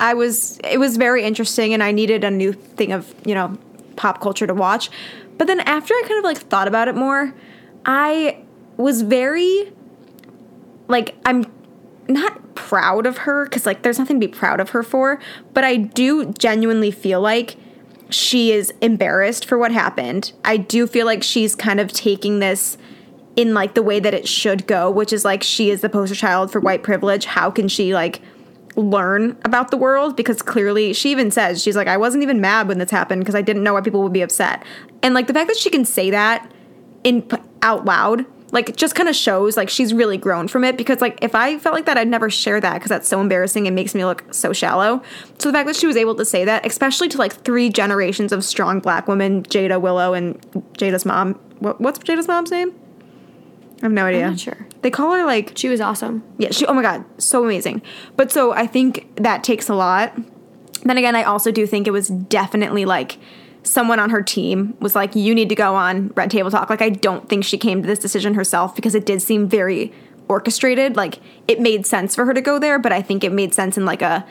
I 0.00 0.14
was 0.14 0.58
it 0.64 0.78
was 0.78 0.96
very 0.96 1.24
interesting 1.24 1.74
and 1.74 1.82
I 1.82 1.92
needed 1.92 2.24
a 2.24 2.30
new 2.30 2.52
thing 2.52 2.92
of, 2.92 3.14
you 3.24 3.34
know, 3.34 3.58
pop 3.96 4.20
culture 4.20 4.46
to 4.46 4.54
watch. 4.54 4.90
But 5.36 5.46
then 5.46 5.60
after 5.60 5.94
I 5.94 6.02
kind 6.06 6.18
of 6.18 6.24
like 6.24 6.38
thought 6.38 6.68
about 6.68 6.88
it 6.88 6.94
more, 6.94 7.34
I 7.84 8.38
was 8.76 9.02
very 9.02 9.72
like 10.88 11.14
I'm 11.26 11.44
not 12.08 12.54
proud 12.54 13.06
of 13.06 13.18
her 13.18 13.46
cuz 13.46 13.66
like 13.66 13.82
there's 13.82 13.98
nothing 13.98 14.18
to 14.18 14.26
be 14.26 14.32
proud 14.32 14.60
of 14.60 14.70
her 14.70 14.82
for, 14.82 15.18
but 15.52 15.62
I 15.62 15.76
do 15.76 16.32
genuinely 16.32 16.90
feel 16.90 17.20
like 17.20 17.56
she 18.10 18.52
is 18.52 18.72
embarrassed 18.80 19.44
for 19.44 19.58
what 19.58 19.72
happened. 19.72 20.32
I 20.44 20.56
do 20.56 20.86
feel 20.86 21.06
like 21.06 21.22
she's 21.22 21.54
kind 21.54 21.80
of 21.80 21.92
taking 21.92 22.38
this 22.38 22.78
in 23.36 23.54
like 23.54 23.74
the 23.74 23.82
way 23.82 24.00
that 24.00 24.14
it 24.14 24.26
should 24.26 24.66
go, 24.66 24.90
which 24.90 25.12
is 25.12 25.24
like 25.24 25.42
she 25.42 25.70
is 25.70 25.80
the 25.80 25.88
poster 25.88 26.14
child 26.14 26.50
for 26.50 26.60
white 26.60 26.82
privilege. 26.82 27.24
How 27.24 27.50
can 27.50 27.68
she 27.68 27.94
like 27.94 28.20
learn 28.76 29.36
about 29.44 29.70
the 29.70 29.76
world? 29.76 30.16
Because 30.16 30.42
clearly 30.42 30.92
she 30.92 31.10
even 31.10 31.30
says, 31.30 31.62
she's 31.62 31.76
like, 31.76 31.88
I 31.88 31.96
wasn't 31.96 32.22
even 32.22 32.40
mad 32.40 32.66
when 32.68 32.78
this 32.78 32.90
happened 32.90 33.20
because 33.20 33.34
I 33.34 33.42
didn't 33.42 33.62
know 33.62 33.74
why 33.74 33.80
people 33.80 34.02
would 34.02 34.12
be 34.12 34.22
upset. 34.22 34.64
And 35.02 35.14
like 35.14 35.26
the 35.26 35.34
fact 35.34 35.48
that 35.48 35.56
she 35.56 35.70
can 35.70 35.84
say 35.84 36.10
that 36.10 36.50
in 37.04 37.28
out 37.62 37.84
loud 37.84 38.24
like 38.50 38.76
just 38.76 38.94
kind 38.94 39.08
of 39.08 39.14
shows 39.14 39.56
like 39.56 39.68
she's 39.68 39.92
really 39.92 40.16
grown 40.16 40.48
from 40.48 40.64
it 40.64 40.76
because 40.76 41.00
like 41.00 41.18
if 41.22 41.34
I 41.34 41.58
felt 41.58 41.74
like 41.74 41.86
that 41.86 41.98
I'd 41.98 42.08
never 42.08 42.30
share 42.30 42.60
that 42.60 42.74
because 42.74 42.88
that's 42.88 43.08
so 43.08 43.20
embarrassing 43.20 43.66
and 43.66 43.76
makes 43.76 43.94
me 43.94 44.04
look 44.04 44.24
so 44.32 44.52
shallow. 44.52 45.02
So 45.38 45.50
the 45.50 45.52
fact 45.52 45.66
that 45.66 45.76
she 45.76 45.86
was 45.86 45.96
able 45.96 46.14
to 46.14 46.24
say 46.24 46.44
that, 46.44 46.66
especially 46.66 47.08
to 47.08 47.18
like 47.18 47.32
three 47.44 47.68
generations 47.68 48.32
of 48.32 48.44
strong 48.44 48.80
black 48.80 49.06
women, 49.08 49.42
Jada, 49.42 49.80
Willow, 49.80 50.14
and 50.14 50.40
Jada's 50.78 51.04
mom. 51.04 51.34
What, 51.58 51.80
what's 51.80 51.98
Jada's 51.98 52.28
mom's 52.28 52.50
name? 52.50 52.74
I 53.82 53.86
have 53.86 53.92
no 53.92 54.06
idea. 54.06 54.30
not 54.30 54.40
sure. 54.40 54.66
They 54.82 54.90
call 54.90 55.12
her 55.12 55.24
like 55.24 55.52
She 55.56 55.68
was 55.68 55.80
awesome. 55.80 56.22
yeah, 56.38 56.50
she 56.50 56.66
oh 56.66 56.74
my 56.74 56.82
god, 56.82 57.04
so 57.18 57.44
amazing. 57.44 57.82
But 58.16 58.32
so 58.32 58.52
I 58.52 58.66
think 58.66 59.14
that 59.16 59.44
takes 59.44 59.68
a 59.68 59.74
lot. 59.74 60.16
Then 60.84 60.96
again, 60.96 61.16
I 61.16 61.24
also 61.24 61.50
do 61.50 61.66
think 61.66 61.86
it 61.86 61.90
was 61.90 62.08
definitely 62.08 62.84
like 62.84 63.18
someone 63.68 63.98
on 63.98 64.10
her 64.10 64.22
team 64.22 64.76
was 64.80 64.94
like, 64.94 65.14
You 65.14 65.34
need 65.34 65.48
to 65.50 65.54
go 65.54 65.74
on 65.74 66.08
Red 66.14 66.30
Table 66.30 66.50
Talk. 66.50 66.70
Like 66.70 66.82
I 66.82 66.88
don't 66.88 67.28
think 67.28 67.44
she 67.44 67.58
came 67.58 67.82
to 67.82 67.86
this 67.86 67.98
decision 67.98 68.34
herself 68.34 68.74
because 68.74 68.94
it 68.94 69.06
did 69.06 69.22
seem 69.22 69.48
very 69.48 69.92
orchestrated. 70.28 70.96
Like 70.96 71.20
it 71.46 71.60
made 71.60 71.86
sense 71.86 72.14
for 72.14 72.24
her 72.24 72.34
to 72.34 72.40
go 72.40 72.58
there, 72.58 72.78
but 72.78 72.92
I 72.92 73.02
think 73.02 73.24
it 73.24 73.32
made 73.32 73.54
sense 73.54 73.76
in 73.76 73.84
like 73.84 74.02
a 74.02 74.26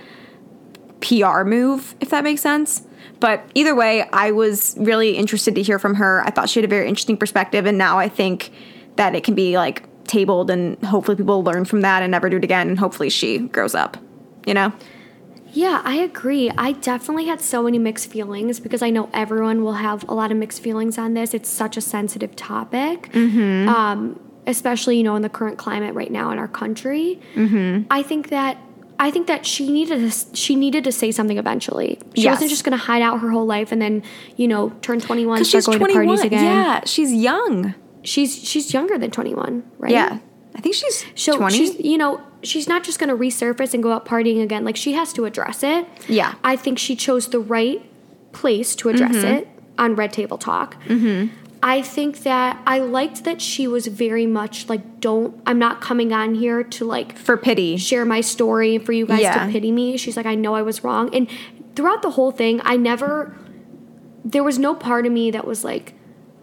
PR 1.02 1.44
move, 1.44 1.96
if 2.00 2.10
that 2.10 2.24
makes 2.24 2.42
sense. 2.42 2.84
But 3.20 3.50
either 3.56 3.76
way, 3.76 4.08
I 4.12 4.32
was 4.32 4.76
really 4.78 5.18
interested 5.18 5.56
to 5.56 5.62
hear 5.62 5.80
from 5.80 5.96
her. 5.96 6.24
I 6.24 6.30
thought 6.30 6.50
she 6.50 6.60
had 6.60 6.66
a 6.66 6.70
very 6.70 6.88
interesting 6.88 7.18
perspective, 7.18 7.66
and 7.66 7.78
now 7.78 7.98
I 7.98 8.10
think 8.10 8.52
that 8.96 9.16
it 9.16 9.24
can 9.24 9.36
be 9.36 9.58
like 9.58 9.84
tabled 10.06 10.50
and 10.50 10.82
hopefully 10.84 11.18
people 11.18 11.44
learn 11.44 11.66
from 11.66 11.82
that 11.82 12.02
and 12.02 12.12
never 12.12 12.30
do 12.30 12.38
it 12.38 12.44
again. 12.44 12.70
And 12.70 12.80
hopefully 12.80 13.10
she 13.10 13.40
grows 13.40 13.76
up, 13.76 13.98
you 14.46 14.54
know? 14.54 14.74
Yeah, 15.58 15.82
I 15.84 15.96
agree. 16.10 16.52
I 16.58 16.70
definitely 16.74 17.26
had 17.26 17.42
so 17.42 17.64
many 17.64 17.80
mixed 17.80 18.12
feelings 18.12 18.60
because 18.60 18.82
I 18.84 18.90
know 18.92 19.10
everyone 19.14 19.64
will 19.64 19.74
have 19.88 20.00
a 20.08 20.14
lot 20.14 20.32
of 20.32 20.38
mixed 20.38 20.62
feelings 20.62 20.98
on 20.98 21.14
this. 21.16 21.34
It's 21.34 21.50
such 21.50 21.78
a 21.78 21.82
sensitive 21.82 22.36
topic, 22.36 23.10
Mm-hmm. 23.12 23.68
um, 23.70 24.20
especially 24.46 24.98
you 24.98 25.04
know 25.04 25.16
in 25.16 25.24
the 25.24 25.30
current 25.40 25.58
climate 25.58 25.94
right 25.96 26.12
now 26.12 26.32
in 26.32 26.38
our 26.38 26.48
country. 26.48 27.20
Mm-hmm. 27.36 27.88
I 27.90 28.02
think 28.04 28.30
that 28.30 28.58
I 29.00 29.12
think 29.12 29.28
that 29.28 29.46
she 29.46 29.70
needed 29.72 30.00
to, 30.12 30.36
she 30.36 30.56
needed 30.56 30.84
to 30.86 30.92
say 30.92 31.12
something 31.12 31.38
eventually. 31.38 32.00
She 32.16 32.24
Yes. 32.24 32.36
wasn't 32.36 32.50
just 32.52 32.64
going 32.64 32.78
to 32.78 32.84
hide 32.90 33.02
out 33.02 33.20
her 33.22 33.30
whole 33.30 33.46
life 33.46 33.72
and 33.72 33.82
then 33.82 34.04
you 34.36 34.48
know 34.48 34.70
turn 34.82 35.00
twenty 35.00 35.26
one, 35.26 35.44
start 35.44 35.64
she's 35.64 35.66
going 35.66 35.80
21. 35.80 36.04
to 36.04 36.08
parties 36.08 36.26
again. 36.26 36.44
Yeah, 36.44 36.82
she's 36.86 37.12
young. 37.14 37.74
she's 38.04 38.32
she's 38.50 38.74
younger 38.74 38.98
than 38.98 39.10
twenty 39.12 39.34
one, 39.34 39.64
right? 39.80 39.92
Yeah. 39.92 40.20
I 40.56 40.60
think 40.62 40.74
she's 40.76 41.06
So 41.16 41.38
20. 41.38 41.56
she's 41.58 41.80
you 41.80 41.98
know 41.98 42.20
she's 42.44 42.68
not 42.68 42.84
just 42.84 43.00
going 43.00 43.10
to 43.10 43.16
resurface 43.16 43.74
and 43.74 43.82
go 43.84 43.92
out 43.92 44.06
partying 44.06 44.42
again. 44.44 44.64
Like 44.64 44.76
she 44.76 44.94
has 44.94 45.12
to 45.14 45.26
address 45.26 45.64
it. 45.64 45.86
Yeah. 46.08 46.36
I 46.44 46.56
think 46.56 46.78
she 46.80 46.96
chose 46.96 47.28
the 47.30 47.40
right 47.40 47.82
place 48.32 48.76
to 48.78 48.90
address 48.90 49.16
Mm-hmm. 49.16 49.26
it 49.28 49.48
on 49.78 49.96
Red 49.96 50.14
Table 50.14 50.38
Talk. 50.38 50.82
Mm-hmm. 50.86 51.34
I 51.64 51.82
think 51.82 52.20
that 52.20 52.62
I 52.68 52.80
liked 52.80 53.24
that 53.24 53.42
she 53.42 53.68
was 53.68 53.88
very 53.88 54.28
much 54.28 54.70
like, 54.70 55.00
don't. 55.00 55.42
I'm 55.48 55.58
not 55.58 55.82
coming 55.82 56.14
on 56.14 56.36
here 56.36 56.64
to 56.64 56.86
like 56.86 57.18
for 57.18 57.36
pity. 57.36 57.78
share 57.78 58.06
my 58.06 58.22
story 58.22 58.78
for 58.78 58.92
you 58.92 59.08
guys 59.08 59.22
Yeah. 59.22 59.46
to 59.46 59.52
pity 59.52 59.72
me. 59.72 59.98
She's 59.98 60.16
like, 60.16 60.28
I 60.28 60.36
know 60.36 60.54
I 60.54 60.62
was 60.62 60.84
wrong. 60.84 61.14
And 61.16 61.28
throughout 61.76 62.04
the 62.04 62.12
whole 62.12 62.32
thing, 62.32 62.62
I 62.64 62.78
never, 62.78 63.36
there 64.24 64.44
was 64.44 64.60
no 64.60 64.76
part 64.76 65.06
of 65.08 65.12
me 65.12 65.32
that 65.32 65.48
was 65.48 65.64
like, 65.64 65.96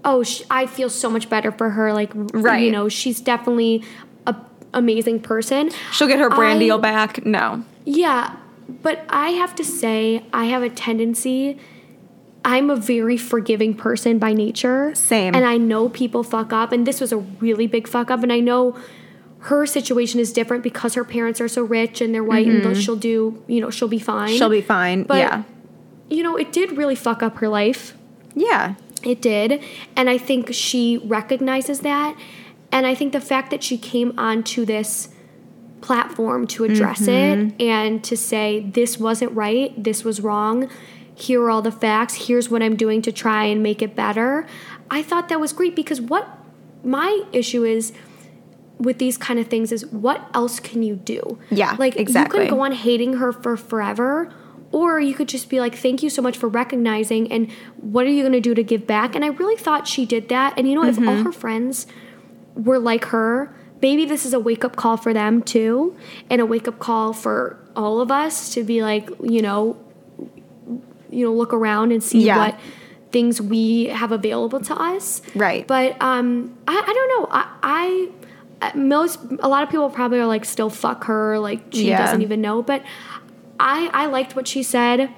oh, 0.04 0.22
sh- 0.24 0.42
I 0.50 0.66
feel 0.66 0.90
so 0.90 1.08
much 1.08 1.30
better 1.30 1.52
for 1.52 1.70
her. 1.70 1.92
Like, 1.92 2.10
Right. 2.14 2.62
you 2.64 2.70
know, 2.72 2.88
she's 2.88 3.20
definitely 3.20 3.84
amazing 4.76 5.20
person. 5.20 5.70
She'll 5.92 6.08
get 6.08 6.18
her 6.18 6.30
brand 6.30 6.56
I- 6.56 6.60
deal 6.60 6.78
back. 6.78 7.24
No. 7.24 7.64
Yeah, 7.84 8.36
but 8.82 9.04
I 9.08 9.30
have 9.30 9.54
to 9.56 9.64
say, 9.64 10.24
I 10.32 10.46
have 10.46 10.62
a 10.62 10.70
tendency. 10.70 11.58
I'm 12.44 12.68
a 12.68 12.76
very 12.76 13.16
forgiving 13.16 13.74
person 13.74 14.18
by 14.18 14.32
nature. 14.34 14.94
Same. 14.94 15.34
And 15.34 15.44
I 15.44 15.56
know 15.56 15.88
people 15.88 16.22
fuck 16.22 16.52
up, 16.52 16.72
and 16.72 16.86
this 16.86 17.00
was 17.00 17.12
a 17.12 17.18
really 17.18 17.66
big 17.66 17.88
fuck 17.88 18.10
up. 18.10 18.22
And 18.22 18.32
I 18.32 18.40
know 18.40 18.76
her 19.40 19.66
situation 19.66 20.20
is 20.20 20.32
different 20.32 20.62
because 20.62 20.94
her 20.94 21.04
parents 21.04 21.40
are 21.40 21.48
so 21.48 21.62
rich 21.62 22.00
and 22.00 22.14
they're 22.14 22.24
white, 22.24 22.46
and 22.46 22.76
she'll 22.76 22.96
do, 22.96 23.42
you 23.46 23.60
know, 23.60 23.70
she'll 23.70 23.88
be 23.88 23.98
fine. 23.98 24.28
Mm-hmm. 24.28 24.38
She'll 24.38 24.48
be 24.48 24.62
fine. 24.62 25.02
But, 25.04 25.18
yeah. 25.18 25.42
You 26.08 26.22
know, 26.22 26.36
it 26.36 26.52
did 26.52 26.76
really 26.78 26.94
fuck 26.94 27.22
up 27.22 27.36
her 27.38 27.48
life. 27.48 27.96
Yeah. 28.34 28.74
It 29.02 29.20
did. 29.20 29.62
And 29.96 30.08
I 30.08 30.16
think 30.16 30.54
she 30.54 30.98
recognizes 30.98 31.80
that. 31.80 32.16
And 32.74 32.86
I 32.86 32.94
think 32.94 33.12
the 33.12 33.20
fact 33.20 33.50
that 33.52 33.62
she 33.62 33.78
came 33.78 34.12
onto 34.18 34.64
this 34.64 35.08
platform 35.80 36.46
to 36.48 36.64
address 36.64 37.00
Mm-hmm. 37.02 37.60
it 37.60 37.62
and 37.64 38.02
to 38.04 38.16
say, 38.16 38.60
this 38.60 38.98
wasn't 38.98 39.32
right, 39.32 39.70
this 39.82 40.02
was 40.04 40.20
wrong, 40.20 40.68
here 41.14 41.40
are 41.42 41.50
all 41.50 41.62
the 41.62 41.70
facts, 41.72 42.26
here's 42.26 42.50
what 42.50 42.62
I'm 42.62 42.74
doing 42.74 43.00
to 43.02 43.12
try 43.12 43.44
and 43.44 43.62
make 43.62 43.80
it 43.82 43.94
better. 43.94 44.46
I 44.90 45.02
thought 45.02 45.28
that 45.28 45.38
was 45.40 45.52
great 45.52 45.76
because 45.76 46.00
what 46.00 46.26
my 46.82 47.22
issue 47.32 47.64
is 47.64 47.92
with 48.78 48.98
these 48.98 49.16
kind 49.16 49.38
of 49.38 49.46
things 49.46 49.70
is 49.70 49.86
what 49.86 50.28
else 50.34 50.58
can 50.58 50.82
you 50.82 50.96
do? 50.96 51.38
Yeah, 51.50 51.76
Like 51.78 51.96
exactly. 51.96 52.40
you 52.40 52.46
can 52.48 52.56
go 52.56 52.64
on 52.64 52.72
hating 52.72 53.14
her 53.14 53.32
for 53.32 53.56
forever 53.56 54.32
or 54.72 54.98
you 54.98 55.14
could 55.14 55.28
just 55.28 55.48
be 55.48 55.60
like 55.60 55.76
thank 55.76 56.02
you 56.02 56.10
so 56.10 56.20
much 56.20 56.36
for 56.36 56.48
recognizing 56.48 57.30
and 57.30 57.50
what 57.76 58.04
are 58.06 58.10
you 58.10 58.22
going 58.22 58.32
to 58.32 58.40
do 58.40 58.52
to 58.54 58.64
give 58.64 58.84
back? 58.86 59.14
And 59.14 59.24
I 59.24 59.28
really 59.28 59.56
thought 59.56 59.86
she 59.86 60.04
did 60.04 60.28
that. 60.30 60.54
And 60.58 60.68
you 60.68 60.74
know 60.74 60.84
if 60.84 60.98
all 60.98 61.04
Mm-hmm. 61.04 61.22
her 61.24 61.32
friends 61.32 61.86
were 62.54 62.78
like 62.78 63.06
her, 63.06 63.54
maybe 63.82 64.04
this 64.04 64.24
is 64.24 64.32
a 64.32 64.40
wake 64.40 64.64
up 64.64 64.76
call 64.76 64.96
for 64.96 65.12
them 65.12 65.42
too 65.42 65.96
and 66.30 66.40
a 66.40 66.46
wake 66.46 66.66
up 66.68 66.78
call 66.78 67.12
for 67.12 67.58
all 67.76 68.00
of 68.00 68.10
us 68.10 68.54
to 68.54 68.62
be 68.64 68.82
like, 68.82 69.08
you 69.22 69.42
know, 69.42 69.76
you 71.10 71.24
know, 71.26 71.32
look 71.32 71.52
around 71.52 71.92
and 71.92 72.02
see 72.02 72.24
Yeah. 72.26 72.38
what 72.38 72.60
things 73.12 73.40
we 73.40 73.86
have 73.86 74.10
available 74.10 74.60
to 74.60 74.74
us. 74.74 75.22
Right. 75.34 75.66
But 75.66 75.96
um, 76.00 76.56
I, 76.66 76.72
I 76.72 76.92
don't 76.92 77.08
know. 77.20 77.28
I, 77.30 77.46
I 77.62 78.08
uh, 78.62 78.76
most 78.76 79.18
a 79.40 79.48
lot 79.48 79.62
of 79.62 79.68
people 79.70 79.88
probably 79.90 80.18
are 80.18 80.26
like 80.26 80.44
still 80.44 80.70
fuck 80.70 81.04
her 81.04 81.38
like 81.38 81.60
she 81.72 81.88
Yeah. 81.88 81.98
doesn't 82.04 82.22
even 82.22 82.40
know. 82.40 82.62
But 82.62 82.82
I 83.60 83.88
I 83.92 84.06
liked 84.06 84.34
what 84.34 84.48
she 84.48 84.62
said. 84.62 85.10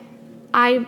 I 0.52 0.86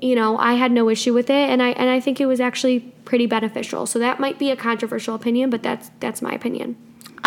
you 0.00 0.14
know 0.16 0.36
I 0.38 0.54
had 0.54 0.72
no 0.72 0.88
issue 0.88 1.12
with 1.14 1.30
it, 1.30 1.50
and 1.50 1.62
I 1.62 1.70
and 1.70 1.88
I 1.90 2.00
think 2.00 2.20
it 2.20 2.26
was 2.26 2.40
actually 2.40 2.92
pretty 3.06 3.24
beneficial. 3.26 3.86
So 3.86 3.98
that 3.98 4.20
might 4.20 4.38
be 4.38 4.50
a 4.50 4.56
controversial 4.56 5.14
opinion, 5.14 5.48
but 5.48 5.62
that's 5.62 5.90
that's 6.00 6.20
my 6.20 6.32
opinion. 6.32 6.76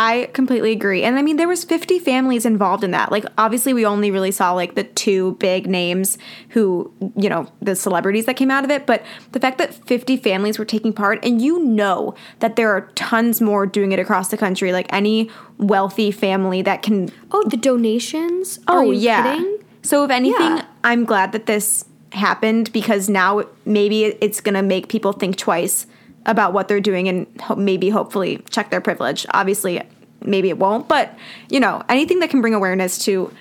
I 0.02 0.30
completely 0.32 0.72
agree. 0.72 1.04
And 1.04 1.20
I 1.20 1.22
mean, 1.22 1.36
there 1.36 1.48
was 1.48 1.66
50 1.66 2.00
families 2.00 2.46
involved 2.46 2.86
in 2.86 2.92
that. 2.92 3.12
Like, 3.12 3.26
obviously, 3.38 3.74
we 3.74 3.86
only 3.86 4.12
really 4.12 4.32
saw 4.32 4.54
like 4.54 4.76
the 4.76 4.86
two 4.86 5.34
big 5.40 5.68
names 5.68 6.18
who, 6.50 6.94
you 7.18 7.28
know, 7.28 7.48
the 7.62 7.76
celebrities 7.76 8.26
that 8.26 8.38
came 8.38 8.50
out 8.50 8.64
of 8.64 8.72
it. 8.72 8.86
But 8.86 9.04
the 9.34 9.42
fact 9.42 9.58
that 9.58 9.74
50 9.74 10.16
families 10.16 10.58
were 10.58 10.64
taking 10.64 10.94
part, 10.94 11.20
and 11.26 11.42
you 11.42 11.62
know 11.66 12.16
that 12.40 12.56
there 12.56 12.72
are 12.72 12.90
tons 12.96 13.42
more 13.42 13.66
doing 13.66 13.92
it 13.92 14.00
across 14.00 14.30
the 14.30 14.38
country, 14.38 14.72
like 14.72 14.88
any 14.94 15.30
wealthy 15.58 16.12
family 16.12 16.62
that 16.62 16.82
can. 16.82 17.10
Oh, 17.32 17.44
the 17.50 17.58
donations? 17.58 18.60
Oh, 18.70 18.92
yeah. 18.92 19.34
kidding? 19.34 19.58
So, 19.82 20.06
if 20.06 20.12
anything, 20.12 20.58
Yeah. 20.58 20.66
I'm 20.82 21.04
glad 21.04 21.34
that 21.34 21.46
this 21.46 21.84
happened 22.12 22.72
because 22.74 23.10
now 23.10 23.44
maybe 23.66 24.06
it's 24.06 24.42
going 24.42 24.56
to 24.56 24.62
make 24.62 24.88
people 24.90 25.14
think 25.14 25.38
twice 25.38 25.86
about 26.26 26.54
what 26.54 26.68
they're 26.68 26.80
doing 26.80 27.08
and 27.08 27.28
ho- 27.42 27.56
maybe 27.56 27.90
hopefully 27.90 28.44
check 28.50 28.70
their 28.70 28.82
privilege. 28.82 29.26
Obviously, 29.32 29.82
maybe 30.22 30.50
it 30.50 30.58
won't, 30.58 30.88
but 30.88 31.18
you 31.50 31.60
know, 31.60 31.84
anything 31.90 32.20
that 32.20 32.30
can 32.30 32.42
bring 32.42 32.54
awareness 32.54 32.98
to 33.06 33.34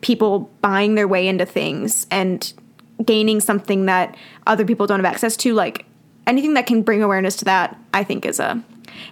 people 0.00 0.50
buying 0.60 0.94
their 0.94 1.08
way 1.08 1.26
into 1.26 1.44
things 1.44 2.06
and 2.10 2.52
gaining 3.04 3.40
something 3.40 3.86
that 3.86 4.16
other 4.46 4.64
people 4.64 4.86
don't 4.86 4.98
have 5.00 5.12
access 5.12 5.36
to, 5.36 5.54
like 5.54 5.84
anything 6.26 6.54
that 6.54 6.66
can 6.66 6.82
bring 6.82 7.02
awareness 7.02 7.36
to 7.36 7.44
that, 7.44 7.78
I 7.92 8.04
think 8.04 8.24
is 8.24 8.40
a 8.40 8.62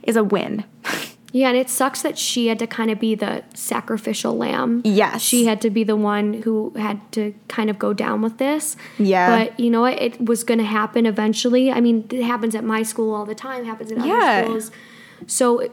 is 0.03 0.16
a 0.16 0.24
win. 0.24 0.64
Yeah, 1.33 1.49
and 1.49 1.57
it 1.57 1.70
sucks 1.70 2.03
that 2.03 2.18
she 2.18 2.49
had 2.49 2.59
to 2.59 2.66
kind 2.66 2.91
of 2.91 2.99
be 2.99 3.14
the 3.14 3.45
sacrificial 3.55 4.37
lamb. 4.37 4.83
Yes. 4.85 5.22
She 5.22 5.47
had 5.47 5.61
to 5.61 5.70
be 5.70 5.85
the 5.85 5.95
one 5.97 6.43
who 6.43 6.72
had 6.76 7.01
to 7.12 7.35
kind 7.49 7.70
of 7.70 7.78
go 7.78 7.93
down 7.93 8.20
with 8.20 8.39
this. 8.39 8.76
Yeah. 8.99 9.39
But 9.45 9.61
you 9.61 9.70
know 9.70 9.83
what? 9.83 10.01
It 10.01 10.24
was 10.24 10.43
going 10.45 10.59
to 10.59 10.64
happen 10.64 11.07
eventually. 11.07 11.70
I 11.70 11.81
mean, 11.81 12.07
it 12.11 12.22
happens 12.24 12.55
at 12.55 12.64
my 12.64 12.83
school 12.83 13.14
all 13.14 13.24
the 13.26 13.35
time, 13.37 13.62
it 13.62 13.66
happens 13.66 13.91
in 13.93 14.03
Yeah. 14.03 14.14
other 14.14 14.45
schools. 14.61 14.70
So 15.26 15.68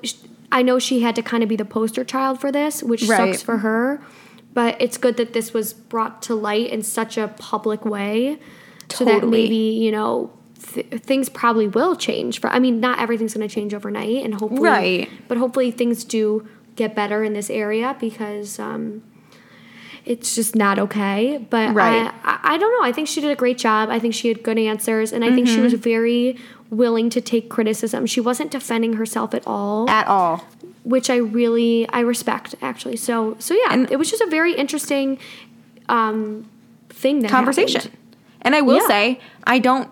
I 0.52 0.62
know 0.62 0.78
she 0.80 1.02
had 1.02 1.16
to 1.16 1.22
kind 1.24 1.42
of 1.44 1.50
be 1.50 1.56
the 1.56 1.66
poster 1.66 2.04
child 2.04 2.40
for 2.40 2.52
this, 2.52 2.84
which 2.84 3.08
Right. 3.08 3.18
sucks 3.34 3.42
for 3.42 3.58
her. 3.58 4.02
but 4.54 4.76
it's 4.82 4.98
good 4.98 5.18
that 5.18 5.34
this 5.34 5.54
was 5.54 5.72
brought 5.72 6.20
to 6.24 6.34
light 6.34 6.68
in 6.72 6.82
such 6.82 7.16
a 7.16 7.28
public 7.38 7.86
way 7.86 8.40
so 8.90 9.06
that 9.06 9.24
maybe 9.28 9.56
you 9.56 9.92
know 9.92 10.32
th- 10.62 10.88
things 11.02 11.30
probably 11.30 11.68
will 11.68 11.96
change 11.96 12.40
for 12.42 12.50
i 12.50 12.60
mean 12.60 12.80
not 12.80 13.00
everything's 13.00 13.34
going 13.34 13.48
to 13.48 13.54
change 13.54 13.74
overnight 13.74 14.24
and 14.24 14.34
hopefully 14.36 14.62
Right. 14.62 15.10
but 15.28 15.38
hopefully 15.38 15.72
things 15.72 16.04
do 16.04 16.48
get 16.76 16.96
better 16.96 17.24
in 17.24 17.34
this 17.34 17.50
area 17.50 17.96
because 18.00 18.60
um, 18.60 19.04
it's 20.06 20.36
just 20.36 20.56
not 20.56 20.80
okay. 20.80 21.38
But 21.50 21.74
Right. 21.76 22.12
I, 22.24 22.40
I, 22.44 22.58
don't 22.58 22.72
know. 22.80 22.88
I 22.88 22.92
think 22.94 23.08
she 23.10 23.20
did 23.20 23.30
a 23.32 23.36
great 23.36 23.58
job. 23.58 23.90
I 23.90 24.00
think 24.00 24.14
she 24.14 24.28
had 24.30 24.42
good 24.42 24.58
answers, 24.58 25.12
and 25.12 25.26
I 25.26 25.34
think 25.34 25.48
she 25.50 25.60
was 25.60 25.74
Mm-hmm. 25.74 25.82
very 25.82 26.38
willing 26.70 27.10
to 27.10 27.20
take 27.20 27.50
criticism. 27.50 28.06
She 28.06 28.22
wasn't 28.22 28.52
defending 28.52 28.94
herself 28.94 29.34
at 29.34 29.46
all, 29.46 29.90
At 29.90 30.08
all. 30.08 30.46
which 30.84 31.10
I 31.10 31.16
really 31.18 31.90
I 31.90 32.02
respect 32.02 32.56
actually. 32.62 32.96
So 32.96 33.36
so 33.40 33.54
yeah, 33.54 33.68
And- 33.74 33.92
it 33.92 33.98
was 33.98 34.10
just 34.10 34.22
a 34.22 34.28
very 34.30 34.54
interesting 34.54 35.18
um, 35.90 36.48
thing 36.90 37.20
that 37.22 37.32
conversation. 37.32 37.82
happened. 37.82 37.98
And 38.44 38.56
I 38.56 38.62
will 38.62 38.82
Yeah. 38.82 38.88
say, 38.88 39.20
I 39.46 39.60
don't 39.60 39.90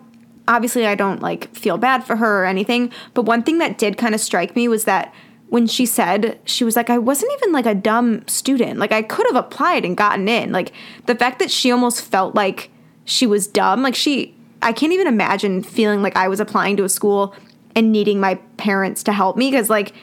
obviously 0.48 0.86
I 0.86 0.96
don't 0.96 1.22
like 1.22 1.54
feel 1.56 1.78
bad 1.78 2.04
for 2.04 2.16
her 2.18 2.44
or 2.44 2.46
anything, 2.46 2.92
but 3.14 3.24
one 3.24 3.44
thing 3.44 3.58
that 3.60 3.78
did 3.78 3.98
kind 3.98 4.16
of 4.16 4.22
strike 4.22 4.56
me 4.56 4.68
was 4.68 4.86
that 4.86 5.14
when 5.50 5.68
she 5.68 5.86
said 5.86 6.40
she 6.46 6.64
was 6.64 6.76
like 6.76 6.90
I 6.90 6.98
wasn't 6.98 7.32
even 7.34 7.52
like 7.52 7.66
a 7.66 7.76
dumb 7.76 8.28
student. 8.28 8.80
Like 8.80 8.92
I 8.92 9.02
could 9.02 9.26
have 9.28 9.36
applied 9.36 9.86
and 9.86 9.98
gotten 9.98 10.28
in. 10.28 10.52
Like 10.52 10.72
the 11.06 11.16
fact 11.16 11.40
that 11.40 11.52
she 11.52 11.72
almost 11.72 12.02
felt 12.02 12.36
like 12.36 12.70
she 13.06 13.28
was 13.28 13.48
dumb, 13.48 13.82
like 13.82 13.96
she 13.96 14.36
I 14.62 14.74
can't 14.74 14.94
even 14.94 15.08
imagine 15.08 15.62
feeling 15.62 16.02
like 16.02 16.16
I 16.16 16.28
was 16.28 16.40
applying 16.40 16.78
to 16.78 16.84
a 16.84 16.90
school 16.90 17.36
and 17.76 17.92
needing 17.92 18.20
my 18.20 18.36
parents 18.58 19.04
to 19.04 19.14
help 19.14 19.38
me 19.38 19.52
because 19.52 19.70
like 19.70 19.94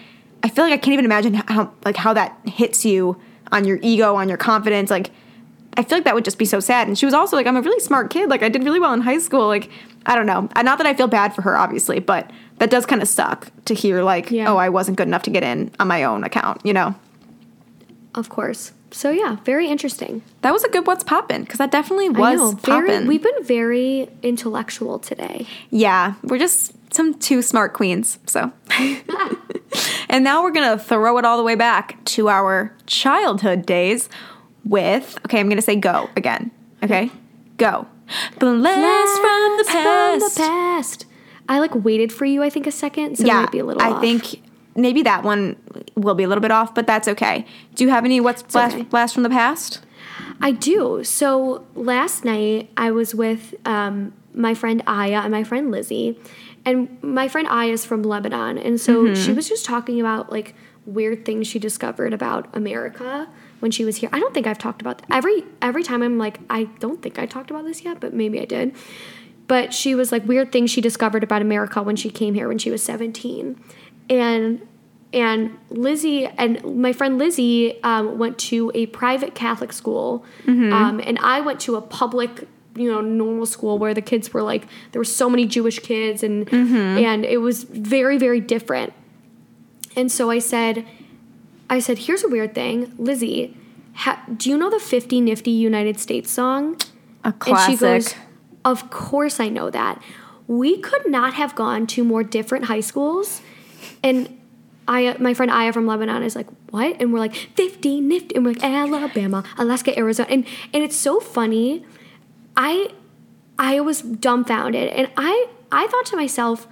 I 0.42 0.48
feel 0.48 0.64
like 0.64 0.72
I 0.72 0.76
can't 0.76 0.92
even 0.92 1.04
imagine 1.04 1.34
how 1.34 1.72
like 1.84 1.96
how 1.96 2.12
that 2.14 2.38
hits 2.46 2.84
you 2.84 3.20
on 3.50 3.64
your 3.64 3.78
ego, 3.82 4.16
on 4.16 4.28
your 4.28 4.38
confidence, 4.38 4.90
like 4.90 5.10
I 5.76 5.82
feel 5.82 5.96
like 5.96 6.04
that 6.04 6.14
would 6.14 6.24
just 6.24 6.38
be 6.38 6.44
so 6.44 6.60
sad. 6.60 6.86
And 6.86 6.98
she 6.98 7.06
was 7.06 7.14
also 7.14 7.36
like, 7.36 7.46
I'm 7.46 7.56
a 7.56 7.62
really 7.62 7.80
smart 7.80 8.10
kid. 8.10 8.28
Like, 8.28 8.42
I 8.42 8.48
did 8.48 8.62
really 8.62 8.80
well 8.80 8.92
in 8.92 9.00
high 9.00 9.18
school. 9.18 9.46
Like, 9.46 9.70
I 10.06 10.14
don't 10.14 10.26
know. 10.26 10.48
Not 10.62 10.78
that 10.78 10.86
I 10.86 10.94
feel 10.94 11.08
bad 11.08 11.34
for 11.34 11.42
her, 11.42 11.56
obviously, 11.56 11.98
but 12.00 12.30
that 12.58 12.70
does 12.70 12.86
kind 12.86 13.02
of 13.02 13.08
suck 13.08 13.48
to 13.66 13.74
hear, 13.74 14.02
like, 14.02 14.30
Yeah. 14.30 14.50
oh, 14.50 14.56
I 14.56 14.68
wasn't 14.68 14.96
good 14.96 15.06
enough 15.08 15.22
to 15.24 15.30
get 15.30 15.42
in 15.42 15.70
on 15.80 15.88
my 15.88 16.04
own 16.04 16.24
account, 16.24 16.60
you 16.64 16.72
know? 16.72 16.94
Of 18.14 18.28
course. 18.28 18.72
So 18.90 19.10
yeah, 19.10 19.36
very 19.44 19.68
interesting. 19.68 20.20
That 20.42 20.52
was 20.52 20.64
a 20.64 20.68
good 20.68 20.86
what's 20.86 21.02
poppin' 21.02 21.42
because 21.44 21.56
that 21.58 21.70
definitely 21.70 22.10
was 22.10 22.54
poppin'. 22.56 23.06
we've 23.06 23.22
been 23.22 23.42
very 23.42 24.06
intellectual 24.22 24.98
today. 24.98 25.46
yeah, 25.70 26.14
we're 26.22 26.36
just 26.38 26.74
some 26.92 27.14
two 27.14 27.40
smart 27.40 27.72
queens. 27.72 28.18
So, 28.26 28.52
and 30.10 30.22
now 30.22 30.42
we're 30.42 30.50
gonna 30.50 30.78
throw 30.78 31.16
it 31.16 31.24
all 31.24 31.38
the 31.38 31.42
way 31.42 31.54
back 31.54 32.04
to 32.06 32.28
our 32.28 32.74
childhood 32.86 33.64
days 33.64 34.10
with. 34.64 35.18
Okay, 35.24 35.40
I'm 35.40 35.48
gonna 35.48 35.62
say 35.62 35.76
go 35.76 36.10
again. 36.14 36.50
Okay, 36.82 37.10
go. 37.56 37.86
Blast 38.38 39.20
from 39.20 39.56
the 39.58 39.64
past. 39.66 40.20
From 40.20 40.20
the 40.20 40.32
past. 40.36 41.06
I 41.48 41.58
like 41.58 41.74
waited 41.74 42.12
for 42.12 42.24
you. 42.24 42.42
I 42.42 42.50
think 42.50 42.66
a 42.66 42.72
second, 42.72 43.16
so 43.16 43.24
it 43.24 43.26
yeah, 43.26 43.40
might 43.42 43.52
be 43.52 43.58
a 43.58 43.64
little. 43.64 43.82
I 43.82 43.90
off. 43.92 44.00
think 44.00 44.42
maybe 44.76 45.02
that 45.02 45.22
one 45.22 45.56
will 45.96 46.14
be 46.14 46.22
a 46.24 46.28
little 46.28 46.42
bit 46.42 46.50
off, 46.52 46.74
but 46.74 46.86
that's 46.86 47.08
okay. 47.08 47.44
Do 47.74 47.84
you 47.84 47.90
have 47.90 48.04
any 48.04 48.20
what's 48.20 48.42
blast, 48.42 48.74
okay. 48.76 48.84
blast 48.84 49.14
from 49.14 49.22
the 49.22 49.30
past? 49.30 49.80
I 50.40 50.52
do. 50.52 51.02
So 51.04 51.66
last 51.74 52.24
night 52.24 52.70
I 52.76 52.90
was 52.90 53.14
with 53.14 53.54
um, 53.66 54.12
my 54.34 54.54
friend 54.54 54.82
Aya 54.86 55.20
and 55.20 55.30
my 55.32 55.44
friend 55.44 55.70
Lizzie, 55.70 56.18
and 56.64 56.96
my 57.02 57.28
friend 57.28 57.48
Aya 57.48 57.72
is 57.72 57.84
from 57.84 58.02
Lebanon, 58.02 58.56
and 58.58 58.80
so 58.80 59.04
Mm-hmm. 59.04 59.14
she 59.14 59.32
was 59.32 59.48
just 59.48 59.64
talking 59.64 60.00
about 60.00 60.30
like 60.32 60.54
weird 60.86 61.24
things 61.24 61.46
she 61.46 61.58
discovered 61.58 62.12
about 62.12 62.48
America 62.56 63.28
when 63.62 63.70
she 63.70 63.84
was 63.84 63.98
here. 63.98 64.10
I 64.12 64.18
don't 64.18 64.34
think 64.34 64.48
I've 64.48 64.58
talked 64.58 64.80
about 64.80 65.02
every 65.10 65.44
every 65.62 65.84
time 65.84 66.02
I'm 66.02 66.18
like 66.18 66.40
I 66.50 66.64
don't 66.80 67.00
think 67.00 67.16
I 67.16 67.26
talked 67.26 67.50
about 67.50 67.64
this 67.64 67.84
yet, 67.84 68.00
but 68.00 68.12
maybe 68.12 68.40
I 68.40 68.44
did. 68.44 68.74
But 69.46 69.72
she 69.72 69.94
was 69.94 70.10
like 70.10 70.26
weird 70.26 70.50
things 70.50 70.70
she 70.70 70.80
discovered 70.80 71.22
about 71.22 71.42
America 71.42 71.80
when 71.80 71.94
she 71.94 72.10
came 72.10 72.34
here 72.34 72.48
when 72.48 72.58
she 72.58 72.70
was 72.72 72.82
17, 72.82 73.58
and 74.10 74.66
and 75.12 75.56
Lizzie 75.70 76.26
and 76.26 76.80
my 76.80 76.92
friend 76.92 77.18
Lizzie 77.18 77.80
um, 77.84 78.18
went 78.18 78.36
to 78.38 78.72
a 78.74 78.86
private 78.86 79.34
Catholic 79.36 79.72
school, 79.72 80.24
um, 80.72 81.00
and 81.04 81.18
I 81.20 81.40
went 81.40 81.60
to 81.60 81.76
a 81.76 81.82
public, 81.82 82.48
you 82.74 82.90
know, 82.90 83.00
normal 83.00 83.46
school 83.46 83.78
where 83.78 83.94
the 83.94 84.02
kids 84.02 84.32
were 84.34 84.42
like 84.42 84.66
there 84.90 84.98
were 85.00 85.04
so 85.04 85.30
many 85.30 85.46
Jewish 85.46 85.78
kids, 85.78 86.22
and 86.24 86.48
and 86.98 87.24
it 87.24 87.38
was 87.38 87.62
very 87.64 88.18
very 88.18 88.40
different. 88.40 88.92
And 89.94 90.10
so 90.10 90.30
I 90.30 90.38
said, 90.40 90.86
I 91.72 91.78
said, 91.78 92.00
here's 92.00 92.22
a 92.22 92.28
weird 92.28 92.54
thing, 92.54 92.92
Lizzie. 92.98 93.56
Ha- 93.94 94.22
do 94.36 94.50
you 94.50 94.58
know 94.58 94.68
the 94.68 94.78
50 94.78 95.22
Nifty 95.22 95.50
United 95.50 95.98
States 95.98 96.30
song? 96.30 96.76
A 97.24 97.32
classic. 97.32 97.70
And 97.70 97.72
she 97.72 97.80
goes, 97.80 98.14
Of 98.62 98.90
course 98.90 99.40
I 99.40 99.48
know 99.48 99.70
that. 99.70 100.02
We 100.46 100.76
could 100.76 101.10
not 101.10 101.32
have 101.32 101.54
gone 101.54 101.86
to 101.88 102.04
more 102.04 102.22
different 102.22 102.66
high 102.66 102.80
schools. 102.80 103.40
And 104.02 104.38
I, 104.86 105.16
my 105.18 105.32
friend 105.32 105.50
Aya 105.50 105.72
from 105.72 105.86
Lebanon 105.86 106.22
is 106.22 106.36
like, 106.36 106.48
What? 106.68 107.00
And 107.00 107.10
we're 107.10 107.20
like, 107.20 107.34
50 107.34 108.02
nifty. 108.02 108.36
And 108.36 108.44
we're 108.44 108.52
like, 108.52 108.62
Alabama, 108.62 109.42
Alaska, 109.56 109.98
Arizona. 109.98 110.28
And, 110.30 110.46
and 110.74 110.84
it's 110.84 110.96
so 110.96 111.20
funny. 111.20 111.86
I, 112.54 112.90
I 113.58 113.80
was 113.80 114.02
dumbfounded. 114.02 114.90
And 114.90 115.10
I, 115.16 115.46
I 115.70 115.86
thought 115.86 116.04
to 116.06 116.16
myself, 116.16 116.68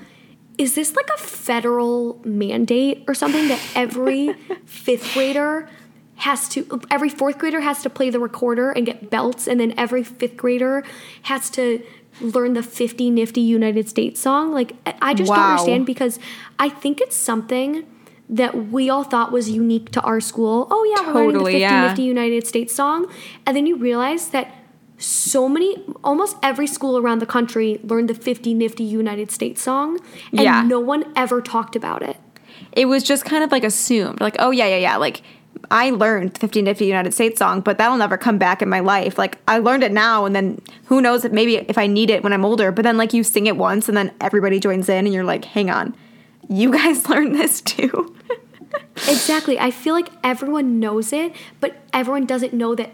is 0.61 0.75
this 0.75 0.95
like 0.95 1.09
a 1.15 1.19
federal 1.19 2.21
mandate 2.25 3.03
or 3.09 3.15
something 3.15 3.49
that 3.49 3.61
every 3.75 4.33
fifth 4.67 5.15
grader 5.15 5.69
has 6.17 6.49
to 6.51 6.81
every 6.91 7.09
fourth 7.09 7.39
grader 7.39 7.61
has 7.61 7.83
to 7.83 7.89
play 7.89 8.11
the 8.11 8.21
recorder 8.21 8.71
and 8.73 8.85
get 8.85 9.09
belts 9.09 9.49
and 9.49 9.59
then 9.59 9.73
every 9.79 10.03
fifth 10.05 10.37
grader 10.37 10.85
has 11.23 11.49
to 11.49 11.83
learn 12.21 12.53
the 12.53 12.63
50 12.63 13.09
nifty 13.11 13.41
united 13.41 13.89
states 13.89 14.21
song? 14.21 14.53
Like 14.53 14.77
I- 15.01 15.15
just 15.15 15.31
don't 15.31 15.39
understand 15.39 15.87
because 15.87 16.19
i 16.59 16.69
think 16.69 17.01
it's 17.01 17.17
something 17.17 17.87
that 18.29 18.69
we 18.69 18.91
all 18.91 19.03
thought 19.03 19.33
was 19.33 19.51
unique 19.51 19.91
to 19.91 20.01
our 20.03 20.21
school. 20.21 20.69
Oh 20.71 20.85
yeah 20.95 21.07
we're 21.09 21.15
learning 21.15 21.33
the 21.33 21.39
Totally, 21.39 21.53
50 21.53 21.61
yeah. 21.61 21.87
nifty 21.89 22.03
united 22.03 22.47
states 22.47 22.75
song. 22.75 23.07
And 23.47 23.57
then 23.57 23.67
you 23.67 23.77
realize 23.77 24.29
that 24.29 24.55
so 25.03 25.49
many 25.49 25.77
almost 26.05 26.37
every 26.43 26.67
school 26.67 26.99
around 26.99 27.19
the 27.21 27.27
country 27.27 27.81
learned 27.83 28.09
the 28.09 28.15
50 28.15 28.55
nifty 28.55 28.85
united 28.85 29.31
states 29.31 29.63
song 29.63 29.99
and 30.33 30.41
Yeah. 30.43 30.63
no 30.63 30.79
one 30.79 31.05
ever 31.17 31.41
talked 31.41 31.75
about 31.75 32.03
it 32.03 32.17
It 32.73 32.87
was 32.87 33.03
just 33.03 33.25
kind 33.25 33.43
of 33.43 33.51
like 33.51 33.65
assumed, 33.65 34.21
like, 34.21 34.37
oh 34.39 34.51
yeah, 34.53 34.67
yeah, 34.67 34.77
yeah. 34.89 34.97
Like 34.97 35.23
I 35.71 35.91
learned 35.91 36.35
the 36.35 36.41
50 36.41 36.63
Nifty 36.63 36.87
United 36.87 37.13
States 37.15 37.39
song, 37.39 37.61
but 37.63 37.79
that'll 37.79 37.97
never 37.97 38.17
come 38.17 38.39
back 38.39 38.63
in 38.63 38.69
my 38.69 38.81
life. 38.81 39.19
Like 39.19 39.39
I 39.49 39.59
learned 39.59 39.83
it 39.83 39.93
now, 39.93 40.25
and 40.27 40.35
then 40.37 40.61
who 40.91 41.01
knows 41.01 41.25
if 41.25 41.33
maybe 41.33 41.57
if 41.57 41.79
I 41.79 41.87
need 41.89 42.11
it 42.11 42.23
when 42.23 42.33
I'm 42.33 42.45
older. 42.45 42.71
But 42.71 42.83
then 42.83 42.97
like 42.97 43.13
you 43.17 43.25
sing 43.25 43.47
it 43.49 43.57
once, 43.57 43.89
and 43.89 43.97
then 43.97 44.13
everybody 44.21 44.61
joins 44.61 44.89
in, 44.89 45.07
and 45.07 45.13
you're 45.15 45.25
like, 45.35 45.45
hang 45.57 45.69
on, 45.71 45.95
you 46.49 46.71
guys 46.71 47.09
learned 47.13 47.35
this 47.35 47.61
too. 47.61 48.15
exactly 49.09 49.59
i 49.59 49.71
feel 49.71 49.95
like 49.95 50.09
everyone 50.23 50.79
knows 50.79 51.13
it 51.13 51.33
but 51.61 51.75
everyone 51.93 52.27
doesn't 52.27 52.53
know 52.53 52.75
that 52.75 52.91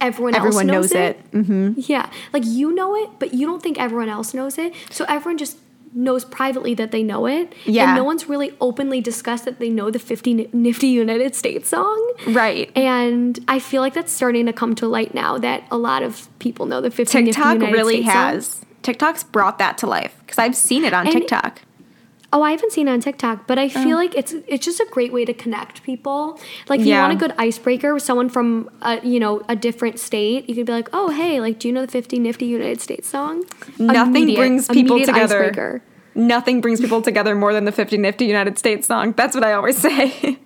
everyone, 0.00 0.34
Everyone 0.34 0.68
else 0.70 0.92
knows, 0.92 0.92
knows 0.92 1.10
it, 1.10 1.30
Mm-hmm. 1.32 1.72
yeah 1.76 2.10
like 2.32 2.44
you 2.46 2.74
know 2.74 2.94
it 2.96 3.10
but 3.18 3.32
you 3.34 3.46
don't 3.46 3.62
think 3.62 3.78
everyone 3.78 4.08
else 4.08 4.34
knows 4.34 4.58
it 4.58 4.72
so 4.90 5.04
everyone 5.08 5.38
just 5.38 5.58
knows 5.94 6.26
privately 6.26 6.74
that 6.74 6.90
they 6.90 7.02
know 7.02 7.26
it 7.26 7.54
Yeah. 7.64 7.84
and 7.88 7.96
no 7.96 8.04
one's 8.04 8.28
really 8.28 8.52
openly 8.60 9.00
discussed 9.00 9.46
that 9.46 9.58
they 9.58 9.70
know 9.70 9.90
the 9.90 9.98
50 9.98 10.50
nifty 10.52 10.88
united 10.88 11.34
states 11.34 11.70
song 11.70 12.12
Right. 12.28 12.70
and 12.76 13.38
i 13.48 13.58
feel 13.58 13.80
like 13.80 13.94
that's 13.94 14.12
starting 14.12 14.44
to 14.46 14.52
come 14.52 14.74
to 14.74 14.86
light 14.86 15.14
now 15.14 15.38
that 15.38 15.64
a 15.70 15.78
lot 15.78 16.02
of 16.02 16.28
people 16.38 16.66
know 16.66 16.80
the 16.82 16.90
50 16.90 17.18
nifty 17.18 17.32
TikTok 17.32 17.54
united 17.54 17.72
really 17.72 18.02
states 18.02 18.12
song. 18.12 18.34
has. 18.34 18.60
TikTok's 18.82 19.24
brought 19.24 19.58
that 19.58 19.78
to 19.78 19.86
life 19.86 20.14
because 20.20 20.38
I've 20.38 20.54
seen 20.54 20.84
it 20.84 20.92
on 20.92 21.06
And- 21.06 21.12
TikTok. 21.16 21.60
Oh, 22.32 22.42
I 22.42 22.50
haven't 22.50 22.72
seen 22.72 22.88
it 22.88 22.90
on 22.90 23.00
TikTok, 23.00 23.46
but 23.46 23.58
I 23.58 23.66
Oh. 23.66 23.82
feel 23.84 23.96
like 23.96 24.14
it's 24.16 24.34
it's 24.46 24.64
just 24.64 24.80
a 24.80 24.86
great 24.90 25.12
way 25.12 25.24
to 25.24 25.32
connect 25.32 25.82
people. 25.84 26.38
Like 26.68 26.80
if 26.80 26.86
Yeah. 26.86 26.96
you 26.96 27.00
want 27.02 27.12
a 27.12 27.16
good 27.16 27.34
icebreaker 27.38 27.94
with 27.94 28.02
someone 28.02 28.28
from 28.28 28.68
a, 28.82 29.00
you 29.06 29.20
know 29.20 29.42
a 29.48 29.54
different 29.56 29.98
state, 29.98 30.48
you 30.48 30.54
could 30.54 30.66
be 30.66 30.72
like, 30.72 30.88
"Oh, 30.92 31.10
hey, 31.10 31.40
like 31.40 31.58
do 31.58 31.68
you 31.68 31.74
know 31.74 31.82
the 31.86 31.92
50 31.92 32.18
Nifty 32.18 32.46
United 32.46 32.80
States 32.80 33.08
song?" 33.08 33.44
Nothing 33.78 34.14
Immediate- 34.24 34.36
brings 34.36 34.68
people 34.68 34.98
together. 35.00 35.44
icebreaker. 35.44 35.82
Nothing 36.14 36.60
brings 36.60 36.80
people 36.80 37.02
together 37.02 37.34
more 37.34 37.52
than 37.52 37.64
the 37.64 37.72
50 37.72 37.96
Nifty 37.98 38.24
United 38.26 38.58
States 38.58 38.86
song. 38.86 39.12
That's 39.16 39.34
what 39.34 39.44
I 39.44 39.52
always 39.52 39.76
say. 39.76 40.38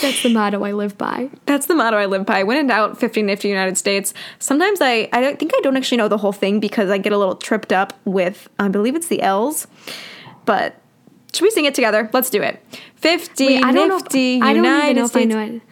That's 0.00 0.22
the 0.22 0.30
motto 0.30 0.64
I 0.64 0.72
live 0.72 0.98
by. 0.98 1.30
That's 1.46 1.66
the 1.66 1.74
motto 1.74 1.96
I 1.96 2.06
live 2.06 2.26
by. 2.26 2.42
When 2.42 2.56
in 2.56 2.66
doubt, 2.66 2.98
50 2.98 3.22
Nifty 3.22 3.48
United 3.48 3.78
States. 3.78 4.12
Sometimes 4.38 4.80
I, 4.80 5.08
I 5.12 5.34
think 5.34 5.52
I 5.54 5.60
don't 5.60 5.76
actually 5.76 5.98
know 5.98 6.08
the 6.08 6.18
whole 6.18 6.32
thing 6.32 6.58
because 6.58 6.90
I 6.90 6.98
get 6.98 7.12
a 7.12 7.18
little 7.18 7.36
tripped 7.36 7.72
up 7.72 7.92
with, 8.04 8.48
I 8.58 8.68
believe 8.68 8.96
it's 8.96 9.06
the 9.08 9.22
L's. 9.22 9.66
But 10.44 10.76
should 11.32 11.42
we 11.44 11.50
sing 11.50 11.64
it 11.64 11.74
together? 11.74 12.08
Let's 12.12 12.30
do 12.30 12.42
it. 12.42 12.62
50 12.96 13.46
Wait, 13.46 13.64
I 13.64 13.72
don't 13.72 13.88
know. 13.88 13.96
Nifty 13.96 14.36
If, 14.38 14.44
United 14.56 14.90
even 14.90 14.96
know 14.96 15.04
if 15.04 15.16
I 15.16 15.24
States. 15.26 15.64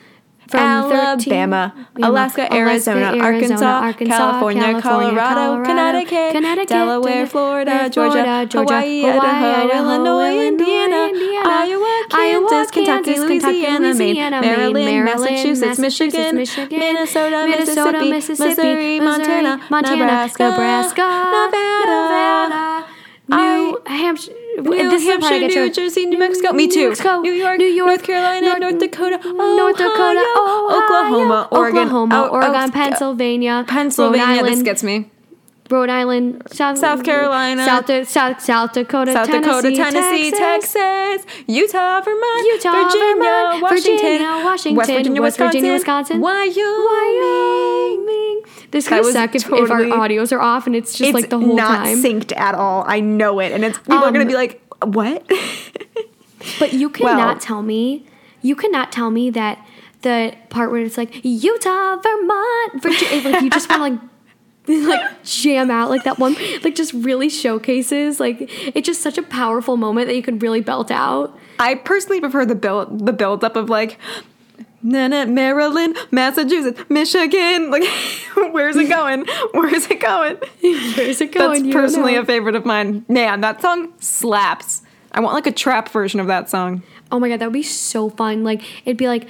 13 0.51 1.33
Alabama, 1.33 1.73
yeah, 1.97 2.09
Alaska, 2.09 2.41
Alaska, 2.43 2.55
Arizona, 2.55 3.01
Arizona, 3.07 3.23
Arkansas, 3.23 3.65
Arkansas, 3.67 4.17
California, 4.17 4.63
California, 4.63 4.83
Colorado, 4.83 5.35
Colorado, 5.35 5.65
Connecticut, 5.65 6.33
Connecticut, 6.33 6.69
Delaware, 6.69 7.27
Florida, 7.27 7.89
Georgia, 7.91 8.47
Georgia, 8.51 8.75
Hawaii, 8.75 9.03
Hawaii, 9.03 9.17
Idaho, 9.17 9.47
Idaho, 9.47 9.79
Illinois, 9.79 10.27
Illinois, 10.27 10.47
Indiana, 10.49 11.09
Indiana, 11.09 11.49
Iowa, 11.49 12.05
Kansas, 12.11 12.71
Kentucky, 12.73 13.15
Kansas, 13.15 13.29
Kentucky, 13.29 13.53
Louisiana, 13.55 13.81
Maine, 13.81 13.95
Louisiana, 13.95 14.41
Maine, 14.41 14.51
Maryland, 14.51 14.87
Maryland, 14.87 15.21
Massachusetts, 15.21 15.79
Michigan, 15.79 16.37
Michigan, 16.37 16.79
Minnesota, 16.79 17.47
Minnesota, 17.47 17.93
Mississippi, 17.93 18.11
Mississippi, 18.11 18.49
Missouri, 18.49 19.01
Montana, 19.01 19.57
Missouri, 19.57 19.71
Montana, 19.71 19.97
Nebraska, 20.03 20.51
Nebraska, 20.51 21.07
Nevada, 21.87 22.87
New 23.29 23.83
I- 23.87 23.97
Hampshire. 24.03 24.35
New 24.57 24.99
Hampshire, 24.99 25.39
New 25.41 25.71
Jersey, 25.73 26.07
New 26.07 26.19
Mexico. 26.19 26.53
Me 26.53 26.69
too. 26.69 26.89
Mexico, 26.89 27.21
New 27.21 27.33
York, 27.33 27.59
New 27.59 27.67
York, 27.67 27.89
North 27.89 28.03
Carolina, 28.03 28.47
North- 28.47 28.61
North 28.61 28.79
Dakota, 28.79 29.19
North 29.25 29.77
Dakota, 29.77 30.25
Ohio, 30.37 30.83
Oklahoma, 30.83 31.49
Oregon, 31.51 31.79
Oklahoma, 31.89 32.29
oh, 32.31 32.35
Oregon, 32.35 32.55
uh, 32.55 32.71
Pennsylvania, 32.71 33.65
Pennsylvania. 33.67 34.43
Rhode 34.43 34.53
This 34.53 34.63
gets 34.63 34.83
me. 34.83 35.11
Rhode 35.71 35.89
Island, 35.89 36.43
South, 36.53 36.79
South 36.79 37.05
Carolina, 37.05 37.65
South, 37.65 38.09
South, 38.09 38.41
South 38.43 38.73
Dakota, 38.73 39.13
South 39.13 39.31
Dakota, 39.31 39.71
Tennessee, 39.75 40.31
Texas, 40.31 40.73
Texas, 40.73 41.45
Utah, 41.47 42.01
Vermont, 42.01 42.47
Utah, 42.47 42.73
Virginia, 42.73 43.15
Vermont, 43.15 43.63
Washington, 43.63 43.97
Virginia, 43.97 44.45
Washington, 44.45 44.77
West 44.77 44.91
Virginia, 44.91 45.23
West 45.23 45.39
Wisconsin, 45.39 45.61
Virginia, 45.61 45.73
Wisconsin, 45.73 46.21
Wyoming. 46.21 46.85
Wyoming. 46.87 48.43
This 48.71 48.89
could 48.89 49.05
suck 49.07 49.35
if, 49.35 49.47
if 49.47 49.71
our 49.71 49.81
audios 49.83 50.33
are 50.33 50.41
off 50.41 50.67
and 50.67 50.75
it's 50.77 50.93
just 50.97 51.09
It's 51.11 51.15
like 51.15 51.31
the 51.31 51.39
whole 51.39 51.57
not 51.57 51.85
time. 51.87 52.03
synced 52.03 52.37
at 52.37 52.55
all. 52.55 52.85
I 52.87 53.01
know 53.01 53.41
it, 53.41 53.53
and 53.53 53.65
it's 53.65 53.79
people 53.79 53.97
are 53.99 54.11
gonna 54.13 54.21
Um, 54.23 54.29
be 54.29 54.35
like, 54.35 54.61
"What?" 54.85 55.25
But 56.59 56.73
you 56.73 56.89
cannot 56.89 57.17
Well- 57.19 57.37
tell 57.39 57.63
me, 57.63 58.07
you 58.43 58.57
cannot 58.57 58.91
tell 58.93 59.11
me 59.11 59.29
that 59.31 59.59
the 60.03 60.33
part 60.49 60.71
where 60.71 60.81
it's 60.81 60.97
like 60.97 61.21
Utah, 61.23 61.97
Vermont, 61.97 62.83
Virginia, 62.83 63.31
like 63.31 63.43
you 63.43 63.51
just 63.51 63.69
want 63.69 63.81
to 63.81 63.91
like 63.91 64.10
like 64.69 65.25
jam 65.25 65.71
out 65.71 65.91
like 65.91 66.05
that 66.05 66.19
one, 66.19 66.35
like 66.63 66.75
just 66.75 66.93
really 66.93 67.29
showcases 67.29 68.21
like 68.21 68.37
it's 68.41 68.87
just 68.87 69.01
such 69.01 69.19
a 69.19 69.23
powerful 69.23 69.77
moment 69.77 70.07
that 70.09 70.17
you 70.17 70.23
could 70.23 70.43
really 70.43 70.61
belt 70.61 70.91
out. 70.91 71.37
I 71.59 71.75
personally 71.75 72.21
prefer 72.21 72.45
the 72.45 72.55
build 72.55 73.07
the 73.07 73.13
build 73.13 73.43
up 73.43 73.57
of 73.57 73.69
like 73.69 73.99
Nana, 74.83 75.27
Maryland, 75.27 75.97
Massachusetts, 76.11 76.83
Michigan. 76.89 77.71
Like, 77.71 77.85
where's 78.53 78.77
it 78.77 78.89
going? 78.89 79.27
Where's 79.53 79.91
it 79.91 80.01
going? 80.01 80.37
Where's 80.63 81.21
it 81.21 81.33
going? 81.33 81.53
That's 81.53 81.63
You 81.63 81.73
personally 81.73 82.15
a 82.17 82.25
favorite 82.25 82.55
of 82.55 82.65
mine. 82.65 83.05
Man, 83.09 83.41
that 83.43 83.61
song 83.61 83.93
slaps. 84.01 84.83
I 85.13 85.21
want 85.21 85.35
like 85.35 85.47
a 85.47 85.53
trap 85.53 85.89
version 85.89 86.21
of 86.21 86.29
that 86.29 86.49
song. 86.49 86.83
Oh 87.11 87.19
my 87.19 87.29
god, 87.29 87.41
that 87.41 87.47
would 87.47 87.53
be 87.53 87.63
so 87.63 88.09
fun. 88.09 88.45
Like 88.45 88.63
it'd 88.85 88.97
be 88.97 89.09
like 89.09 89.29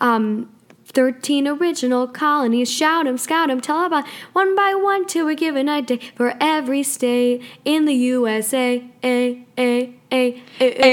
um 0.00 0.50
13 0.92 1.46
original 1.48 2.06
colonies, 2.06 2.70
shout 2.70 3.06
'em, 3.06 3.18
scout 3.18 3.50
'em, 3.50 3.60
tell 3.60 3.84
about 3.84 4.04
one 4.32 4.54
by 4.54 4.74
one 4.74 5.04
till 5.04 5.26
we're 5.26 5.34
given 5.34 5.68
a 5.68 5.82
day 5.82 6.00
for 6.14 6.34
every 6.40 6.82
state 6.82 7.42
in 7.64 7.84
the 7.84 7.94
USA. 7.94 8.82
A, 9.02 9.44
a, 9.58 9.92
a, 10.10 10.42
a, 10.60 10.62
a, 10.62 10.62
a, 10.62 10.90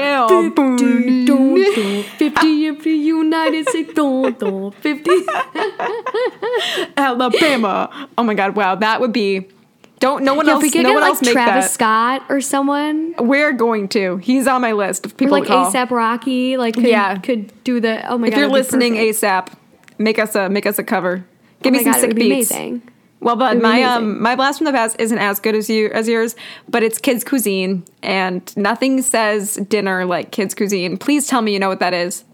a, 0.00 0.24
a, 0.24 0.28
50, 0.28 0.54
dun, 0.56 1.54
dun, 1.54 2.02
50 2.02 2.66
of 2.68 2.82
the 2.82 2.90
United 2.90 3.68
States, 3.68 3.92
50. 3.92 5.10
Alabama. 6.96 8.08
Oh 8.18 8.22
my 8.22 8.34
god, 8.34 8.56
wow, 8.56 8.74
that 8.74 9.00
would 9.00 9.12
be. 9.12 9.48
Don't 9.98 10.24
no 10.24 10.34
one 10.34 10.46
Yeah, 10.46 10.52
if 10.52 10.54
else. 10.56 10.62
we 10.62 10.70
could 10.70 10.82
no 10.82 10.90
get 10.90 10.94
one 10.94 11.02
like 11.02 11.08
else 11.10 11.22
make 11.22 11.32
Travis 11.32 11.64
that. 11.66 11.70
Scott 11.70 12.22
or 12.28 12.40
someone, 12.40 13.14
We're 13.18 13.52
going 13.52 13.88
to. 13.88 14.18
He's 14.18 14.46
on 14.46 14.60
my 14.60 14.72
list 14.72 15.06
of 15.06 15.12
or 15.12 15.14
people 15.16 15.38
like. 15.38 15.48
ASAP 15.48 15.90
Rocky, 15.90 16.56
like 16.58 16.74
could, 16.74 16.84
Yeah. 16.84 17.16
could 17.18 17.64
do 17.64 17.80
the. 17.80 18.06
Oh 18.06 18.18
my 18.18 18.26
if 18.28 18.32
god, 18.34 18.36
If 18.36 18.40
you're 18.42 18.48
listening. 18.52 18.94
ASAP, 18.94 19.48
make 19.98 20.18
us 20.18 20.34
a 20.34 20.48
make 20.50 20.66
us 20.66 20.78
a 20.78 20.84
cover. 20.84 21.24
Give 21.62 21.72
Oh 21.72 21.78
me 21.78 21.82
some 21.84 21.92
God, 21.92 22.00
sick 22.00 22.14
be 22.14 22.28
beats. 22.28 22.50
amazing. 22.50 22.82
Well, 23.20 23.36
but 23.36 23.60
my 23.62 23.78
amazing. 23.78 23.86
um 24.04 24.22
my 24.22 24.36
blast 24.36 24.58
from 24.58 24.66
the 24.66 24.72
past 24.72 24.96
isn't 24.98 25.18
as 25.18 25.40
good 25.40 25.54
as 25.54 25.70
you 25.70 25.88
as 25.88 26.06
yours, 26.06 26.36
but 26.68 26.82
it's 26.82 26.98
kids 26.98 27.24
cuisine, 27.24 27.82
and 28.02 28.54
nothing 28.54 29.00
says 29.00 29.54
dinner 29.56 30.04
like 30.04 30.30
kids 30.30 30.54
cuisine. 30.54 30.98
Please 30.98 31.26
tell 31.26 31.40
me 31.40 31.54
you 31.54 31.58
know 31.58 31.70
what 31.70 31.80
that 31.80 31.94
is. 31.94 32.24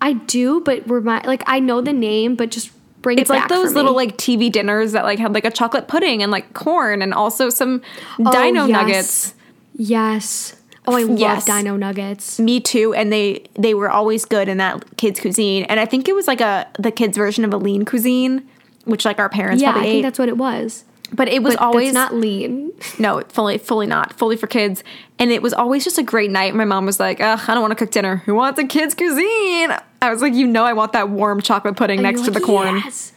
I 0.00 0.14
do, 0.14 0.60
but 0.62 0.88
remind 0.88 1.26
like 1.26 1.42
I 1.46 1.60
know 1.60 1.82
the 1.82 1.92
name, 1.92 2.34
but 2.36 2.50
just 2.50 2.70
bring 3.04 3.20
It's 3.20 3.30
it 3.30 3.32
like 3.34 3.48
those 3.48 3.72
little 3.74 3.94
like 3.94 4.16
TV 4.16 4.50
dinners 4.50 4.90
that 4.92 5.04
like 5.04 5.20
had 5.20 5.32
like 5.32 5.44
a 5.44 5.50
chocolate 5.52 5.86
pudding 5.86 6.22
and 6.24 6.32
like 6.32 6.52
corn 6.54 7.00
and 7.02 7.14
also 7.14 7.48
some 7.50 7.82
Oh, 8.18 8.32
dino 8.32 8.64
yes. 8.64 8.68
nuggets. 8.72 9.34
Yes. 9.76 10.56
Oh, 10.86 10.96
I 10.96 11.02
love 11.04 11.44
Dino 11.46 11.76
Nuggets. 11.76 12.38
Me 12.38 12.60
too, 12.60 12.92
and 12.92 13.10
they 13.10 13.44
they 13.58 13.72
were 13.72 13.88
always 13.90 14.24
good 14.26 14.48
in 14.50 14.58
that 14.58 14.96
kids 14.98 15.18
cuisine, 15.18 15.64
and 15.64 15.80
I 15.80 15.86
think 15.86 16.08
it 16.08 16.14
was 16.14 16.26
like 16.26 16.42
a 16.42 16.68
the 16.78 16.90
kids 16.90 17.16
version 17.16 17.42
of 17.44 17.54
a 17.54 17.56
lean 17.56 17.86
cuisine, 17.86 18.46
which 18.84 19.06
like 19.06 19.18
our 19.18 19.30
parents 19.30 19.62
Yeah, 19.62 19.70
I 19.70 19.72
probably 19.72 19.90
think 19.92 20.02
that's 20.02 20.18
what 20.18 20.28
it 20.28 20.36
was. 20.36 20.84
But 21.14 21.28
it 21.28 21.42
was 21.42 21.54
But 21.54 21.62
always 21.62 21.92
not 21.92 22.14
lean. 22.14 22.72
no, 22.98 23.20
fully, 23.28 23.58
fully 23.58 23.86
not, 23.86 24.12
fully 24.14 24.36
for 24.36 24.46
kids. 24.46 24.82
And 25.18 25.30
it 25.30 25.42
was 25.42 25.52
always 25.52 25.84
just 25.84 25.96
a 25.98 26.02
great 26.02 26.30
night. 26.30 26.54
My 26.54 26.64
mom 26.64 26.86
was 26.86 26.98
like, 26.98 27.20
Ugh, 27.20 27.40
I 27.46 27.54
don't 27.54 27.60
want 27.62 27.70
to 27.70 27.76
cook 27.76 27.90
dinner. 27.92 28.16
Who 28.26 28.34
wants 28.34 28.58
a 28.58 28.64
kid's 28.66 28.94
cuisine? 28.94 29.70
I 30.02 30.10
was 30.10 30.20
like, 30.20 30.34
you 30.34 30.46
know, 30.46 30.64
I 30.64 30.72
want 30.72 30.92
that 30.92 31.08
warm 31.10 31.40
chocolate 31.40 31.76
pudding 31.76 31.98
And 31.98 32.02
next 32.02 32.20
to 32.22 32.26
you're 32.26 32.34
the 32.34 32.40
corn. 32.40 32.76
Yes. 32.76 33.12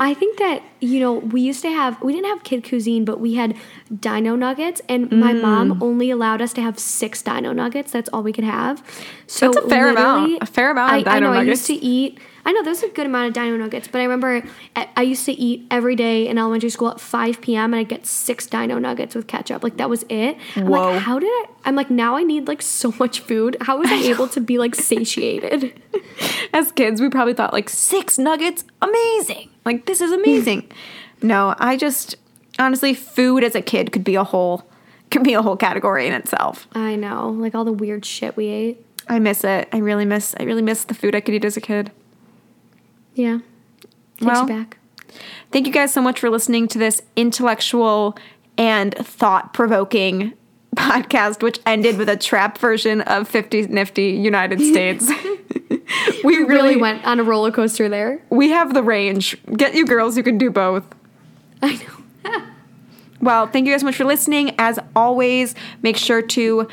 I 0.00 0.14
think 0.14 0.38
that 0.38 0.62
you 0.80 1.00
know 1.00 1.14
we 1.14 1.40
used 1.40 1.62
to 1.62 1.70
have 1.70 2.00
we 2.02 2.12
didn't 2.12 2.26
have 2.28 2.42
kid 2.44 2.66
cuisine, 2.68 3.04
but 3.04 3.20
we 3.20 3.34
had 3.34 3.56
Dino 4.00 4.36
Nuggets, 4.36 4.80
and 4.88 5.10
my 5.10 5.32
Mm. 5.32 5.42
mom 5.42 5.82
only 5.82 6.10
allowed 6.10 6.40
us 6.42 6.52
to 6.54 6.60
have 6.62 6.78
six 6.78 7.22
Dino 7.22 7.52
Nuggets. 7.52 7.90
That's 7.92 8.08
all 8.10 8.22
we 8.22 8.32
could 8.32 8.44
have. 8.44 8.82
So 9.26 9.50
That's 9.50 9.66
a 9.66 9.68
fair 9.68 9.88
amount. 9.88 10.42
A 10.42 10.46
fair 10.46 10.70
amount 10.70 10.92
of 11.02 11.06
I, 11.06 11.10
I 11.10 11.18
Dino 11.20 11.32
know. 11.32 11.38
I 11.38 11.42
used 11.42 11.66
to 11.66 11.74
eat. 11.74 12.18
I 12.46 12.52
know 12.52 12.62
there's 12.62 12.82
a 12.82 12.88
good 12.88 13.04
amount 13.04 13.28
of 13.28 13.34
Dino 13.34 13.56
Nuggets, 13.58 13.88
but 13.88 13.98
I 14.00 14.04
remember 14.04 14.42
I- 14.74 14.88
I 14.96 15.02
used 15.02 15.26
to 15.26 15.32
eat 15.32 15.66
every 15.70 15.96
day 15.96 16.26
in 16.28 16.38
elementary 16.38 16.70
school 16.70 16.88
at 16.88 16.98
5 16.98 17.42
p.m. 17.42 17.74
and 17.74 17.80
I'd 17.80 17.88
get 17.88 18.06
six 18.06 18.46
Dino 18.46 18.78
Nuggets 18.78 19.14
with 19.14 19.26
ketchup. 19.26 19.62
Like 19.62 19.76
that 19.76 19.90
was 19.90 20.04
it. 20.08 20.36
I'm 20.56 20.66
Whoa. 20.66 20.92
like, 20.92 21.02
how 21.02 21.18
did 21.18 21.26
I? 21.28 21.44
I'm 21.66 21.74
like, 21.76 21.90
now 21.90 22.16
I 22.16 22.22
need 22.22 22.48
like 22.48 22.62
so 22.62 22.94
much 22.98 23.20
food. 23.20 23.56
How 23.60 23.78
was 23.78 23.90
I 23.90 23.96
able 23.96 24.28
to 24.28 24.40
be 24.40 24.56
like 24.58 24.74
satiated? 24.74 25.78
As 26.54 26.72
kids, 26.72 27.00
we 27.02 27.10
probably 27.10 27.34
thought 27.34 27.52
like 27.52 27.68
six 27.68 28.18
nuggets, 28.18 28.64
amazing. 28.80 29.50
Like 29.66 29.84
this 29.84 30.00
is 30.00 30.10
amazing. 30.12 30.67
No, 31.22 31.54
I 31.58 31.76
just 31.76 32.16
honestly, 32.58 32.94
food 32.94 33.44
as 33.44 33.54
a 33.54 33.62
kid 33.62 33.92
could 33.92 34.04
be 34.04 34.14
a 34.14 34.24
whole 34.24 34.68
could 35.10 35.24
be 35.24 35.32
a 35.34 35.42
whole 35.42 35.56
category 35.56 36.06
in 36.06 36.12
itself. 36.12 36.68
I 36.72 36.96
know, 36.96 37.30
like 37.30 37.54
all 37.54 37.64
the 37.64 37.72
weird 37.72 38.04
shit 38.04 38.36
we 38.36 38.48
ate. 38.48 38.84
I 39.08 39.18
miss 39.18 39.42
it. 39.42 39.68
I 39.72 39.78
really 39.78 40.04
miss. 40.04 40.34
I 40.38 40.42
really 40.42 40.62
miss 40.62 40.84
the 40.84 40.94
food 40.94 41.14
I 41.14 41.20
could 41.20 41.34
eat 41.34 41.44
as 41.44 41.56
a 41.56 41.62
kid. 41.62 41.90
Yeah. 43.14 43.38
Takes 44.18 44.26
Well, 44.26 44.42
you 44.42 44.48
back. 44.48 44.78
Thank 45.50 45.66
you 45.66 45.72
guys 45.72 45.92
so 45.92 46.02
much 46.02 46.20
for 46.20 46.28
listening 46.28 46.68
to 46.68 46.78
this 46.78 47.00
intellectual 47.16 48.16
and 48.58 48.94
thought 48.94 49.54
provoking 49.54 50.34
podcast, 50.76 51.42
which 51.42 51.58
ended 51.64 51.96
with 51.96 52.08
a 52.08 52.16
trap 52.16 52.58
version 52.58 53.00
of 53.02 53.26
50 53.28 53.68
Nifty 53.68 54.08
United 54.10 54.60
States. 54.60 55.10
we 56.24 56.36
Really 56.38 56.44
really, 56.44 56.76
went 56.76 57.04
on 57.04 57.18
a 57.20 57.24
roller 57.24 57.50
coaster 57.50 57.88
there. 57.88 58.20
we 58.30 58.50
have 58.50 58.74
the 58.74 58.82
range. 58.82 59.36
Get 59.56 59.74
you 59.74 59.86
girls 59.86 60.16
who 60.16 60.22
can 60.22 60.38
do 60.38 60.50
both. 60.50 60.84
I 61.62 61.74
know. 62.24 62.42
Well, 63.20 63.48
thank 63.48 63.66
you 63.66 63.72
guys 63.72 63.80
so 63.80 63.86
much 63.86 63.96
for 63.96 64.04
listening. 64.04 64.54
As 64.60 64.78
always, 64.94 65.56
make 65.82 65.96
sure 65.96 66.22
to 66.22 66.68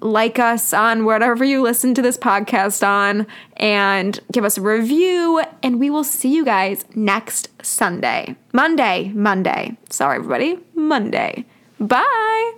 like 0.00 0.38
us 0.38 0.74
on 0.74 1.06
whatever 1.06 1.44
you 1.44 1.62
listen 1.62 1.94
to 1.94 2.02
this 2.02 2.18
podcast 2.18 2.86
on 2.86 3.26
and 3.56 4.20
give 4.30 4.44
us 4.44 4.58
a 4.58 4.60
review. 4.60 5.42
And 5.62 5.80
we 5.80 5.88
will 5.88 6.04
see 6.04 6.34
you 6.34 6.44
guys 6.44 6.84
next 6.94 7.48
Sunday. 7.64 8.36
Monday. 8.52 9.12
Monday. 9.14 9.78
Sorry, 9.88 10.16
everybody. 10.16 10.58
Monday. 10.74 11.46
Bye. 11.80 12.52